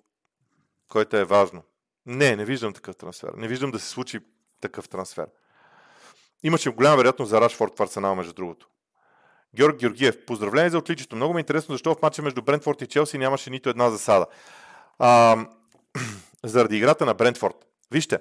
което 0.87 1.17
е 1.17 1.23
важно. 1.23 1.63
Не, 2.05 2.35
не 2.35 2.45
виждам 2.45 2.73
такъв 2.73 2.95
трансфер. 2.95 3.33
Не 3.33 3.47
виждам 3.47 3.71
да 3.71 3.79
се 3.79 3.89
случи 3.89 4.19
такъв 4.61 4.89
трансфер. 4.89 5.27
Имаше 6.43 6.69
голяма 6.69 6.97
вероятност 6.97 7.29
за 7.29 7.41
Рашфорд 7.41 7.77
в 7.77 7.81
Арсенал, 7.81 8.15
между 8.15 8.33
другото. 8.33 8.69
Георг 9.55 9.79
Георгиев, 9.79 10.25
поздравление 10.25 10.69
за 10.69 10.77
отличието. 10.77 11.15
Много 11.15 11.33
ми 11.33 11.39
е 11.39 11.41
интересно 11.41 11.73
защо 11.73 11.95
в 11.95 12.01
матча 12.01 12.21
между 12.21 12.41
Брентфорд 12.41 12.81
и 12.81 12.87
Челси 12.87 13.17
нямаше 13.17 13.49
нито 13.49 13.69
една 13.69 13.89
засада. 13.89 14.25
А, 14.99 15.37
заради 16.43 16.77
играта 16.77 17.05
на 17.05 17.13
Брентфорд. 17.13 17.55
Вижте, 17.91 18.19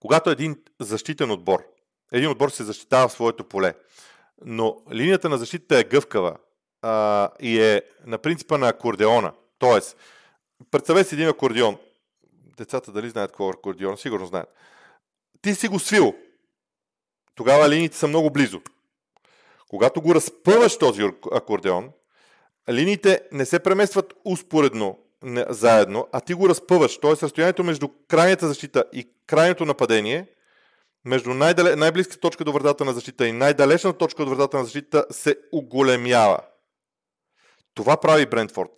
когато 0.00 0.30
един 0.30 0.56
защитен 0.80 1.30
отбор, 1.30 1.64
един 2.12 2.30
отбор 2.30 2.50
се 2.50 2.64
защитава 2.64 3.08
в 3.08 3.12
своето 3.12 3.44
поле, 3.44 3.74
но 4.44 4.82
линията 4.92 5.28
на 5.28 5.38
защита 5.38 5.78
е 5.78 5.84
гъвкава 5.84 6.36
а, 6.82 7.30
и 7.40 7.60
е 7.60 7.82
на 8.06 8.18
принципа 8.18 8.58
на 8.58 8.68
акордеона, 8.68 9.32
т.е. 9.58 9.80
представете 10.70 11.08
си 11.08 11.14
един 11.14 11.28
акордеон. 11.28 11.78
Децата 12.56 12.92
дали 12.92 13.10
знаят 13.10 13.30
какво 13.30 13.48
е 13.48 13.50
акордеон? 13.50 13.98
Сигурно 13.98 14.26
знаят. 14.26 14.48
Ти 15.42 15.54
си 15.54 15.68
го 15.68 15.78
свил. 15.78 16.14
Тогава 17.34 17.68
линиите 17.68 17.96
са 17.96 18.08
много 18.08 18.30
близо. 18.30 18.60
Когато 19.68 20.02
го 20.02 20.14
разпъваш 20.14 20.78
този 20.78 21.02
акордеон, 21.32 21.90
линиите 22.70 23.22
не 23.32 23.46
се 23.46 23.58
преместват 23.58 24.14
успоредно 24.24 24.98
заедно, 25.48 26.08
а 26.12 26.20
ти 26.20 26.34
го 26.34 26.48
разпъваш. 26.48 26.98
Т.е. 26.98 27.10
разстоянието 27.10 27.64
между 27.64 27.88
крайната 28.08 28.48
защита 28.48 28.84
и 28.92 29.08
крайното 29.26 29.64
нападение, 29.64 30.26
между 31.04 31.34
най-дале, 31.34 31.76
най-близката 31.76 32.20
точка 32.20 32.44
до 32.44 32.52
вратата 32.52 32.84
на 32.84 32.92
защита 32.92 33.26
и 33.26 33.32
най-далечната 33.32 33.98
точка 33.98 34.22
от 34.22 34.28
вратата 34.28 34.56
на 34.56 34.64
защита 34.64 35.04
се 35.10 35.36
оголемява. 35.52 36.38
Това 37.74 37.96
прави 37.96 38.26
Брентфорд. 38.26 38.70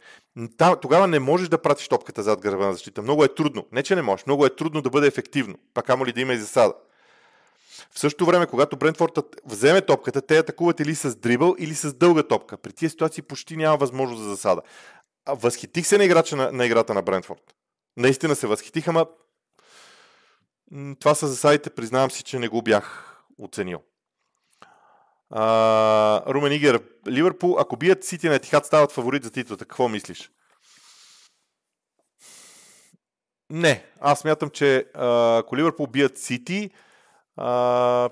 Тогава 0.82 1.06
не 1.06 1.18
можеш 1.18 1.48
да 1.48 1.62
пратиш 1.62 1.88
топката 1.88 2.22
зад 2.22 2.40
гърба 2.40 2.66
на 2.66 2.72
защита. 2.72 3.02
Много 3.02 3.24
е 3.24 3.34
трудно. 3.34 3.66
Не, 3.72 3.82
че 3.82 3.94
не 3.94 4.02
можеш. 4.02 4.26
Много 4.26 4.46
е 4.46 4.56
трудно 4.56 4.82
да 4.82 4.90
бъде 4.90 5.06
ефективно. 5.06 5.54
Пак 5.74 5.90
амо 5.90 6.06
ли 6.06 6.12
да 6.12 6.20
има 6.20 6.32
и 6.32 6.38
засада. 6.38 6.74
В 7.90 7.98
същото 7.98 8.26
време, 8.26 8.46
когато 8.46 8.76
Брентфорд 8.76 9.18
вземе 9.46 9.80
топката, 9.80 10.22
те 10.22 10.38
атакуват 10.38 10.80
или 10.80 10.94
с 10.94 11.16
дрибъл, 11.16 11.54
или 11.58 11.74
с 11.74 11.94
дълга 11.94 12.22
топка. 12.22 12.56
При 12.56 12.72
тези 12.72 12.90
ситуации 12.90 13.22
почти 13.22 13.56
няма 13.56 13.76
възможност 13.76 14.22
за 14.22 14.28
засада. 14.28 14.62
Възхитих 15.28 15.86
се 15.86 15.98
на, 15.98 16.04
играча 16.04 16.36
на, 16.36 16.52
на 16.52 16.66
играта 16.66 16.94
на 16.94 17.02
Брентфорд. 17.02 17.54
Наистина 17.96 18.36
се 18.36 18.46
възхитих, 18.46 18.88
ама 18.88 19.06
това 21.00 21.14
са 21.14 21.28
засадите, 21.28 21.70
признавам 21.70 22.10
си, 22.10 22.22
че 22.22 22.38
не 22.38 22.48
го 22.48 22.62
бях 22.62 23.16
оценил. 23.38 23.82
А, 25.30 26.22
Румен 26.26 26.52
Игер, 26.52 26.82
Ливърпул, 27.08 27.56
ако 27.58 27.76
бият 27.76 28.04
Сити 28.04 28.28
на 28.28 28.34
Етихат, 28.34 28.66
стават 28.66 28.92
фаворит 28.92 29.24
за 29.24 29.30
титлата. 29.30 29.64
Какво 29.64 29.88
мислиш? 29.88 30.30
Не, 33.50 33.86
аз 34.00 34.24
мятам, 34.24 34.50
че 34.50 34.86
а, 34.94 35.38
ако 35.38 35.56
Ливърпул 35.56 35.86
бият 35.86 36.18
Сити, 36.18 36.70
а, 37.36 38.10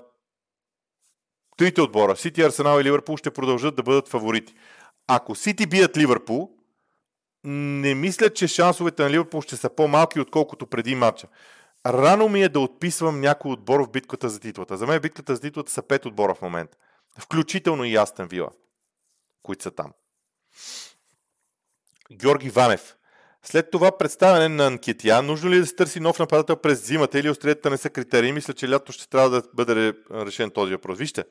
трите 1.57 1.81
отбора, 1.81 2.15
Сити, 2.15 2.41
Арсенал 2.41 2.79
и 2.79 2.83
Ливърпул 2.83 3.17
ще 3.17 3.31
продължат 3.31 3.75
да 3.75 3.83
бъдат 3.83 4.07
фаворити. 4.07 4.55
Ако 5.07 5.35
Сити 5.35 5.65
бият 5.65 5.97
Ливърпул, 5.97 6.56
не 7.49 7.95
мисля, 7.95 8.29
че 8.29 8.47
шансовете 8.47 9.03
на 9.03 9.09
Ливърпул 9.09 9.41
ще 9.41 9.55
са 9.55 9.69
по-малки, 9.69 10.19
отколкото 10.19 10.67
преди 10.67 10.95
матча. 10.95 11.27
Рано 11.85 12.29
ми 12.29 12.43
е 12.43 12.49
да 12.49 12.59
отписвам 12.59 13.21
някой 13.21 13.51
отбор 13.51 13.79
в 13.79 13.91
битката 13.91 14.29
за 14.29 14.39
титлата. 14.39 14.77
За 14.77 14.87
мен 14.87 15.01
битката 15.01 15.35
за 15.35 15.41
титлата 15.41 15.71
са 15.71 15.81
пет 15.81 16.05
отбора 16.05 16.35
в 16.35 16.41
момента. 16.41 16.77
Включително 17.19 17.83
и 17.85 17.95
Астен 17.95 18.27
Вила, 18.27 18.49
които 19.43 19.63
са 19.63 19.71
там. 19.71 19.93
Георги 22.11 22.49
Ванев. 22.49 22.95
След 23.43 23.71
това 23.71 23.97
представяне 23.97 24.49
на 24.49 24.67
анкетия, 24.67 25.21
нужно 25.21 25.49
ли 25.49 25.55
е 25.55 25.59
да 25.59 25.65
се 25.65 25.75
търси 25.75 25.99
нов 25.99 26.19
нападател 26.19 26.55
през 26.55 26.85
зимата 26.85 27.19
или 27.19 27.29
остриетата 27.29 27.69
не 27.69 27.77
са 27.77 27.89
критерии? 27.89 28.31
Мисля, 28.31 28.53
че 28.53 28.69
лято 28.69 28.91
ще 28.91 29.09
трябва 29.09 29.29
да 29.29 29.41
бъде 29.53 29.93
решен 30.11 30.51
този 30.51 30.71
въпрос. 30.71 30.97
Вижте, 30.97 31.23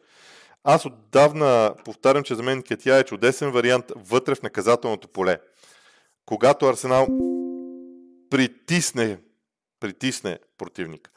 аз 0.64 0.86
отдавна 0.86 1.74
повтарям, 1.84 2.22
че 2.22 2.34
за 2.34 2.42
мен 2.42 2.62
Кетия 2.62 2.96
е 2.96 3.04
чудесен 3.04 3.50
вариант 3.50 3.92
вътре 3.96 4.34
в 4.34 4.42
наказателното 4.42 5.08
поле. 5.08 5.38
Когато 6.26 6.66
Арсенал 6.66 7.06
притисне, 8.30 9.20
притисне 9.80 10.38
противник. 10.58 11.10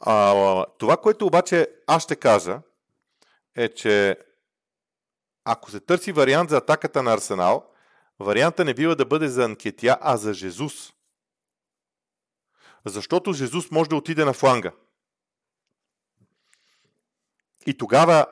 А, 0.00 0.66
това, 0.78 0.96
което 0.96 1.26
обаче 1.26 1.68
аз 1.86 2.02
ще 2.02 2.16
кажа, 2.16 2.60
е, 3.54 3.68
че 3.68 4.18
ако 5.44 5.70
се 5.70 5.80
търси 5.80 6.12
вариант 6.12 6.50
за 6.50 6.56
атаката 6.56 7.02
на 7.02 7.14
Арсенал, 7.14 7.70
варианта 8.18 8.64
не 8.64 8.74
бива 8.74 8.96
да 8.96 9.06
бъде 9.06 9.28
за 9.28 9.44
Анкетия, 9.44 9.98
а 10.00 10.16
за 10.16 10.34
Жезус. 10.34 10.92
Защото 12.84 13.32
Жезус 13.32 13.70
може 13.70 13.90
да 13.90 13.96
отиде 13.96 14.24
на 14.24 14.32
фланга. 14.32 14.72
И 17.66 17.78
тогава 17.78 18.26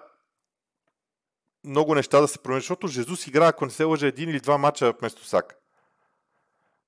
много 1.64 1.94
неща 1.94 2.20
да 2.20 2.28
се 2.28 2.38
променят, 2.38 2.62
защото 2.62 2.86
Жезус 2.88 3.26
игра, 3.26 3.46
ако 3.46 3.64
не 3.64 3.70
се 3.70 3.84
лъжа, 3.84 4.06
един 4.06 4.28
или 4.28 4.40
два 4.40 4.58
мача 4.58 4.92
вместо 4.92 5.24
Сак. 5.24 5.63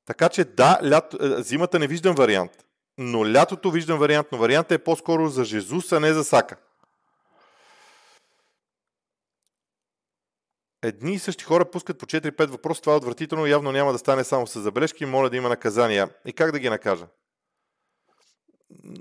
Така 0.07 0.29
че 0.29 0.45
да, 0.45 0.81
лято, 0.85 1.19
е, 1.23 1.43
зимата 1.43 1.79
не 1.79 1.87
виждам 1.87 2.15
вариант. 2.15 2.53
Но 2.99 3.33
лятото 3.33 3.71
виждам 3.71 3.99
вариант, 3.99 4.27
но 4.33 4.39
вариантът 4.39 4.81
е 4.81 4.85
по-скоро 4.85 5.29
за 5.29 5.45
Жезус, 5.45 5.93
а 5.93 6.01
не 6.01 6.13
за 6.13 6.25
Сака. 6.25 6.57
Едни 10.83 11.15
и 11.15 11.19
същи 11.19 11.45
хора 11.45 11.71
пускат 11.71 11.99
по 11.99 12.07
4-5 12.07 12.47
въпроса, 12.47 12.81
това 12.81 12.93
е 12.93 12.97
отвратително, 12.97 13.47
явно 13.47 13.73
няма 13.73 13.93
да 13.93 13.99
стане 13.99 14.25
само 14.25 14.47
с 14.47 14.61
забележки, 14.61 15.07
моля 15.07 15.31
да 15.31 15.37
има 15.37 15.49
наказания. 15.49 16.11
И 16.25 16.33
как 16.33 16.53
да 16.53 16.59
ги 16.59 16.71
накажа? 16.71 17.07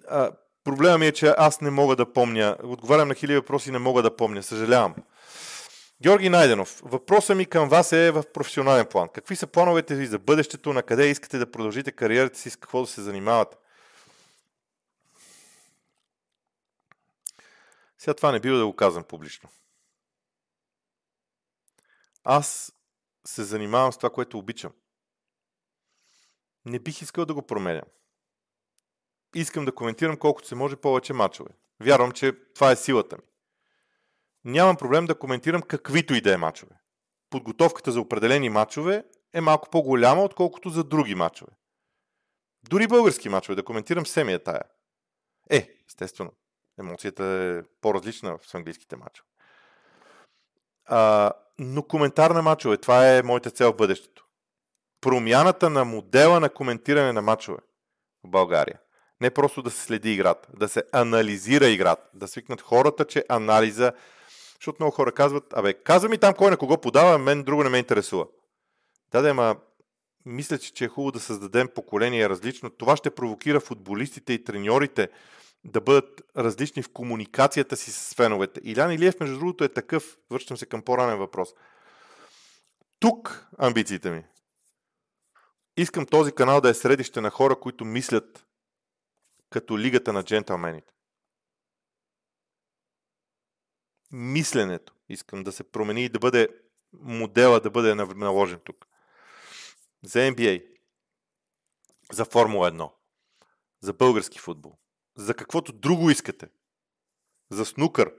А, 0.08 0.32
проблема 0.64 0.98
ми 0.98 1.08
е, 1.08 1.12
че 1.12 1.34
аз 1.38 1.62
не 1.62 1.70
мога 1.70 1.96
да 1.96 2.14
помня. 2.14 2.58
Отговарям 2.64 3.08
на 3.08 3.16
хиляди 3.16 3.36
въпроси 3.36 3.72
не 3.72 3.80
мога 3.80 4.02
да 4.02 4.16
помня. 4.16 4.44
Съжалявам. 4.44 4.96
Георги 6.02 6.30
Найденов, 6.30 6.82
въпросът 6.86 7.38
ми 7.38 7.46
към 7.46 7.70
вас 7.70 7.92
е 7.92 8.12
в 8.12 8.24
професионален 8.34 8.86
план. 8.86 9.10
Какви 9.10 9.36
са 9.36 9.48
плановете 9.48 9.96
ви 9.96 10.06
за 10.06 10.20
бъдещето, 10.20 10.74
на 10.74 10.84
къде 10.84 11.10
искате 11.10 11.38
да 11.38 11.52
продължите 11.52 11.92
кариерата 11.92 12.40
си, 12.40 12.50
с 12.50 12.56
какво 12.56 12.82
да 12.82 12.88
се 12.88 13.02
занимавате? 13.02 13.58
Сега 17.98 18.14
това 18.14 18.32
не 18.32 18.40
бива 18.40 18.58
да 18.58 18.66
го 18.66 18.76
казвам 18.76 19.04
публично. 19.04 19.50
Аз 22.24 22.74
се 23.28 23.44
занимавам 23.44 23.94
с 23.94 23.98
това, 23.98 24.10
което 24.10 24.38
обичам. 24.38 24.72
Не 26.66 26.80
бих 26.80 27.02
искал 27.02 27.26
да 27.26 27.34
го 27.34 27.42
променям. 27.42 27.86
Искам 29.36 29.66
да 29.66 29.76
коментирам 29.76 30.18
колкото 30.18 30.48
се 30.48 30.56
може 30.56 30.76
повече 30.76 31.14
мачове. 31.14 31.50
Вярвам, 31.80 32.12
че 32.12 32.34
това 32.54 32.72
е 32.72 32.76
силата 32.76 33.18
ми. 33.18 33.24
Нямам 34.46 34.78
проблем 34.78 35.06
да 35.06 35.20
коментирам 35.20 35.62
каквито 35.62 36.14
и 36.14 36.22
да 36.22 36.34
е 36.34 36.38
мачове. 36.38 36.76
Подготовката 37.30 37.92
за 37.92 38.02
определени 38.02 38.50
мачове 38.50 39.04
е 39.34 39.42
малко 39.42 39.70
по-голяма, 39.70 40.24
отколкото 40.24 40.70
за 40.70 40.84
други 40.84 41.16
мачове. 41.16 41.52
Дори 42.70 42.88
български 42.88 43.30
мачове, 43.30 43.56
да 43.56 43.64
коментирам 43.64 44.06
семия 44.06 44.44
тая. 44.44 44.62
Е, 45.50 45.70
естествено, 45.90 46.32
емоцията 46.80 47.24
е 47.24 47.64
по-различна 47.82 48.38
в 48.38 48.56
английските 48.56 48.96
мачове. 48.96 49.28
А, 50.86 51.32
но 51.60 51.84
коментар 51.84 52.32
на 52.32 52.42
мачове, 52.42 52.78
това 52.78 53.10
е 53.10 53.24
моята 53.24 53.52
цел 53.52 53.74
в 53.74 53.76
бъдещето. 53.76 54.26
Промяната 55.02 55.70
на 55.70 55.86
модела 55.86 56.40
на 56.40 56.50
коментиране 56.50 57.14
на 57.14 57.22
мачове 57.22 57.60
в 58.24 58.30
България. 58.30 58.80
Не 59.22 59.32
просто 59.32 59.62
да 59.62 59.72
се 59.72 59.82
следи 59.82 60.12
играта, 60.12 60.50
да 60.54 60.68
се 60.68 60.84
анализира 60.92 61.68
играта, 61.68 62.10
да 62.14 62.28
свикнат 62.28 62.62
хората, 62.62 63.06
че 63.06 63.26
анализа, 63.30 63.94
защото 64.60 64.78
много 64.80 64.96
хора 64.96 65.12
казват, 65.12 65.54
абе, 65.54 65.74
казва 65.74 66.10
ми 66.10 66.18
там 66.18 66.34
кой 66.34 66.52
на 66.52 66.58
кого 66.58 66.78
подава, 66.78 67.18
мен 67.18 67.44
друго 67.44 67.64
не 67.64 67.70
ме 67.70 67.78
интересува. 67.78 68.28
Да, 69.12 69.22
да, 69.22 69.34
ма, 69.34 69.56
мисля, 70.26 70.58
че 70.58 70.86
е 70.86 70.88
хубаво 70.88 71.12
да 71.12 71.20
създадем 71.20 71.68
поколение 71.76 72.30
различно. 72.30 72.70
Това 72.70 72.96
ще 72.96 73.16
провокира 73.16 73.60
футболистите 73.60 74.34
и 74.34 74.44
треньорите 74.44 75.10
да 75.64 75.82
бъдат 75.82 76.22
различни 76.38 76.84
в 76.84 76.90
комуникацията 76.94 77.78
си 77.78 77.92
с 77.92 78.14
феновете. 78.14 78.62
Илян 78.64 78.92
Илиев, 78.92 79.20
между 79.20 79.38
другото, 79.40 79.64
е 79.64 79.70
такъв. 79.70 80.18
Връщам 80.32 80.58
се 80.58 80.66
към 80.66 80.82
по-ранен 80.82 81.18
въпрос. 81.18 81.50
Тук 83.00 83.48
амбициите 83.58 84.12
ми. 84.12 84.24
Искам 85.78 86.06
този 86.06 86.32
канал 86.32 86.62
да 86.62 86.70
е 86.70 86.74
средище 86.74 87.22
на 87.22 87.30
хора, 87.30 87.56
които 87.56 87.86
мислят 87.86 88.46
като 89.50 89.80
лигата 89.80 90.14
на 90.14 90.24
джентълмените. 90.24 90.94
Мисленето 94.12 94.94
искам 95.10 95.44
да 95.44 95.52
се 95.52 95.64
промени 95.64 96.06
и 96.06 96.10
да 96.10 96.20
бъде 96.20 96.48
модела 96.94 97.60
да 97.60 97.70
бъде 97.70 97.96
наложен 97.96 98.60
тук. 98.60 98.88
За 100.04 100.20
NBA, 100.20 100.66
за 102.12 102.26
Формула 102.26 102.72
1, 102.72 102.92
за 103.82 103.94
български 103.94 104.40
футбол, 104.40 104.78
за 105.16 105.34
каквото 105.34 105.74
друго 105.74 106.10
искате, 106.10 106.50
за 107.50 107.66
снукър. 107.66 108.14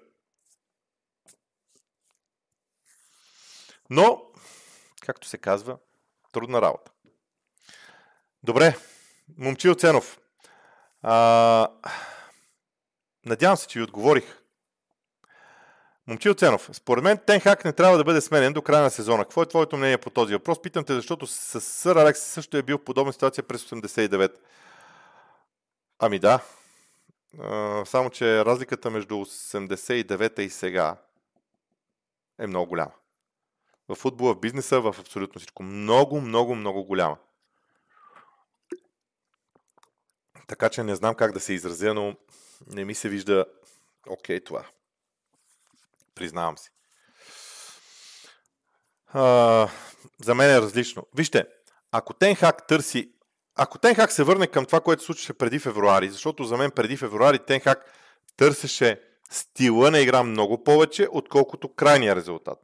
Но, 3.91 4.23
както 5.01 5.29
се 5.29 5.39
казва, 5.39 5.79
трудна 6.33 6.63
работа. 6.63 6.93
Добре, 8.43 8.79
момчил 9.39 9.75
Ценов. 9.75 10.21
А, 11.03 11.69
надявам 13.25 13.57
се, 13.57 13.67
че 13.67 13.79
ви 13.79 13.83
отговорих. 13.83 14.46
Момчил 16.09 16.35
Ценов, 16.35 16.71
според 16.73 17.05
мен 17.05 17.19
Тенхак 17.27 17.65
не 17.65 17.73
трябва 17.73 17.99
да 17.99 18.05
бъде 18.05 18.21
сменен 18.21 18.53
до 18.53 18.63
края 18.63 18.83
на 18.83 18.91
сезона. 18.91 19.25
Какво 19.25 19.43
е 19.43 19.49
твоето 19.49 19.77
мнение 19.77 19.99
по 19.99 20.11
този 20.11 20.33
въпрос? 20.33 20.63
Питам 20.63 20.85
те, 20.85 20.95
защото 20.95 21.27
с 21.27 21.61
Сър 21.61 21.97
Алекс 21.97 22.21
също 22.21 22.57
е 22.57 22.63
бил 22.63 22.79
в 22.79 22.85
подобна 22.85 23.13
ситуация 23.13 23.45
през 23.45 23.65
89. 23.65 24.33
Ами 25.99 26.19
да. 26.19 26.45
Само, 27.85 28.11
че 28.11 28.45
разликата 28.45 28.91
между 28.91 29.15
89-та 29.15 30.43
и 30.43 30.51
сега 30.51 30.97
е 32.39 32.47
много 32.47 32.69
голяма. 32.69 32.93
В 33.89 33.95
футбола, 33.95 34.35
в 34.35 34.41
бизнеса, 34.41 34.81
в 34.81 34.97
абсолютно 35.01 35.39
всичко. 35.39 35.63
Много, 35.63 36.21
много, 36.21 36.55
много 36.55 36.85
голяма. 36.85 37.17
Така 40.47 40.69
че 40.69 40.83
не 40.83 40.95
знам 40.95 41.15
как 41.15 41.33
да 41.33 41.41
се 41.41 41.53
изразя, 41.53 41.95
но 41.95 42.17
не 42.67 42.85
ми 42.85 42.95
се 42.95 43.09
вижда 43.09 43.45
окей 44.09 44.39
okay, 44.39 44.45
това. 44.45 44.65
Признавам 46.17 46.59
си. 46.59 46.71
А, 49.07 49.69
за 50.23 50.35
мен 50.35 50.51
е 50.51 50.61
различно. 50.61 51.07
Вижте, 51.15 51.45
ако 51.93 52.15
Тенхак 52.15 52.67
търси 52.67 53.17
ако 53.57 53.79
Тенхак 53.79 54.13
се 54.13 54.25
върне 54.25 54.47
към 54.47 54.67
това, 54.67 54.81
което 54.81 55.03
случваше 55.03 55.33
преди 55.33 55.59
февруари, 55.59 56.11
защото 56.11 56.45
за 56.45 56.57
мен 56.57 56.71
преди 56.71 56.97
февруари 56.97 57.39
Тенхак 57.39 57.85
търсеше 58.37 59.01
стила 59.31 59.91
на 59.91 59.99
игра 59.99 60.23
много 60.23 60.65
повече, 60.65 61.09
отколкото 61.11 61.75
крайния 61.75 62.17
резултат. 62.17 62.59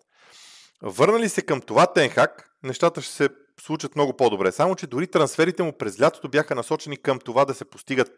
Върнали 0.83 1.29
се 1.29 1.43
към 1.43 1.61
това 1.61 1.87
Тенхак, 1.87 2.51
нещата 2.63 3.03
ще 3.03 3.13
се 3.13 3.29
случат 3.61 3.97
много 3.97 4.17
по-добре. 4.17 4.53
Само, 4.53 4.75
че 4.75 4.87
дори 4.87 5.07
трансферите 5.07 5.63
му 5.63 5.73
през 5.79 6.01
лятото 6.01 6.29
бяха 6.29 6.55
насочени 6.55 6.97
към 6.97 7.19
това 7.19 7.45
да 7.45 7.55
се 7.55 7.65
постигат 7.65 8.11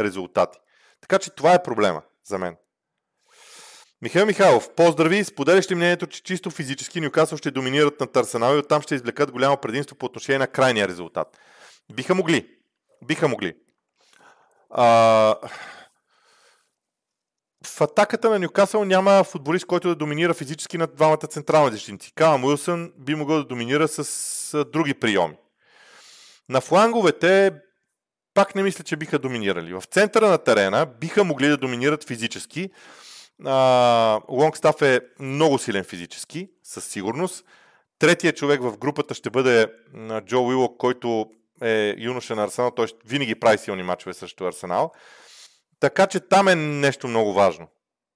резултати. 0.00 0.58
Така 1.00 1.18
че 1.18 1.30
това 1.30 1.54
е 1.54 1.62
проблема 1.62 2.02
за 2.24 2.38
мен. 2.38 2.56
Михаил 4.02 4.26
Михайлов, 4.26 4.74
поздрави, 4.74 5.24
споделяш 5.24 5.70
ли 5.70 5.74
мнението, 5.74 6.06
че 6.06 6.22
чисто 6.22 6.50
физически 6.50 7.00
Нюкасъл 7.00 7.38
ще 7.38 7.50
доминират 7.50 8.00
на 8.00 8.08
Арсенал 8.16 8.54
и 8.54 8.58
оттам 8.58 8.82
ще 8.82 8.94
извлекат 8.94 9.30
голямо 9.30 9.56
предимство 9.56 9.96
по 9.96 10.06
отношение 10.06 10.38
на 10.38 10.46
крайния 10.46 10.88
резултат? 10.88 11.38
Биха 11.92 12.14
могли. 12.14 12.48
Биха 13.04 13.28
могли. 13.28 13.54
А... 14.70 15.36
В 17.66 17.80
атаката 17.80 18.30
на 18.30 18.38
Нюкасъл 18.38 18.84
няма 18.84 19.24
футболист, 19.24 19.66
който 19.66 19.88
да 19.88 19.94
доминира 19.94 20.34
физически 20.34 20.78
над 20.78 20.96
двамата 20.96 21.16
централни 21.16 21.72
защитници. 21.72 22.12
Калам 22.14 22.44
Уилсън 22.44 22.92
би 22.98 23.14
могъл 23.14 23.36
да 23.36 23.44
доминира 23.44 23.88
с 23.88 24.64
други 24.72 24.94
приеми. 24.94 25.36
На 26.48 26.60
фланговете 26.60 27.52
пак 28.34 28.54
не 28.54 28.62
мисля, 28.62 28.84
че 28.84 28.96
биха 28.96 29.18
доминирали. 29.18 29.74
В 29.74 29.82
центъра 29.90 30.28
на 30.28 30.38
терена 30.38 30.86
биха 31.00 31.24
могли 31.24 31.48
да 31.48 31.56
доминират 31.56 32.04
физически, 32.04 32.70
Лонгстаф 34.28 34.82
е 34.82 35.00
много 35.20 35.58
силен 35.58 35.84
физически, 35.84 36.50
със 36.62 36.84
сигурност. 36.84 37.44
Третия 37.98 38.32
човек 38.32 38.62
в 38.62 38.78
групата 38.78 39.14
ще 39.14 39.30
бъде 39.30 39.72
Джо 40.26 40.42
Уилок, 40.42 40.76
който 40.78 41.30
е 41.62 41.94
юноша 41.98 42.36
на 42.36 42.44
Арсенал. 42.44 42.70
Той 42.70 42.86
винаги 43.04 43.34
прави 43.34 43.58
силни 43.58 43.82
мачове 43.82 44.14
срещу 44.14 44.44
Арсенал. 44.44 44.92
Така 45.80 46.06
че 46.06 46.20
там 46.20 46.48
е 46.48 46.54
нещо 46.54 47.08
много 47.08 47.32
важно. 47.32 47.68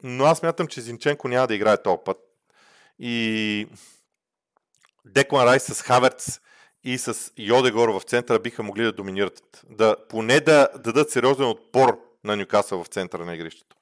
Но 0.03 0.25
аз 0.25 0.43
мятам, 0.43 0.67
че 0.67 0.81
Зинченко 0.81 1.29
няма 1.29 1.47
да 1.47 1.55
играе 1.55 1.83
този 1.83 1.99
път. 2.05 2.19
И 2.99 3.67
Деклан 5.05 5.47
Райс 5.47 5.65
с 5.65 5.83
Хаверц 5.83 6.41
и 6.85 6.99
с 6.99 7.33
Йодегор 7.39 7.89
в 7.89 8.01
центъра 8.01 8.39
биха 8.39 8.63
могли 8.63 8.85
да 8.85 8.93
доминират. 8.93 9.63
Да, 9.71 9.97
поне 10.09 10.41
да 10.41 10.69
дадат 10.79 11.11
сериозен 11.11 11.47
отпор 11.47 12.01
на 12.25 12.37
Нюкасъл 12.37 12.85
в 12.85 12.89
центъра 12.89 13.25
на 13.25 13.35
игрището. 13.35 13.77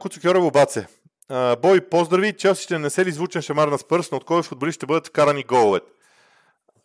Куцо 0.00 0.20
Кьорево 0.20 0.50
Баце. 0.50 0.86
Бой, 1.62 1.80
поздрави. 1.80 2.36
Челси 2.36 2.62
ще 2.62 2.78
не 2.78 2.90
се 2.90 3.04
ли 3.04 3.12
звучен 3.12 3.42
шамар 3.42 3.68
на 3.68 3.78
Спърс, 3.78 4.10
но 4.10 4.16
от 4.16 4.24
кой 4.24 4.42
футболист 4.42 4.76
ще 4.76 4.86
бъдат 4.86 5.06
вкарани 5.06 5.44
головете? 5.44 5.86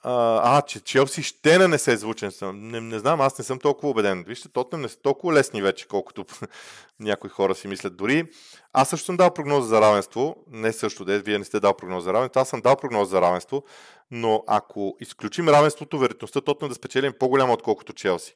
А, 0.03 0.61
че 0.61 0.79
Челси 0.79 1.23
ще 1.23 1.57
нанесе 1.57 1.97
звучен. 1.97 2.31
Не, 2.41 2.81
не 2.81 2.99
знам, 2.99 3.21
аз 3.21 3.37
не 3.37 3.45
съм 3.45 3.59
толкова 3.59 3.89
убеден. 3.89 4.23
Вижте, 4.27 4.49
Тотнем 4.49 4.81
не 4.81 4.89
са 4.89 5.01
толкова 5.01 5.33
лесни 5.33 5.61
вече, 5.61 5.87
колкото 5.87 6.25
някои 6.99 7.29
хора 7.29 7.55
си 7.55 7.67
мислят. 7.67 7.97
Дори 7.97 8.25
аз 8.73 8.89
също 8.89 9.05
съм 9.05 9.17
дал 9.17 9.33
прогноза 9.33 9.67
за 9.67 9.81
равенство. 9.81 10.35
Не 10.51 10.73
също, 10.73 11.05
де, 11.05 11.19
вие 11.19 11.39
не 11.39 11.45
сте 11.45 11.59
дал 11.59 11.73
прогноза 11.73 12.03
за 12.03 12.13
равенство. 12.13 12.41
Аз 12.41 12.49
съм 12.49 12.61
дал 12.61 12.75
прогноза 12.75 13.09
за 13.09 13.21
равенство. 13.21 13.63
Но 14.11 14.43
ако 14.47 14.97
изключим 14.99 15.49
равенството, 15.49 15.99
вероятността 15.99 16.41
Тотнем 16.41 16.69
да 16.69 16.75
спечелим 16.75 17.09
е 17.11 17.17
по-голяма, 17.17 17.53
отколкото 17.53 17.93
Челси. 17.93 18.35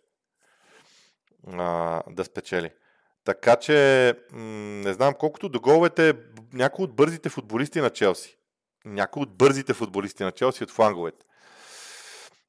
А, 1.48 2.02
да 2.10 2.26
спечели. 2.26 2.70
Така 3.24 3.56
че, 3.56 4.14
не 4.34 4.94
знам, 4.94 5.14
колкото 5.20 5.50
до 5.50 5.60
головете, 5.60 6.14
някои 6.54 6.86
от 6.86 6.96
бързите 6.96 7.30
футболисти 7.30 7.82
на 7.82 7.90
Челси. 7.90 8.38
Някои 8.86 9.24
от 9.24 9.38
бързите 9.38 9.74
футболисти 9.74 10.24
на 10.24 10.32
Челси 10.32 10.64
от 10.64 10.72
фланговете. 10.72 11.24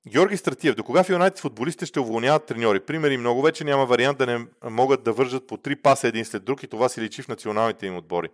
Георги 0.09 0.37
Стратиев, 0.37 0.75
до 0.75 0.85
кога 0.85 1.05
в 1.05 1.09
Юнайтед 1.09 1.41
футболистите 1.41 1.87
ще 1.87 2.01
уволняват 2.01 2.47
треньори? 2.47 2.81
Примери 2.81 3.17
много 3.17 3.43
вече 3.43 3.65
няма 3.65 3.87
вариант 3.87 4.19
да 4.19 4.27
не 4.27 4.47
могат 4.65 5.03
да 5.03 5.13
вържат 5.13 5.47
по 5.47 5.57
три 5.57 5.77
паса 5.77 6.09
един 6.09 6.25
след 6.25 6.45
друг 6.45 6.63
и 6.63 6.69
това 6.69 6.89
се 6.89 7.01
личи 7.01 7.23
в 7.23 7.29
националните 7.29 7.87
им 7.87 7.97
отбори. 7.97 8.29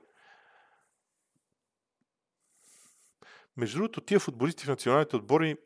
Между 3.57 3.79
другото, 3.79 4.01
тия 4.01 4.21
футболисти 4.21 4.65
в 4.65 4.69
националните 4.69 5.17
отбори, 5.17 5.57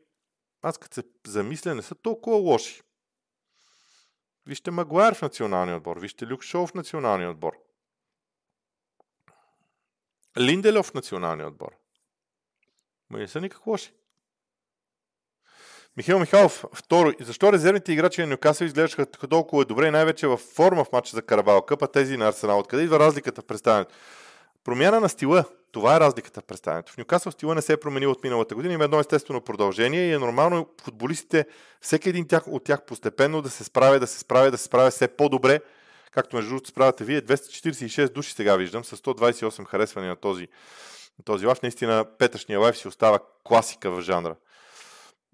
аз 0.62 0.78
като 0.78 0.94
се 0.94 1.02
замисля, 1.26 1.74
не 1.74 1.82
са 1.82 1.94
толкова 1.94 2.36
лоши. 2.36 2.82
Вижте 4.46 4.70
Магуайр 4.70 5.14
в 5.14 5.22
националния 5.22 5.76
отбор, 5.76 5.96
вижте 6.00 6.26
Люк 6.26 6.42
Шоу 6.42 6.66
в 6.66 6.74
националния 6.74 7.30
отбор. 7.30 7.52
Линделев 10.38 10.86
в 10.86 10.94
националния 10.94 11.48
отбор. 11.48 11.72
Ма 13.10 13.18
не 13.18 13.28
са 13.28 13.40
никак 13.40 13.66
лоши. 13.66 13.92
Михаил 15.96 16.18
Михайлов, 16.18 16.64
второ, 16.74 17.12
защо 17.20 17.52
резервните 17.52 17.92
играчи 17.92 18.20
на 18.20 18.26
Нюкасъл 18.26 18.66
изглеждаха 18.66 19.28
толкова 19.28 19.64
добре 19.64 19.88
и 19.88 19.90
най-вече 19.90 20.26
във 20.26 20.40
форма 20.40 20.84
в 20.84 20.92
матча 20.92 21.16
за 21.16 21.22
Карабал 21.22 21.62
Къпа, 21.62 21.92
тези 21.92 22.16
на 22.16 22.28
Арсенал? 22.28 22.58
Откъде 22.58 22.82
идва 22.82 22.98
разликата 22.98 23.42
в 23.42 23.46
представянето? 23.46 23.94
Промяна 24.64 25.00
на 25.00 25.08
стила. 25.08 25.44
Това 25.72 25.96
е 25.96 26.00
разликата 26.00 26.40
в 26.40 26.44
представянето. 26.44 26.92
В 26.92 26.98
Нюкасъл 26.98 27.32
стила 27.32 27.54
не 27.54 27.62
се 27.62 27.72
е 27.72 27.76
променил 27.76 28.10
от 28.10 28.24
миналата 28.24 28.54
година. 28.54 28.74
Има 28.74 28.84
едно 28.84 29.00
естествено 29.00 29.40
продължение 29.40 30.08
и 30.08 30.12
е 30.12 30.18
нормално 30.18 30.68
футболистите, 30.82 31.46
всеки 31.80 32.08
един 32.08 32.26
от 32.46 32.64
тях 32.64 32.84
постепенно 32.84 33.42
да 33.42 33.50
се 33.50 33.64
справя, 33.64 34.00
да 34.00 34.06
се 34.06 34.18
справя, 34.18 34.50
да 34.50 34.58
се 34.58 34.64
справя 34.64 34.90
все 34.90 35.08
по-добре 35.08 35.60
както 36.12 36.36
между 36.36 36.50
другото 36.50 36.70
справяте 36.70 37.04
вие, 37.04 37.22
246 37.22 38.12
души 38.12 38.32
сега 38.32 38.56
виждам, 38.56 38.84
с 38.84 38.96
128 38.96 39.64
харесвания 39.64 40.10
на 40.10 40.16
този, 40.16 40.48
на 41.18 41.24
този 41.24 41.46
лайф. 41.46 41.62
Наистина, 41.62 42.06
петъчния 42.18 42.60
лайф 42.60 42.78
си 42.78 42.88
остава 42.88 43.18
класика 43.44 43.90
в 43.90 44.00
жанра 44.00 44.36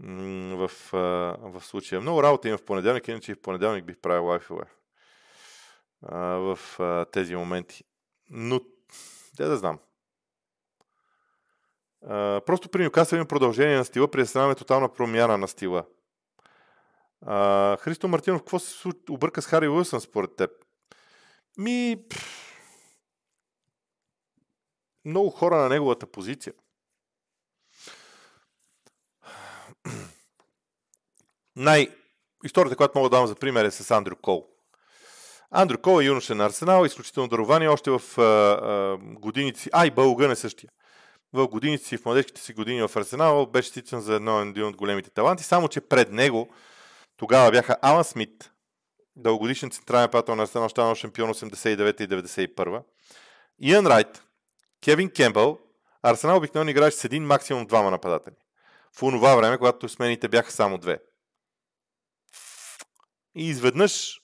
в, 0.01 0.71
в 0.93 1.61
случая. 1.61 2.01
Много 2.01 2.23
работа 2.23 2.49
има 2.49 2.59
в 2.59 2.65
понеделник, 2.65 3.09
иначе 3.09 3.33
и 3.33 3.35
в 3.35 3.43
понеделник 3.43 3.85
бих 3.85 3.99
правил 3.99 4.27
лайфове 4.27 4.65
в 6.03 6.59
тези 7.13 7.37
моменти. 7.37 7.85
Но, 8.31 8.61
де 9.37 9.45
да 9.45 9.57
знам. 9.57 9.79
Просто 12.47 12.69
при 12.69 12.85
Нюкасъл 12.85 13.17
има 13.17 13.27
продължение 13.27 13.77
на 13.77 13.85
стила, 13.85 14.11
при 14.11 14.21
Арсенал 14.21 14.55
тотална 14.55 14.93
промяна 14.93 15.39
на 15.39 15.49
стила. 15.49 15.85
Христо 17.81 18.09
Мартинов, 18.09 18.41
какво 18.41 18.59
се 18.59 18.89
обърка 19.11 19.43
с 19.43 19.47
Хари 19.47 19.69
Уилсън 19.69 20.01
според 20.01 20.37
теб? 20.37 20.51
Ми... 21.59 22.05
Много 25.05 25.31
хора 25.31 25.57
на 25.57 25.69
неговата 25.69 26.07
позиция. 26.07 26.53
Най... 31.57 31.89
Историята, 32.45 32.77
която 32.77 32.99
мога 32.99 33.11
да 33.11 33.17
дам 33.17 33.27
за 33.27 33.35
пример 33.35 33.65
е 33.65 33.71
с 33.71 33.91
Андрю 33.91 34.17
Кол. 34.17 34.47
Андрю 35.51 35.79
Кол 35.79 36.01
е 36.01 36.05
юноша 36.05 36.35
на 36.35 36.47
Арсенал, 36.47 36.85
изключително 36.85 37.29
дарование 37.29 37.69
още 37.69 37.91
в 37.91 38.01
а, 38.19 38.23
а, 38.23 38.99
годините 39.01 39.61
си. 39.61 39.71
А, 39.73 39.87
и 39.87 39.91
Бългън 39.91 40.31
е 40.31 40.37
същия. 40.37 40.71
В 41.33 41.49
годините 41.49 41.85
си, 41.85 41.97
в 41.97 42.05
младежките 42.05 42.41
си 42.41 42.53
години 42.53 42.83
в 42.83 42.97
Арсенал, 42.97 43.47
беше 43.47 43.69
стичан 43.69 44.01
за 44.01 44.15
едно, 44.15 44.41
един 44.41 44.65
от 44.65 44.77
големите 44.77 45.11
таланти, 45.11 45.45
само 45.45 45.69
че 45.69 45.81
пред 45.81 46.13
него 46.13 46.49
тогава 47.17 47.51
бяха 47.51 47.77
Алан 47.83 48.05
Смит, 48.05 48.51
дългогодишен 49.17 49.71
централен 49.71 50.11
прател 50.11 50.35
на 50.35 50.43
Арсенал, 50.43 50.69
щанал 50.69 50.95
шампион 50.95 51.35
89 51.35 52.01
и 52.01 52.09
91. 52.09 52.83
Иан 53.59 53.87
Райт, 53.87 54.25
Кевин 54.85 55.11
Кембъл, 55.11 55.59
Арсенал 56.03 56.37
обикновено 56.37 56.71
играеше 56.71 56.97
с 56.97 57.05
един, 57.05 57.27
максимум 57.27 57.67
двама 57.67 57.91
нападатели. 57.91 58.35
В 58.93 59.03
онова 59.03 59.37
време, 59.37 59.59
когато 59.59 59.89
смените 59.89 60.29
бяха 60.29 60.53
само 60.53 60.79
две. 60.79 60.99
И 63.35 63.49
изведнъж 63.49 64.21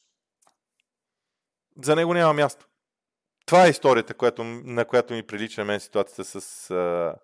за 1.85 1.97
него 1.97 2.15
няма 2.15 2.33
място. 2.33 2.67
Това 3.47 3.67
е 3.67 3.71
историята, 3.71 4.15
която, 4.15 4.45
на 4.45 4.85
която 4.85 5.15
ми 5.15 5.23
прилича 5.23 5.61
на 5.61 5.65
мен 5.65 5.81
ситуацията 5.81 6.25
с 6.25 6.69
uh, 6.69 7.15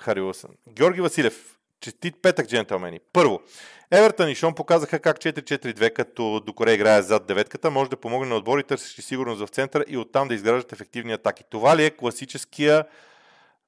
Хари 0.00 0.20
Уилсън. 0.20 0.50
Георги 0.68 1.00
Василев, 1.00 1.58
честит 1.80 2.22
петък, 2.22 2.48
джентълмени. 2.48 3.00
Първо, 3.12 3.42
Евертън 3.90 4.30
и 4.30 4.34
Шон 4.34 4.54
показаха 4.54 4.98
как 4.98 5.18
4-4-2, 5.18 5.92
като 5.92 6.40
докоре 6.40 6.72
играе 6.72 7.02
зад 7.02 7.26
деветката, 7.26 7.70
може 7.70 7.90
да 7.90 7.96
помогне 7.96 8.28
на 8.28 8.36
отбори, 8.36 8.64
търсещи 8.64 9.02
сигурност 9.02 9.40
в 9.40 9.50
центъра 9.50 9.84
и 9.88 9.96
оттам 9.96 10.28
да 10.28 10.34
изграждат 10.34 10.72
ефективни 10.72 11.12
атаки. 11.12 11.44
Това 11.50 11.76
ли 11.76 11.84
е 11.84 11.96
класическия... 11.96 12.84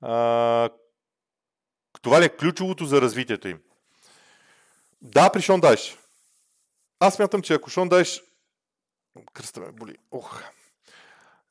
А, 0.00 0.68
това 2.02 2.20
ли 2.20 2.24
е 2.24 2.36
ключовото 2.36 2.84
за 2.84 3.00
развитието 3.00 3.48
им? 3.48 3.60
Да, 5.02 5.30
при 5.30 5.42
Шон 5.42 5.60
Дайш. 5.60 5.98
Аз 7.00 7.18
мятам, 7.18 7.42
че 7.42 7.54
ако 7.54 7.70
Шон 7.70 7.88
Дайш... 7.88 8.22
Кръста 9.32 9.60
ме 9.60 9.72
боли. 9.72 9.96
Ох. 10.10 10.42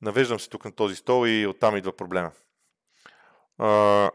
Навеждам 0.02 0.40
се 0.40 0.50
тук 0.50 0.66
на 0.66 0.72
този 0.72 0.96
стол 0.96 1.28
и 1.28 1.48
оттам 1.48 1.78
идва 1.78 1.92
проблема. 1.92 2.32
А... 3.58 4.12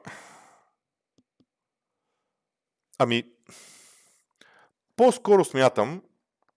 Ами, 2.99 3.25
по-скоро 4.97 5.45
смятам, 5.45 6.03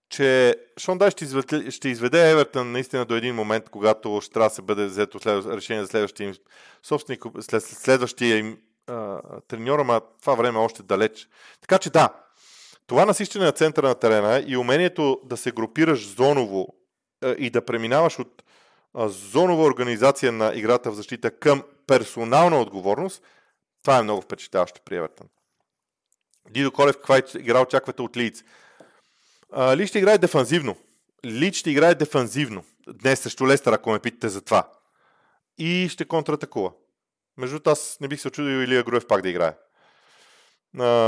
че 0.09 0.55
Шон 0.79 0.97
Дай 0.97 1.11
ще 1.11 1.23
изведе, 1.23 1.71
ще 1.71 1.89
изведе 1.89 2.31
Евертън 2.31 2.71
наистина 2.71 3.05
до 3.05 3.15
един 3.15 3.35
момент, 3.35 3.69
когато 3.69 4.21
ще 4.21 4.33
трябва 4.33 4.49
да 4.49 4.55
се 4.55 4.61
бъде 4.61 4.85
взето 4.85 5.19
решение 5.55 5.83
за 5.83 5.87
следващия 5.87 6.27
им 6.27 6.35
собственик, 6.83 7.23
след, 7.41 7.63
следващия 7.63 8.37
им 8.37 8.57
а, 8.87 9.21
треньор, 9.47 9.79
ама 9.79 10.01
това 10.21 10.35
време 10.35 10.59
е 10.59 10.61
още 10.61 10.83
далеч. 10.83 11.27
Така 11.61 11.77
че 11.77 11.89
да, 11.89 12.09
това 12.87 13.05
насищане 13.05 13.45
на 13.45 13.51
центъра 13.51 13.87
на 13.87 13.95
терена 13.95 14.43
и 14.47 14.57
умението 14.57 15.21
да 15.23 15.37
се 15.37 15.51
групираш 15.51 16.07
зоново 16.15 16.67
а, 17.21 17.35
и 17.37 17.49
да 17.49 17.65
преминаваш 17.65 18.19
от 18.19 18.43
зонова 18.97 19.63
организация 19.63 20.31
на 20.31 20.51
играта 20.55 20.91
в 20.91 20.95
защита 20.95 21.39
към 21.39 21.63
персонална 21.87 22.61
отговорност, 22.61 23.23
това 23.83 23.97
е 23.97 24.03
много 24.03 24.21
впечатляващо 24.21 24.81
при 24.85 24.95
Евертън. 24.95 25.27
Дидо 26.49 26.71
Колев, 26.71 26.95
каква 26.95 27.21
игра 27.37 27.61
очаквате 27.61 28.01
от 28.01 28.17
Лиц? 28.17 28.43
Ли 29.57 29.87
ще 29.87 29.99
играе 29.99 30.17
дефанзивно. 30.17 30.77
Ли 31.25 31.53
ще 31.53 31.71
играе 31.71 31.95
дефанзивно. 31.95 32.63
Днес 32.87 33.19
срещу 33.19 33.47
Лестър, 33.47 33.73
ако 33.73 33.91
ме 33.91 33.99
питате 33.99 34.29
за 34.29 34.41
това. 34.41 34.69
И 35.57 35.89
ще 35.89 36.05
контратакува. 36.05 36.71
Между 37.37 37.59
аз 37.65 37.97
не 38.01 38.07
бих 38.07 38.21
се 38.21 38.27
очудил 38.27 38.63
Илия 38.63 38.83
Груев 38.83 39.07
пак 39.07 39.21
да 39.21 39.29
играе. 39.29 39.53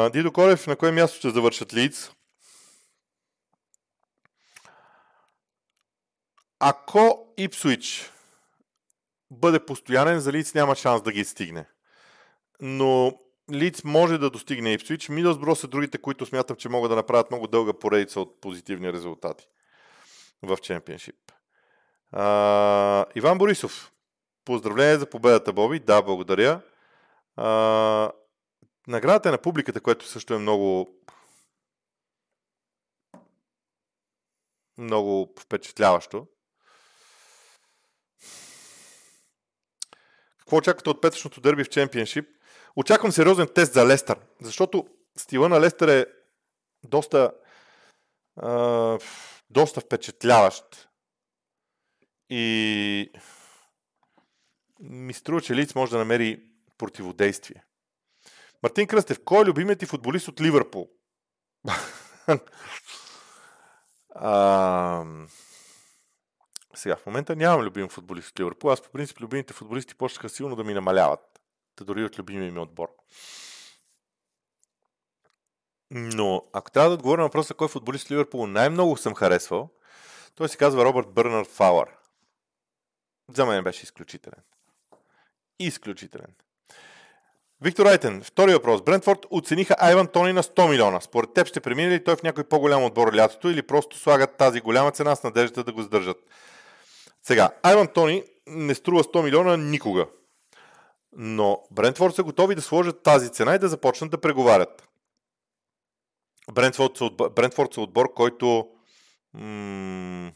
Дидо 0.10 0.32
Колев, 0.32 0.68
на 0.68 0.76
кое 0.76 0.92
място 0.92 1.18
ще 1.18 1.30
завършат 1.30 1.74
Лиц? 1.74 2.12
Ако 6.60 7.34
Ипсуич 7.38 8.12
бъде 9.32 9.66
постоянен, 9.66 10.20
за 10.20 10.32
Лиц 10.32 10.54
няма 10.54 10.76
шанс 10.76 11.02
да 11.02 11.12
ги 11.12 11.26
стигне. 11.26 11.66
Но 12.62 13.20
Лиц 13.52 13.84
може 13.84 14.18
да 14.18 14.30
достигне 14.30 14.74
Ипсвич. 14.74 15.10
Мидълсбро 15.10 15.56
са 15.56 15.68
другите, 15.68 15.98
които 15.98 16.26
смятам, 16.26 16.58
че 16.58 16.70
могат 16.70 16.90
да 16.92 16.96
направят 16.96 17.32
много 17.32 17.48
дълга 17.48 17.74
поредица 17.74 18.22
от 18.22 18.42
позитивни 18.42 18.94
резултати 18.94 19.48
в 20.44 20.58
чемпионшип. 20.58 21.32
А, 22.12 23.06
Иван 23.16 23.38
Борисов. 23.38 23.92
Поздравление 24.46 24.98
за 24.98 25.10
победата, 25.10 25.54
Боби. 25.54 25.80
Да, 25.80 26.02
благодаря. 26.02 26.62
А, 27.36 28.12
наградата 28.88 29.30
е 29.30 29.32
на 29.32 29.38
публиката, 29.38 29.82
което 29.82 30.08
също 30.08 30.34
е 30.34 30.38
много 30.38 30.90
много 34.78 35.34
впечатляващо. 35.40 36.28
Какво 40.48 40.58
очаквате 40.58 40.90
от 40.90 41.02
петъчното 41.02 41.42
дърби 41.42 41.64
в 41.64 41.70
чемпионшип? 41.70 42.30
Очаквам 42.76 43.12
сериозен 43.12 43.48
тест 43.56 43.74
за 43.74 43.88
Лестър, 43.88 44.18
защото 44.42 44.88
стила 45.18 45.50
на 45.50 45.62
Лестър 45.62 45.88
е 45.88 46.06
доста, 46.84 47.32
а, 48.36 49.00
доста 49.50 49.82
впечатляващ. 49.82 50.90
И 52.30 53.12
ми 54.80 55.14
струва, 55.14 55.42
че 55.42 55.56
Лиц 55.56 55.76
може 55.76 55.92
да 55.92 55.98
намери 55.98 56.44
противодействие. 56.78 57.64
Мартин 58.64 58.88
Кръстев, 58.88 59.20
кой 59.26 59.42
е 59.42 59.46
любимият 59.46 59.80
ти 59.80 59.86
футболист 59.86 60.28
от 60.28 60.42
Ливърпул? 60.42 60.90
сега, 66.78 66.96
в 66.96 67.06
момента 67.06 67.36
нямам 67.36 67.62
любим 67.62 67.90
футболист 67.90 68.30
от 68.30 68.40
Ливърпул. 68.40 68.72
Аз 68.72 68.82
по 68.82 68.90
принцип 68.90 69.22
любимите 69.22 69.54
футболисти 69.54 69.96
почнаха 69.96 70.30
силно 70.30 70.56
да 70.56 70.64
ми 70.64 70.74
намаляват 70.74 71.38
дори 71.84 72.04
от 72.04 72.20
любимия 72.20 72.52
ми 72.52 72.60
отбор. 72.60 72.88
Но 75.92 76.44
ако 76.54 76.72
трябва 76.72 76.90
да 76.90 76.96
отговоря 76.96 77.22
на 77.22 77.28
въпроса 77.28 77.54
кой 77.54 77.68
футболист 77.68 78.12
Ливърпул 78.12 78.48
най-много 78.48 78.98
съм 78.98 79.16
харесвал, 79.16 79.70
той 80.36 80.50
се 80.50 80.58
казва 80.58 80.86
Робърт 80.86 81.08
Бърнард 81.14 81.48
Фауър. 81.48 81.90
За 83.34 83.46
мен 83.46 83.64
беше 83.64 83.84
изключителен. 83.84 84.44
Изключителен. 85.60 86.34
Виктор 87.62 87.86
Айтен, 87.86 88.24
втори 88.24 88.54
въпрос. 88.54 88.82
Брентфорд 88.82 89.26
оцениха 89.30 89.76
Айван 89.80 90.08
Тони 90.08 90.34
на 90.34 90.44
100 90.44 90.70
милиона. 90.70 91.02
Според 91.02 91.34
теб 91.34 91.48
ще 91.48 91.60
премине 91.60 91.90
ли 91.90 92.04
той 92.04 92.16
в 92.16 92.24
някой 92.24 92.44
по-голям 92.44 92.84
отбор 92.84 93.16
лятото 93.16 93.50
или 93.50 93.62
просто 93.62 93.98
слагат 93.98 94.38
тази 94.38 94.62
голяма 94.62 94.92
цена 94.92 95.16
с 95.16 95.24
надеждата 95.24 95.64
да 95.64 95.74
го 95.74 95.82
задържат? 95.82 96.18
Сега, 97.28 97.50
Айван 97.64 97.88
Тони 97.88 98.24
не 98.48 98.76
струва 98.76 99.04
100 99.04 99.24
милиона 99.24 99.58
никога. 99.58 100.08
Но 101.12 101.64
Брентфорд 101.72 102.16
са 102.16 102.24
готови 102.24 102.56
да 102.56 102.62
сложат 102.62 103.04
тази 103.04 103.32
цена 103.32 103.56
и 103.56 103.60
да 103.60 103.68
започнат 103.68 104.12
да 104.12 104.22
преговарят. 104.22 104.88
Брентфорд 106.52 106.98
са, 106.98 107.06
отбор, 107.06 107.30
Брентфорд 107.30 107.74
са 107.74 107.82
отбор, 107.82 108.14
който... 108.14 108.70
М- 109.34 110.32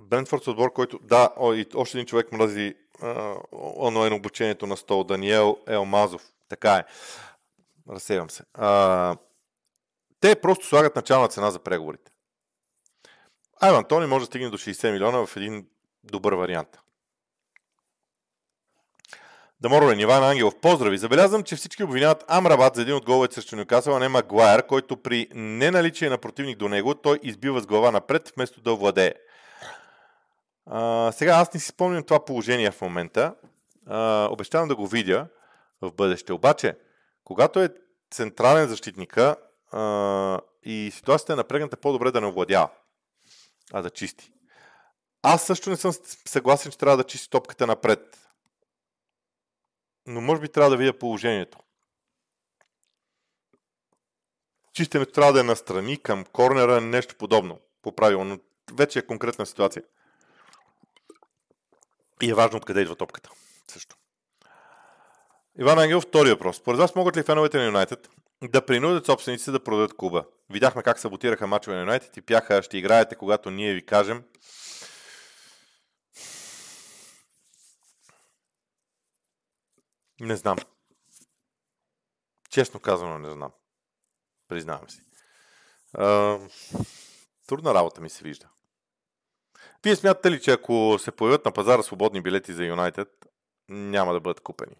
Брентфорд 0.00 0.44
са 0.44 0.50
отбор, 0.50 0.72
който... 0.72 0.98
Да, 1.02 1.32
о, 1.36 1.52
и 1.52 1.66
още 1.74 1.98
един 1.98 2.06
човек 2.06 2.32
мрази 2.32 2.74
онлайн 3.78 4.12
обучението 4.12 4.66
на 4.66 4.76
стол. 4.76 5.04
Даниел 5.04 5.56
Елмазов. 5.68 6.32
Така 6.48 6.74
е. 6.74 6.84
Разсевам 7.88 8.30
се. 8.30 8.42
А, 8.54 9.16
те 10.20 10.40
просто 10.40 10.66
слагат 10.66 10.96
начална 10.96 11.28
цена 11.28 11.50
за 11.50 11.58
преговорите. 11.58 12.12
Айван 13.60 13.84
Тони 13.84 14.06
може 14.06 14.22
да 14.22 14.26
стигне 14.26 14.50
до 14.50 14.58
60 14.58 14.92
милиона 14.92 15.26
в 15.26 15.36
един 15.36 15.66
добър 16.04 16.32
вариант. 16.32 16.78
Да 19.60 19.68
Морлен, 19.68 20.00
Иван 20.00 20.24
Ангелов, 20.24 20.60
поздрави! 20.60 20.98
Забелязвам, 20.98 21.42
че 21.42 21.56
всички 21.56 21.84
обвиняват 21.84 22.24
Амрабат 22.28 22.74
за 22.74 22.82
един 22.82 22.94
от 22.94 23.04
головете 23.04 23.34
срещу 23.34 23.56
Нюкасъл, 23.56 23.96
а 23.96 23.98
не 23.98 24.08
Магуайер, 24.08 24.66
който 24.66 24.96
при 24.96 25.28
неналичие 25.34 26.10
на 26.10 26.18
противник 26.18 26.58
до 26.58 26.68
него, 26.68 26.94
той 26.94 27.18
избива 27.22 27.60
с 27.60 27.66
глава 27.66 27.90
напред, 27.90 28.32
вместо 28.36 28.60
да 28.60 28.74
владее. 28.74 29.14
А, 30.66 31.12
сега 31.12 31.32
аз 31.32 31.54
не 31.54 31.60
си 31.60 31.66
спомням 31.66 32.04
това 32.04 32.24
положение 32.24 32.70
в 32.70 32.80
момента. 32.80 33.34
А, 33.86 34.28
обещавам 34.30 34.68
да 34.68 34.76
го 34.76 34.86
видя 34.86 35.26
в 35.82 35.92
бъдеще. 35.92 36.32
Обаче, 36.32 36.76
когато 37.24 37.60
е 37.60 37.68
централен 38.10 38.68
защитника 38.68 39.36
а, 39.72 40.40
и 40.64 40.90
ситуацията 40.94 41.32
е 41.32 41.36
напрегната, 41.36 41.76
по-добре 41.76 42.10
да 42.10 42.20
не 42.20 42.26
овладява, 42.26 42.68
а 43.72 43.82
да 43.82 43.90
чисти. 43.90 44.32
Аз 45.22 45.46
също 45.46 45.70
не 45.70 45.76
съм 45.76 45.92
съгласен, 46.26 46.72
че 46.72 46.78
трябва 46.78 46.96
да 46.96 47.04
чисти 47.04 47.30
топката 47.30 47.66
напред. 47.66 48.28
Но 50.06 50.20
може 50.20 50.40
би 50.40 50.48
трябва 50.48 50.70
да 50.70 50.76
видя 50.76 50.98
положението. 50.98 51.58
Чистенето 54.72 55.12
трябва 55.12 55.32
да 55.32 55.40
е 55.40 55.42
настрани, 55.42 56.02
към 56.02 56.24
корнера, 56.24 56.80
нещо 56.80 57.14
подобно. 57.16 57.60
По 57.82 57.96
правило, 57.96 58.24
но 58.24 58.38
вече 58.74 58.98
е 58.98 59.06
конкретна 59.06 59.46
ситуация. 59.46 59.82
И 62.22 62.30
е 62.30 62.34
важно 62.34 62.56
откъде 62.56 62.80
идва 62.80 62.96
топката. 62.96 63.30
Също. 63.70 63.96
Иван 65.58 65.78
Ангел, 65.78 66.00
втори 66.00 66.30
въпрос. 66.30 66.56
Според 66.56 66.78
вас 66.78 66.94
могат 66.94 67.16
ли 67.16 67.22
феновете 67.22 67.58
на 67.58 67.64
Юнайтед 67.64 68.10
да 68.42 68.66
принудят 68.66 69.06
собствениците 69.06 69.50
да 69.50 69.64
продадат 69.64 69.96
клуба? 69.96 70.24
Видяхме 70.50 70.82
как 70.82 70.98
саботираха 70.98 71.46
мачове 71.46 71.76
на 71.76 71.82
Юнайтед 71.82 72.16
и 72.16 72.22
пяха 72.22 72.62
ще 72.62 72.78
играете, 72.78 73.16
когато 73.16 73.50
ние 73.50 73.74
ви 73.74 73.86
кажем. 73.86 74.24
Не 80.20 80.36
знам. 80.36 80.58
Честно 82.50 82.80
казано 82.80 83.18
не 83.18 83.30
знам. 83.30 83.52
Признавам 84.48 84.90
си. 84.90 85.02
А, 85.94 86.38
трудна 87.46 87.74
работа 87.74 88.00
ми 88.00 88.10
се 88.10 88.24
вижда. 88.24 88.48
Вие 89.84 89.96
смятате 89.96 90.30
ли, 90.30 90.40
че 90.40 90.50
ако 90.50 90.96
се 90.98 91.10
появят 91.10 91.44
на 91.44 91.52
пазара 91.52 91.82
свободни 91.82 92.22
билети 92.22 92.52
за 92.52 92.64
Юнайтед, 92.64 93.08
няма 93.68 94.12
да 94.12 94.20
бъдат 94.20 94.40
купени? 94.40 94.76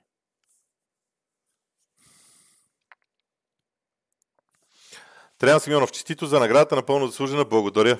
Трябва 5.38 5.60
Симеонов, 5.60 5.92
честито 5.92 6.26
за 6.26 6.40
наградата, 6.40 6.76
напълно 6.76 7.06
заслужена. 7.06 7.44
Благодаря. 7.44 7.98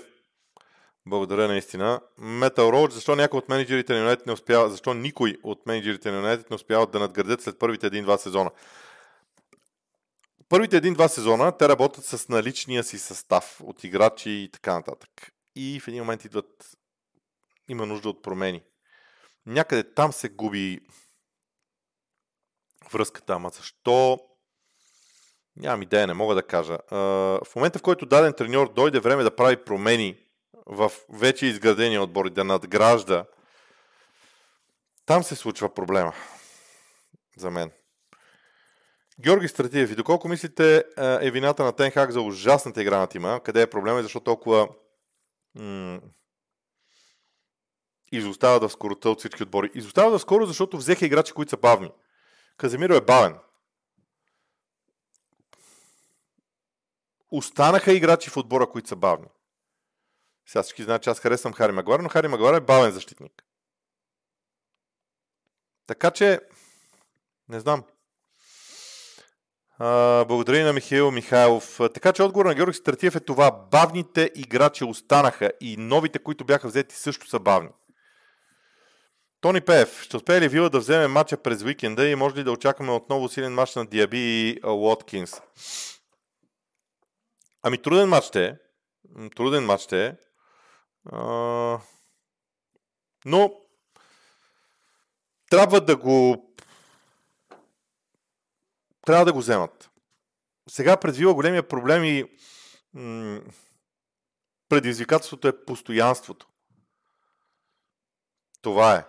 Благодаря 1.06 1.48
наистина. 1.48 2.00
Метал 2.18 2.72
Роуч, 2.72 2.92
защо 2.92 3.16
някой 3.16 3.38
от 3.38 3.48
менеджерите 3.48 3.92
на 3.92 3.98
Юнайтед 3.98 4.26
не 4.26 4.32
успява, 4.32 4.70
защо 4.70 4.94
никой 4.94 5.36
от 5.42 5.66
менеджерите 5.66 6.10
на 6.10 6.16
Юнайтед 6.16 6.50
не 6.50 6.54
успяват 6.54 6.90
да 6.90 6.98
надградят 6.98 7.42
след 7.42 7.58
първите 7.58 7.86
един-два 7.86 8.18
сезона? 8.18 8.50
Първите 10.48 10.76
един-два 10.76 11.08
сезона 11.08 11.56
те 11.56 11.68
работят 11.68 12.04
с 12.04 12.28
наличния 12.28 12.84
си 12.84 12.98
състав 12.98 13.60
от 13.64 13.84
играчи 13.84 14.30
и 14.30 14.50
така 14.52 14.74
нататък. 14.74 15.32
И 15.56 15.80
в 15.80 15.88
един 15.88 16.00
момент 16.00 16.24
идват 16.24 16.76
има 17.68 17.86
нужда 17.86 18.08
от 18.08 18.22
промени. 18.22 18.62
Някъде 19.46 19.94
там 19.94 20.12
се 20.12 20.28
губи 20.28 20.80
връзката, 22.92 23.32
ама 23.32 23.50
защо? 23.50 24.27
Нямам 25.58 25.82
идея, 25.82 26.06
не 26.06 26.14
мога 26.14 26.34
да 26.34 26.42
кажа. 26.42 26.78
В 26.90 27.46
момента, 27.56 27.78
в 27.78 27.82
който 27.82 28.06
даден 28.06 28.32
треньор 28.32 28.72
дойде 28.72 29.00
време 29.00 29.22
да 29.22 29.36
прави 29.36 29.56
промени 29.56 30.16
в 30.66 30.92
вече 31.12 31.46
изградения 31.46 32.02
отбор 32.02 32.26
и 32.26 32.30
да 32.30 32.44
надгражда, 32.44 33.24
там 35.06 35.22
се 35.22 35.36
случва 35.36 35.74
проблема. 35.74 36.12
За 37.36 37.50
мен. 37.50 37.70
Георги 39.20 39.48
Стратиев, 39.48 39.90
и 39.90 39.94
доколко 39.94 40.28
мислите 40.28 40.84
е 40.98 41.30
вината 41.30 41.64
на 41.64 41.72
Тенхак 41.72 42.10
за 42.10 42.20
ужасната 42.20 42.82
игра 42.82 42.98
на 42.98 43.06
тима? 43.06 43.40
Къде 43.44 43.62
е 43.62 43.70
проблема 43.70 44.00
и 44.00 44.02
защо 44.02 44.20
толкова 44.20 44.68
м- 45.54 46.00
изостава 48.12 48.68
в 48.68 48.72
скоростта 48.72 49.08
от 49.08 49.18
всички 49.18 49.42
отбори. 49.42 49.70
Изостава 49.74 50.18
в 50.18 50.22
скоро, 50.22 50.46
защото 50.46 50.76
взеха 50.76 51.06
играчи, 51.06 51.32
които 51.32 51.50
са 51.50 51.56
бавни. 51.56 51.92
Каземиро 52.56 52.94
е 52.94 53.00
бавен. 53.00 53.34
Останаха 57.30 57.92
играчи 57.92 58.30
в 58.30 58.36
отбора, 58.36 58.66
които 58.66 58.88
са 58.88 58.96
бавни. 58.96 59.26
Сега 60.46 60.62
всички 60.62 60.82
знаят, 60.82 61.02
че 61.02 61.10
аз 61.10 61.20
харесвам 61.20 61.52
Хари 61.52 61.72
Магуар, 61.72 62.00
но 62.00 62.08
Хари 62.08 62.28
Магуар 62.28 62.54
е 62.54 62.60
бавен 62.60 62.90
защитник. 62.90 63.44
Така 65.86 66.10
че, 66.10 66.40
не 67.48 67.60
знам. 67.60 67.84
А, 69.78 70.24
благодаря 70.24 70.64
на 70.64 70.72
Михаил 70.72 71.10
Михайлов. 71.10 71.80
Така 71.94 72.12
че 72.12 72.22
отговор 72.22 72.46
на 72.46 72.54
Георги 72.54 72.76
Стратиев 72.76 73.16
е 73.16 73.20
това. 73.20 73.50
Бавните 73.70 74.30
играчи 74.34 74.84
останаха 74.84 75.52
и 75.60 75.76
новите, 75.76 76.18
които 76.18 76.44
бяха 76.44 76.68
взети, 76.68 76.96
също 76.96 77.28
са 77.28 77.38
бавни. 77.38 77.68
Тони 79.40 79.60
Пеев, 79.60 80.02
ще 80.02 80.16
успее 80.16 80.40
ли 80.40 80.48
Вила 80.48 80.70
да 80.70 80.78
вземе 80.78 81.06
матча 81.06 81.36
през 81.36 81.62
уикенда 81.62 82.08
и 82.08 82.14
може 82.14 82.36
ли 82.36 82.44
да 82.44 82.52
очакваме 82.52 82.92
отново 82.92 83.28
силен 83.28 83.54
матч 83.54 83.74
на 83.74 83.86
Диаби 83.86 84.18
и 84.18 84.60
Уоткинс? 84.66 85.40
Ами 87.62 87.82
труден 87.82 88.08
матч 88.08 88.26
ще 88.26 88.46
е. 88.46 88.56
Труден 89.36 89.64
матч 89.64 89.82
ще 89.82 90.06
е. 90.06 90.16
А... 91.12 91.80
Но 93.24 93.54
трябва 95.50 95.80
да 95.80 95.96
го 95.96 96.44
трябва 99.06 99.24
да 99.24 99.32
го 99.32 99.38
вземат. 99.38 99.90
Сега 100.68 100.96
пред 100.96 101.16
Вила 101.16 101.34
големия 101.34 101.68
проблем 101.68 102.04
и 102.04 102.24
м- 102.94 103.40
предизвикателството 104.68 105.48
е 105.48 105.64
постоянството. 105.64 106.46
Това 108.62 108.94
е. 108.94 109.04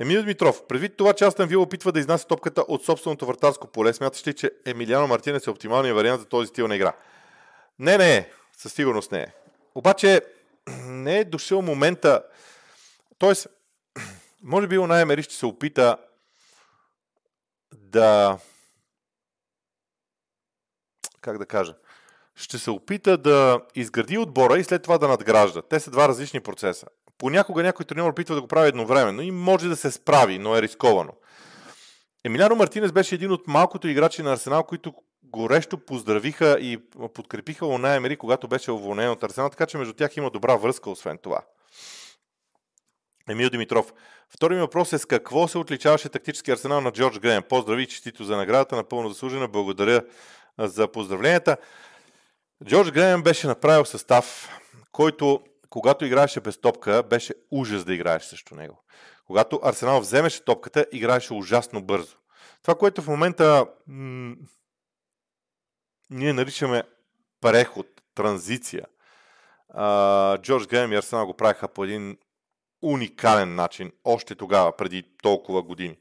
Емил 0.00 0.22
Дмитров, 0.22 0.66
предвид 0.66 0.96
това, 0.96 1.12
че 1.12 1.24
Астан 1.24 1.48
Вил 1.48 1.62
опитва 1.62 1.92
да 1.92 2.00
изнася 2.00 2.26
топката 2.26 2.60
от 2.68 2.84
собственото 2.84 3.26
вратарско 3.26 3.66
поле, 3.66 3.92
смяташ 3.92 4.26
ли, 4.26 4.34
че 4.34 4.50
Емилиано 4.66 5.06
Мартинес 5.06 5.46
е 5.46 5.50
оптималният 5.50 5.96
вариант 5.96 6.20
за 6.20 6.26
този 6.26 6.46
стил 6.46 6.68
на 6.68 6.76
игра? 6.76 6.92
Не, 7.78 7.98
не. 7.98 8.30
Със 8.56 8.72
сигурност 8.72 9.12
не 9.12 9.20
е. 9.20 9.32
Обаче 9.74 10.22
не 10.86 11.18
е 11.18 11.24
дошъл 11.24 11.62
момента. 11.62 12.22
Тоест, 13.18 13.46
може 14.42 14.66
би 14.66 14.78
Унай 14.78 15.02
Емери 15.02 15.22
ще 15.22 15.34
се 15.34 15.46
опита 15.46 15.96
да 17.72 18.38
как 21.20 21.38
да 21.38 21.46
кажа, 21.46 21.74
ще 22.34 22.58
се 22.58 22.70
опита 22.70 23.16
да 23.16 23.60
изгради 23.74 24.18
отбора 24.18 24.58
и 24.58 24.64
след 24.64 24.82
това 24.82 24.98
да 24.98 25.08
надгражда. 25.08 25.62
Те 25.62 25.80
са 25.80 25.90
два 25.90 26.08
различни 26.08 26.40
процеса. 26.40 26.86
Понякога 27.18 27.62
някой 27.62 27.86
треньор 27.86 28.10
опитва 28.10 28.34
да 28.34 28.40
го 28.40 28.48
прави 28.48 28.68
едновременно 28.68 29.22
и 29.22 29.30
може 29.30 29.68
да 29.68 29.76
се 29.76 29.90
справи, 29.90 30.38
но 30.38 30.56
е 30.56 30.62
рисковано. 30.62 31.12
Емиляно 32.24 32.56
Мартинес 32.56 32.92
беше 32.92 33.14
един 33.14 33.32
от 33.32 33.48
малкото 33.48 33.88
играчи 33.88 34.22
на 34.22 34.32
Арсенал, 34.32 34.64
които 34.64 34.94
горещо 35.30 35.78
поздравиха 35.78 36.58
и 36.60 36.78
подкрепиха 37.14 37.66
Лона 37.66 37.94
Емери, 37.94 38.16
когато 38.16 38.48
беше 38.48 38.72
уволнен 38.72 39.10
от 39.10 39.22
Арсенал, 39.22 39.50
така 39.50 39.66
че 39.66 39.78
между 39.78 39.94
тях 39.94 40.16
има 40.16 40.30
добра 40.30 40.56
връзка, 40.56 40.90
освен 40.90 41.18
това. 41.18 41.40
Емил 43.28 43.50
Димитров. 43.50 43.92
Втори 44.28 44.54
ми 44.54 44.60
въпрос 44.60 44.92
е 44.92 44.98
с 44.98 45.04
какво 45.04 45.48
се 45.48 45.58
отличаваше 45.58 46.08
тактически 46.08 46.50
арсенал 46.50 46.80
на 46.80 46.92
Джордж 46.92 47.18
Грем? 47.18 47.42
Поздрави, 47.48 47.86
честито 47.86 48.24
за 48.24 48.36
наградата, 48.36 48.76
напълно 48.76 49.08
заслужена. 49.08 49.48
Благодаря 49.48 50.02
за 50.58 50.88
поздравленията. 50.88 51.56
Джордж 52.64 52.90
Грем 52.90 53.22
беше 53.22 53.46
направил 53.46 53.84
състав, 53.84 54.48
който 54.92 55.40
когато 55.70 56.04
играеше 56.04 56.40
без 56.40 56.60
топка, 56.60 57.02
беше 57.02 57.34
ужас 57.50 57.84
да 57.84 57.94
играеш 57.94 58.22
срещу 58.22 58.54
него. 58.54 58.84
Когато 59.26 59.60
Арсенал 59.62 60.00
вземеше 60.00 60.44
топката, 60.44 60.86
играеше 60.92 61.34
ужасно 61.34 61.82
бързо. 61.82 62.16
Това, 62.62 62.74
което 62.74 63.02
в 63.02 63.08
момента 63.08 63.66
м- 63.86 64.34
ние 66.10 66.32
наричаме 66.32 66.82
преход, 67.40 67.86
транзиция, 68.14 68.86
а, 69.68 70.38
Джордж 70.38 70.66
Грем 70.66 70.92
и 70.92 70.96
Арсенал 70.96 71.26
го 71.26 71.34
правиха 71.34 71.68
по 71.68 71.84
един 71.84 72.18
уникален 72.82 73.54
начин, 73.54 73.92
още 74.04 74.34
тогава, 74.34 74.76
преди 74.76 75.04
толкова 75.22 75.62
години. 75.62 75.96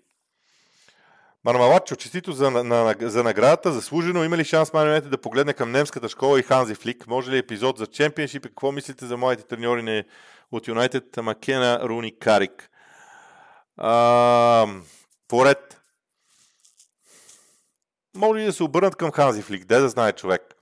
Мармалачо, 1.43 1.95
честито 1.95 2.32
за, 2.32 2.51
на, 2.51 2.64
на, 2.64 2.95
за 3.01 3.24
наградата, 3.24 3.72
заслужено. 3.72 4.24
Има 4.24 4.38
ли 4.38 4.43
шанс 4.43 4.74
Манионете 4.74 5.08
да 5.10 5.18
погледне 5.18 5.53
към 5.53 5.72
немската 5.72 6.10
школа 6.10 6.39
и 6.39 6.43
Ханзи 6.43 6.76
Флик? 6.76 7.08
Може 7.08 7.32
ли 7.32 7.38
епизод 7.38 7.78
за 7.78 7.88
чемпионшип 7.88 8.45
и 8.45 8.49
какво 8.49 8.72
мислите 8.72 9.05
за 9.05 9.18
моите 9.18 9.43
треньори 9.43 10.03
от 10.51 10.68
Юнайтед, 10.68 11.18
Макена, 11.18 11.80
Руни, 11.84 12.20
Карик? 12.20 12.70
А, 13.78 14.68
поред. 15.28 15.76
Може 18.18 18.39
ли 18.39 18.45
да 18.45 18.53
се 18.53 18.63
обърнат 18.63 18.95
към 18.95 19.11
Ханзи 19.11 19.41
Флик? 19.41 19.65
Де 19.65 19.80
да 19.80 19.89
знае 19.89 20.13
човек? 20.13 20.55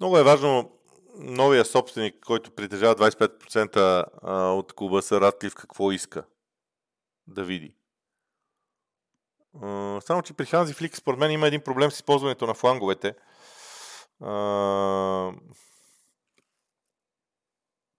Много 0.00 0.18
е 0.18 0.22
важно 0.22 0.78
новия 1.14 1.64
собственик, 1.64 2.24
който 2.26 2.50
притежава 2.50 2.94
25% 2.94 4.04
от 4.58 4.72
клуба 4.72 5.02
са 5.02 5.20
Радклиф, 5.20 5.54
какво 5.54 5.92
иска 5.92 6.24
да 7.26 7.44
види. 7.44 7.76
Само, 10.00 10.22
че 10.24 10.34
при 10.34 10.46
Ханзи 10.46 10.74
Флик, 10.74 10.96
според 10.96 11.18
мен, 11.18 11.30
има 11.30 11.46
един 11.46 11.64
проблем 11.64 11.90
с 11.90 11.94
използването 11.94 12.46
на 12.46 12.54
фланговете. 12.54 13.14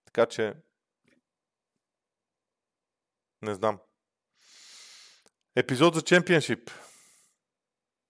Така 0.05 0.25
че, 0.29 0.53
не 3.41 3.53
знам. 3.53 3.79
Епизод 5.57 5.95
за 5.95 6.01
чемпионшип. 6.01 6.71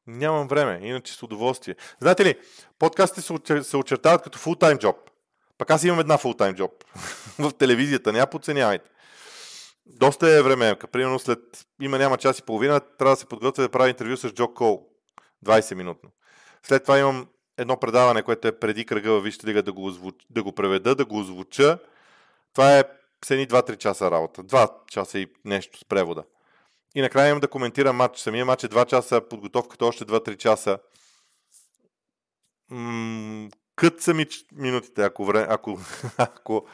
Нямам 0.07 0.47
време, 0.47 0.79
иначе 0.87 1.13
с 1.13 1.23
удоволствие. 1.23 1.75
Знаете 1.99 2.25
ли, 2.25 2.39
подкастите 2.79 3.21
се 3.63 3.77
очертават 3.77 4.21
като 4.21 4.39
фултайм 4.39 4.77
джоб. 4.77 4.95
Пък 5.57 5.71
аз 5.71 5.83
имам 5.83 5.99
една 5.99 6.17
фултайм 6.17 6.55
джоб 6.55 6.71
в 7.39 7.51
телевизията, 7.51 8.13
няма 8.13 8.27
подценявайте. 8.27 8.89
Доста 9.85 10.29
е 10.29 10.41
време. 10.41 10.75
Примерно 10.91 11.19
след 11.19 11.39
има 11.81 11.97
няма 11.97 12.17
час 12.17 12.39
и 12.39 12.43
половина, 12.43 12.79
трябва 12.79 13.15
да 13.15 13.19
се 13.19 13.25
подготвя 13.25 13.63
да 13.63 13.69
правя 13.69 13.89
интервю 13.89 14.17
с 14.17 14.29
Джо 14.29 14.53
Кол. 14.53 14.87
20 15.45 15.73
минутно. 15.73 16.09
След 16.63 16.83
това 16.83 16.99
имам 16.99 17.27
едно 17.57 17.79
предаване, 17.79 18.23
което 18.23 18.47
е 18.47 18.59
преди 18.59 18.85
кръга 18.85 19.11
във 19.11 19.23
Вижте 19.23 19.47
лига 19.47 19.63
да 19.63 19.73
го, 19.73 19.85
озвуч... 19.85 20.15
да 20.29 20.43
го 20.43 20.51
преведа, 20.51 20.95
да 20.95 21.05
го 21.05 21.19
озвуча. 21.19 21.79
Това 22.53 22.77
е 22.77 22.83
с 23.25 23.31
едни 23.31 23.47
2-3 23.47 23.77
часа 23.77 24.11
работа. 24.11 24.43
2 24.43 24.69
часа 24.87 25.19
и 25.19 25.27
нещо 25.45 25.77
с 25.77 25.85
превода. 25.85 26.23
И 26.97 27.01
накрая 27.01 27.29
имам 27.29 27.39
да 27.39 27.47
коментирам 27.47 27.95
матч. 27.95 28.19
Самия 28.19 28.45
матч 28.45 28.63
е 28.63 28.69
2 28.69 28.85
часа, 28.85 29.21
подготовката 29.29 29.85
още 29.85 30.05
2-3 30.05 30.37
часа. 30.37 30.79
М- 32.69 33.49
кът 33.75 34.01
са 34.01 34.13
ми 34.13 34.25
минутите, 34.51 35.03
ако, 35.03 35.25
време, 35.25 35.47
ако, 35.49 35.79
ако, 36.17 36.67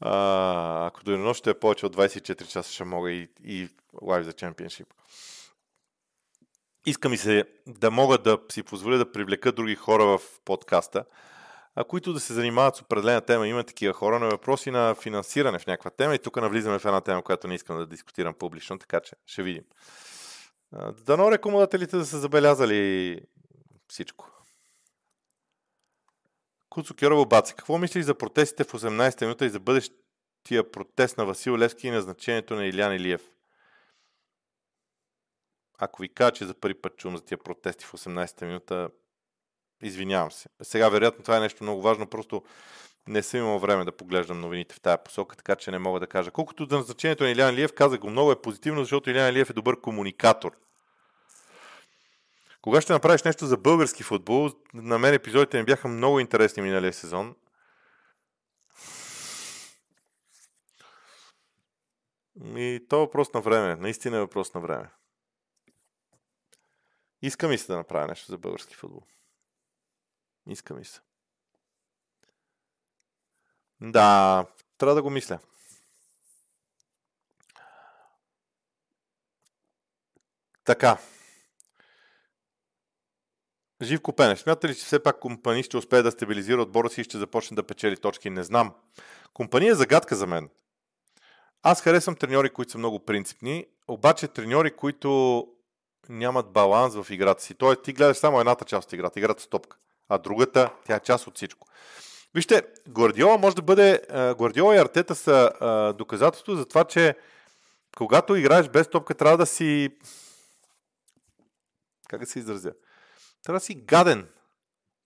а, 0.00 0.86
ако 0.86 1.04
до 1.04 1.12
едно 1.12 1.34
ще 1.34 1.50
е 1.50 1.58
повече 1.58 1.86
от 1.86 1.96
24 1.96 2.46
часа, 2.46 2.72
ще 2.72 2.84
мога 2.84 3.10
и, 3.10 3.28
и 3.44 3.68
лайв 4.02 4.24
за 4.24 4.32
чемпионшип. 4.32 4.86
Иска 6.86 7.08
ми 7.08 7.16
се 7.16 7.44
да 7.66 7.90
мога 7.90 8.18
да 8.18 8.38
си 8.52 8.62
позволя 8.62 8.96
да 8.96 9.12
привлека 9.12 9.52
други 9.52 9.74
хора 9.74 10.04
в 10.04 10.20
подкаста, 10.44 11.04
а 11.74 11.84
които 11.84 12.12
да 12.12 12.20
се 12.20 12.32
занимават 12.32 12.76
с 12.76 12.82
определена 12.82 13.20
тема. 13.20 13.48
Има 13.48 13.64
такива 13.64 13.92
хора 13.92 14.18
на 14.18 14.28
въпроси 14.28 14.70
на 14.70 14.94
финансиране 14.94 15.58
в 15.58 15.66
някаква 15.66 15.90
тема 15.90 16.14
и 16.14 16.18
тук 16.18 16.36
навлизаме 16.36 16.78
в 16.78 16.84
една 16.84 17.00
тема, 17.00 17.22
която 17.22 17.48
не 17.48 17.54
искам 17.54 17.78
да 17.78 17.86
дискутирам 17.86 18.34
публично, 18.34 18.78
така 18.78 19.00
че 19.00 19.16
ще 19.26 19.42
видим. 19.42 19.64
Дано 21.06 21.30
рекомодателите 21.30 21.96
да 21.96 22.06
са 22.06 22.18
забелязали 22.18 23.20
всичко. 23.88 24.30
Куцо 26.70 26.94
Кьорово 26.94 27.26
Баци, 27.26 27.54
какво 27.54 27.78
мислиш 27.78 28.04
за 28.04 28.14
протестите 28.14 28.64
в 28.64 28.72
18-та 28.72 29.24
минута 29.24 29.46
и 29.46 29.50
за 29.50 29.60
бъдещия 29.60 30.70
протест 30.72 31.18
на 31.18 31.24
Васил 31.24 31.58
Левски 31.58 31.88
и 31.88 31.90
назначението 31.90 32.54
на 32.54 32.66
Илян 32.66 32.94
Илиев? 32.94 33.22
Ако 35.78 36.02
ви 36.02 36.08
кажа, 36.08 36.32
че 36.32 36.46
за 36.46 36.54
първи 36.54 36.80
път 36.80 36.96
чувам 36.96 37.16
за 37.16 37.24
тия 37.24 37.38
протести 37.38 37.84
в 37.84 37.92
18-та 37.92 38.46
минута, 38.46 38.90
извинявам 39.82 40.32
се. 40.32 40.48
Сега, 40.62 40.88
вероятно, 40.88 41.22
това 41.22 41.36
е 41.36 41.40
нещо 41.40 41.64
много 41.64 41.82
важно, 41.82 42.06
просто 42.06 42.42
не 43.08 43.22
съм 43.22 43.40
имал 43.40 43.58
време 43.58 43.84
да 43.84 43.92
поглеждам 43.92 44.40
новините 44.40 44.74
в 44.74 44.80
тази 44.80 44.98
посока, 45.04 45.36
така 45.36 45.56
че 45.56 45.70
не 45.70 45.78
мога 45.78 46.00
да 46.00 46.06
кажа. 46.06 46.30
Колкото 46.30 46.66
за 46.70 46.76
назначението 46.76 47.24
на 47.24 47.30
Илян 47.30 47.54
Илиев, 47.54 47.72
казах 47.72 48.00
го 48.00 48.10
много 48.10 48.32
е 48.32 48.42
позитивно, 48.42 48.80
защото 48.80 49.10
Илян 49.10 49.28
Илиев 49.30 49.50
е 49.50 49.52
добър 49.52 49.80
комуникатор– 49.80 50.52
кога 52.62 52.80
ще 52.80 52.92
направиш 52.92 53.22
нещо 53.22 53.46
за 53.46 53.56
български 53.56 54.02
футбол? 54.02 54.50
На 54.74 54.98
мен 54.98 55.14
епизодите 55.14 55.58
ми 55.58 55.64
бяха 55.64 55.88
много 55.88 56.20
интересни 56.20 56.62
миналия 56.62 56.92
сезон. 56.92 57.36
И 62.56 62.86
то 62.88 62.96
е 62.96 63.00
въпрос 63.00 63.32
на 63.32 63.40
време. 63.40 63.76
Наистина 63.76 64.16
е 64.16 64.20
въпрос 64.20 64.54
на 64.54 64.60
време. 64.60 64.90
Иска 67.22 67.48
ми 67.48 67.58
се 67.58 67.66
да 67.66 67.76
направя 67.76 68.06
нещо 68.06 68.26
за 68.26 68.38
български 68.38 68.74
футбол. 68.74 69.02
Иска 70.50 70.74
ми 70.74 70.84
се. 70.84 71.00
Да, 73.80 74.46
трябва 74.78 74.94
да 74.94 75.02
го 75.02 75.10
мисля. 75.10 75.38
Така. 80.64 80.98
Живко 83.82 84.12
Пенев, 84.12 84.40
смята 84.40 84.68
ли, 84.68 84.74
че 84.74 84.84
все 84.84 85.02
пак 85.02 85.20
компания 85.20 85.64
ще 85.64 85.76
успее 85.76 86.02
да 86.02 86.10
стабилизира 86.10 86.62
отбора 86.62 86.88
си 86.90 87.00
и 87.00 87.04
ще 87.04 87.18
започне 87.18 87.54
да 87.54 87.66
печели 87.66 87.96
точки? 87.96 88.30
Не 88.30 88.44
знам. 88.44 88.74
Компания 89.34 89.72
е 89.72 89.74
загадка 89.74 90.16
за 90.16 90.26
мен. 90.26 90.50
Аз 91.62 91.82
харесвам 91.82 92.16
треньори, 92.16 92.50
които 92.50 92.72
са 92.72 92.78
много 92.78 93.04
принципни, 93.04 93.66
обаче 93.88 94.28
треньори, 94.28 94.76
които 94.76 95.48
нямат 96.08 96.52
баланс 96.52 96.94
в 96.94 97.06
играта 97.10 97.42
си. 97.42 97.54
Тоест, 97.54 97.82
ти 97.82 97.92
гледаш 97.92 98.16
само 98.16 98.40
едната 98.40 98.64
част 98.64 98.88
от 98.88 98.92
играта, 98.92 99.18
играта 99.18 99.42
с 99.42 99.46
топка, 99.46 99.76
а 100.10 100.18
другата, 100.18 100.74
тя 100.86 100.96
е 100.96 101.00
част 101.00 101.26
от 101.26 101.36
всичко. 101.36 101.66
Вижте, 102.34 102.62
Гвардиола 102.88 103.38
може 103.38 103.56
да 103.56 103.62
бъде... 103.62 104.02
Гвардиола 104.38 104.74
и 104.74 104.78
Артета 104.78 105.14
са 105.14 105.94
доказателство 105.98 106.54
за 106.54 106.66
това, 106.66 106.84
че 106.84 107.16
когато 107.96 108.36
играеш 108.36 108.68
без 108.68 108.90
топка, 108.90 109.14
трябва 109.14 109.38
да 109.38 109.46
си... 109.46 109.98
Как 112.08 112.20
да 112.20 112.26
се 112.26 112.38
изразя? 112.38 112.72
Трябва 113.42 113.56
да 113.58 113.64
си 113.64 113.74
гаден. 113.74 114.28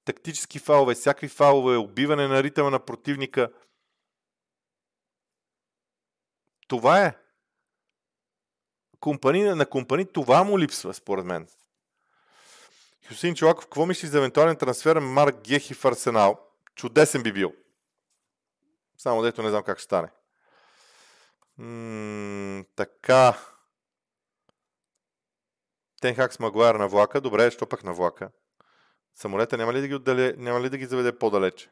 Тактически 0.05 0.59
фалове, 0.59 0.94
всякакви 0.94 1.28
фалове, 1.28 1.76
убиване 1.76 2.28
на 2.28 2.42
ритъма 2.42 2.70
на 2.70 2.78
противника. 2.78 3.52
Това 6.68 7.05
е. 7.05 7.16
Компани, 9.00 9.42
на 9.42 9.66
компани 9.66 10.12
това 10.12 10.44
му 10.44 10.59
липсва, 10.59 10.94
според 10.94 11.24
мен. 11.24 11.48
Хюсин 13.09 13.34
Чолаков, 13.34 13.64
какво 13.64 13.86
мислиш 13.86 14.11
за 14.11 14.18
евентуален 14.18 14.57
трансфер 14.57 14.98
Марк 14.98 15.36
Гехи 15.44 15.74
в 15.74 15.84
Арсенал? 15.84 16.40
Чудесен 16.74 17.22
би 17.22 17.32
бил. 17.32 17.52
Само 18.98 19.22
дето 19.22 19.42
не 19.42 19.50
знам 19.50 19.62
как 19.62 19.78
ще 19.78 19.84
стане. 19.84 20.09
М- 21.59 22.64
така. 22.76 23.38
Тенхак 26.00 26.32
с 26.32 26.38
Магуайр 26.38 26.74
на 26.74 26.88
влака. 26.88 27.20
Добре, 27.20 27.50
що 27.50 27.66
пък 27.66 27.84
на 27.84 27.92
влака? 27.92 28.30
Самолета 29.14 29.57
няма 29.57 29.72
ли 29.72 29.80
да 29.80 29.88
ги, 29.88 29.94
отдале, 29.94 30.34
няма 30.36 30.61
ли 30.61 30.70
да 30.70 30.78
ги 30.78 30.86
заведе 30.86 31.18
по-далече 31.18 31.70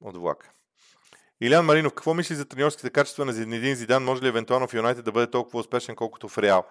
от 0.00 0.16
влака? 0.16 0.50
Илян 1.40 1.64
Маринов, 1.64 1.94
какво 1.94 2.14
мисли 2.14 2.34
за 2.34 2.44
треньорските 2.44 2.90
качества 2.90 3.24
на 3.24 3.32
Зинедин 3.32 3.74
Зидан? 3.74 4.04
Може 4.04 4.22
ли 4.22 4.28
евентуално 4.28 4.68
в 4.68 4.74
Юнайтед 4.74 5.04
да 5.04 5.12
бъде 5.12 5.30
толкова 5.30 5.60
успешен, 5.60 5.96
колкото 5.96 6.28
в 6.28 6.38
Реал? 6.38 6.64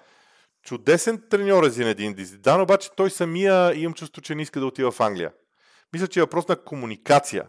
Чудесен 0.64 1.24
треньор 1.30 1.64
е 1.64 1.70
Зинедин 1.70 2.16
Зидан, 2.18 2.62
обаче 2.62 2.90
той 2.96 3.10
самия 3.10 3.76
имам 3.76 3.94
чувство, 3.94 4.22
че 4.22 4.36
не 4.36 4.42
иска 4.42 4.60
да 4.60 4.66
отива 4.66 4.92
в 4.92 5.00
Англия. 5.00 5.34
Мисля, 5.94 6.08
че 6.08 6.20
е 6.20 6.24
въпрос 6.24 6.48
на 6.48 6.64
комуникация 6.64 7.46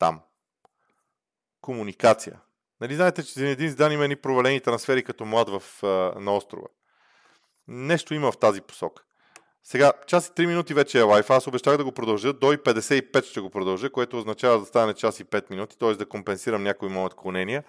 там. 0.00 0.20
Комуникация. 1.60 2.40
Нали 2.80 2.94
знаете, 2.94 3.22
че 3.22 3.32
Зинедин 3.32 3.68
Зидан 3.68 3.92
има 3.92 4.04
едни 4.04 4.16
провалени 4.16 4.60
трансфери 4.60 5.02
като 5.02 5.24
млад 5.24 5.48
в, 5.48 5.62
на 6.20 6.36
острова. 6.36 6.68
Нещо 7.68 8.14
има 8.14 8.32
в 8.32 8.38
тази 8.38 8.60
посока. 8.60 9.02
Сега, 9.62 9.92
час 10.06 10.28
и 10.28 10.30
3 10.30 10.46
минути 10.46 10.74
вече 10.74 10.98
е 10.98 11.02
лайф. 11.02 11.30
Аз 11.30 11.46
обещах 11.46 11.76
да 11.76 11.84
го 11.84 11.92
продължа. 11.92 12.32
До 12.32 12.52
и 12.52 12.58
55 12.58 13.24
ще 13.24 13.40
го 13.40 13.50
продължа, 13.50 13.90
което 13.90 14.18
означава 14.18 14.60
да 14.60 14.66
стане 14.66 14.94
час 14.94 15.20
и 15.20 15.24
5 15.24 15.50
минути, 15.50 15.78
т.е. 15.78 15.94
да 15.94 16.08
компенсирам 16.08 16.62
някои 16.62 16.88
мои 16.88 17.04
отклонения. 17.04 17.64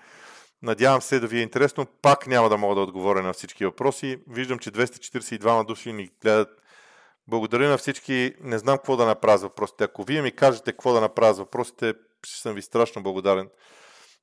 Надявам 0.64 1.02
се 1.02 1.20
да 1.20 1.28
ви 1.28 1.40
е 1.40 1.42
интересно. 1.42 1.86
Пак 2.02 2.28
няма 2.28 2.50
да 2.50 2.58
мога 2.58 2.76
да 2.76 2.82
отговоря 2.82 3.22
на 3.22 3.34
всички 3.34 3.66
въпроси. 3.66 4.18
Виждам, 4.28 4.60
че 4.60 4.72
242 4.72 5.66
души 5.68 5.94
ни 5.94 6.10
гледат. 6.22 6.62
Благодаря 7.28 7.70
на 7.70 7.78
всички. 7.78 8.36
Не 8.42 8.58
знам 8.58 8.78
какво 8.78 8.98
да 8.98 9.06
направя 9.06 9.38
с 9.38 9.42
въпросите. 9.42 9.84
Ако 9.84 10.04
вие 10.04 10.22
ми 10.22 10.32
кажете 10.32 10.72
какво 10.72 10.94
да 10.94 11.02
направя 11.02 11.34
с 11.34 11.38
въпросите, 11.38 11.94
ще 12.26 12.42
съм 12.42 12.54
ви 12.54 12.62
страшно 12.62 13.04
благодарен. 13.04 13.50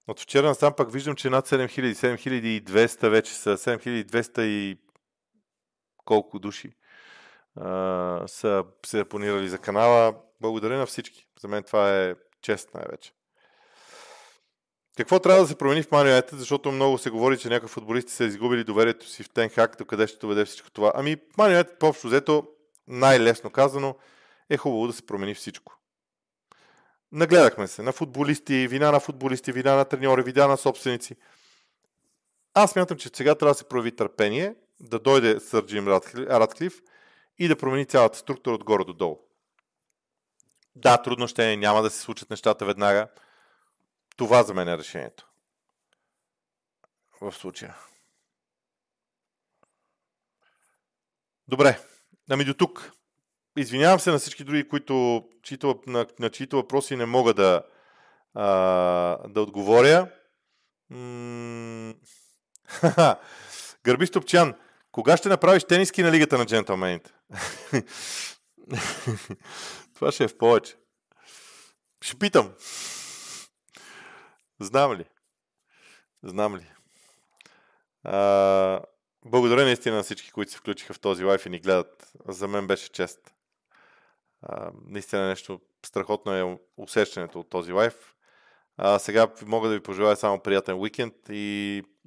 От 0.09 0.21
вчера 0.21 0.47
насам 0.47 0.73
пак 0.77 0.93
виждам, 0.93 1.17
че 1.17 1.31
над 1.31 1.49
7000, 1.49 1.93
7200 1.93 3.09
вече 3.09 3.35
са, 3.35 3.57
7200 3.57 4.41
и 4.41 4.79
колко 6.05 6.39
души 6.39 6.73
а, 7.61 8.23
са 8.27 8.65
се 8.87 9.01
абонирали 9.01 9.49
за 9.49 9.59
канала. 9.59 10.15
Благодаря 10.41 10.79
на 10.79 10.87
всички. 10.87 11.29
За 11.41 11.49
мен 11.49 11.63
това 11.63 12.03
е 12.03 12.15
чест 12.43 12.75
най-вече. 12.75 13.13
Какво 14.99 15.19
трябва 15.19 15.43
да 15.43 15.49
се 15.49 15.59
промени 15.59 15.83
в 15.83 15.89
Man 15.89 16.37
защото 16.37 16.73
много 16.73 16.99
се 16.99 17.11
говори, 17.11 17.39
че 17.39 17.49
някои 17.49 17.69
футболисти 17.69 18.13
са 18.13 18.25
изгубили 18.25 18.65
доверието 18.65 19.09
си 19.09 19.23
в 19.23 19.31
Тенхак, 19.31 19.79
до 19.79 19.85
къде 19.85 20.07
ще 20.07 20.19
доведе 20.19 20.45
всичко 20.45 20.71
това. 20.71 20.93
Ами, 20.95 21.17
Man 21.17 21.79
по-общо 21.79 22.07
взето, 22.07 22.49
най-лесно 22.89 23.51
казано, 23.51 23.97
е 24.51 24.57
хубаво 24.57 24.87
да 24.87 24.93
се 24.93 25.07
промени 25.07 25.35
всичко. 25.35 25.79
Нагледахме 27.13 27.67
се 27.67 27.83
на 27.83 27.93
футболисти, 27.93 28.69
вина 28.69 28.91
на 28.91 29.01
футболисти, 29.01 29.53
вина 29.53 29.75
на 29.75 29.85
треньори, 29.85 30.23
вина 30.23 30.47
на 30.47 30.57
собственици. 30.57 31.17
Аз 32.55 32.77
мятам, 32.77 32.99
че 32.99 33.11
сега 33.15 33.35
трябва 33.35 33.55
да 33.55 33.59
се 33.59 33.69
прояви 33.69 33.97
търпение, 33.97 34.55
да 34.81 34.99
дойде 34.99 35.41
Сърджим 35.41 35.89
Радклиф 35.89 36.81
и 37.39 37.49
да 37.49 37.57
промени 37.57 37.87
цялата 37.87 38.19
структура 38.19 38.55
отгоре 38.55 38.85
до 38.85 38.93
долу. 38.93 39.19
Да, 40.77 41.03
трудно 41.03 41.29
ще 41.29 41.53
е, 41.53 41.57
няма 41.57 41.83
да 41.83 41.91
се 41.91 42.01
случат 42.01 42.31
нещата 42.31 42.65
веднага. 42.65 43.09
Това 44.19 44.43
за 44.43 44.55
мен 44.55 44.69
е 44.69 44.79
решението. 44.79 45.29
В 47.21 47.33
случая. 47.33 47.77
Добре. 51.49 51.81
Ами 52.31 52.45
до 52.45 52.55
тук. 52.55 52.93
Извинявам 53.57 54.01
се 54.01 54.11
на 54.11 54.19
всички 54.19 54.45
други, 54.45 54.69
които, 54.69 55.25
чието, 55.43 55.81
на, 55.87 56.07
на 56.19 56.31
чието 56.31 56.57
въпроси 56.57 56.97
не 56.97 57.07
мога 57.07 57.35
да, 57.35 57.63
а, 58.35 58.45
да 59.29 59.43
отговоря. 59.43 60.11
Гърби 63.85 64.07
Стопчан, 64.07 64.55
кога 64.93 65.17
ще 65.17 65.29
направиш 65.29 65.65
тениски 65.65 66.03
на 66.03 66.13
Лигата 66.13 66.39
на 66.39 66.47
джентълмените? 66.47 67.13
Това 69.95 70.13
ще 70.13 70.25
е 70.25 70.29
в 70.29 70.39
повече. 70.39 70.77
Ще 72.03 72.19
питам. 72.19 72.53
Знам 74.61 74.93
ли? 74.93 75.05
Знам 76.23 76.57
ли? 76.57 76.67
А, 78.05 78.81
благодаря 79.25 79.65
наистина 79.65 79.97
на 79.97 80.03
всички, 80.03 80.31
които 80.31 80.53
се 80.53 80.59
включиха 80.59 80.95
в 80.95 81.01
този 81.01 81.25
лайф 81.25 81.47
и 81.47 81.51
ни 81.51 81.59
гледат. 81.59 82.13
За 82.29 82.49
мен 82.49 82.67
беше 82.67 82.93
чест. 82.93 83.35
А, 84.43 84.71
наистина 84.87 85.29
нещо 85.29 85.61
страхотно 85.87 86.35
е 86.35 86.59
усещането 86.77 87.41
от 87.41 87.51
този 87.51 87.73
лайф. 87.73 88.15
А, 88.77 88.99
сега 88.99 89.29
мога 89.47 89.69
да 89.69 89.75
ви 89.75 89.83
пожелая 89.83 90.17
само 90.17 90.41
приятен 90.41 90.81
уикенд 90.81 91.15
и 91.31 91.83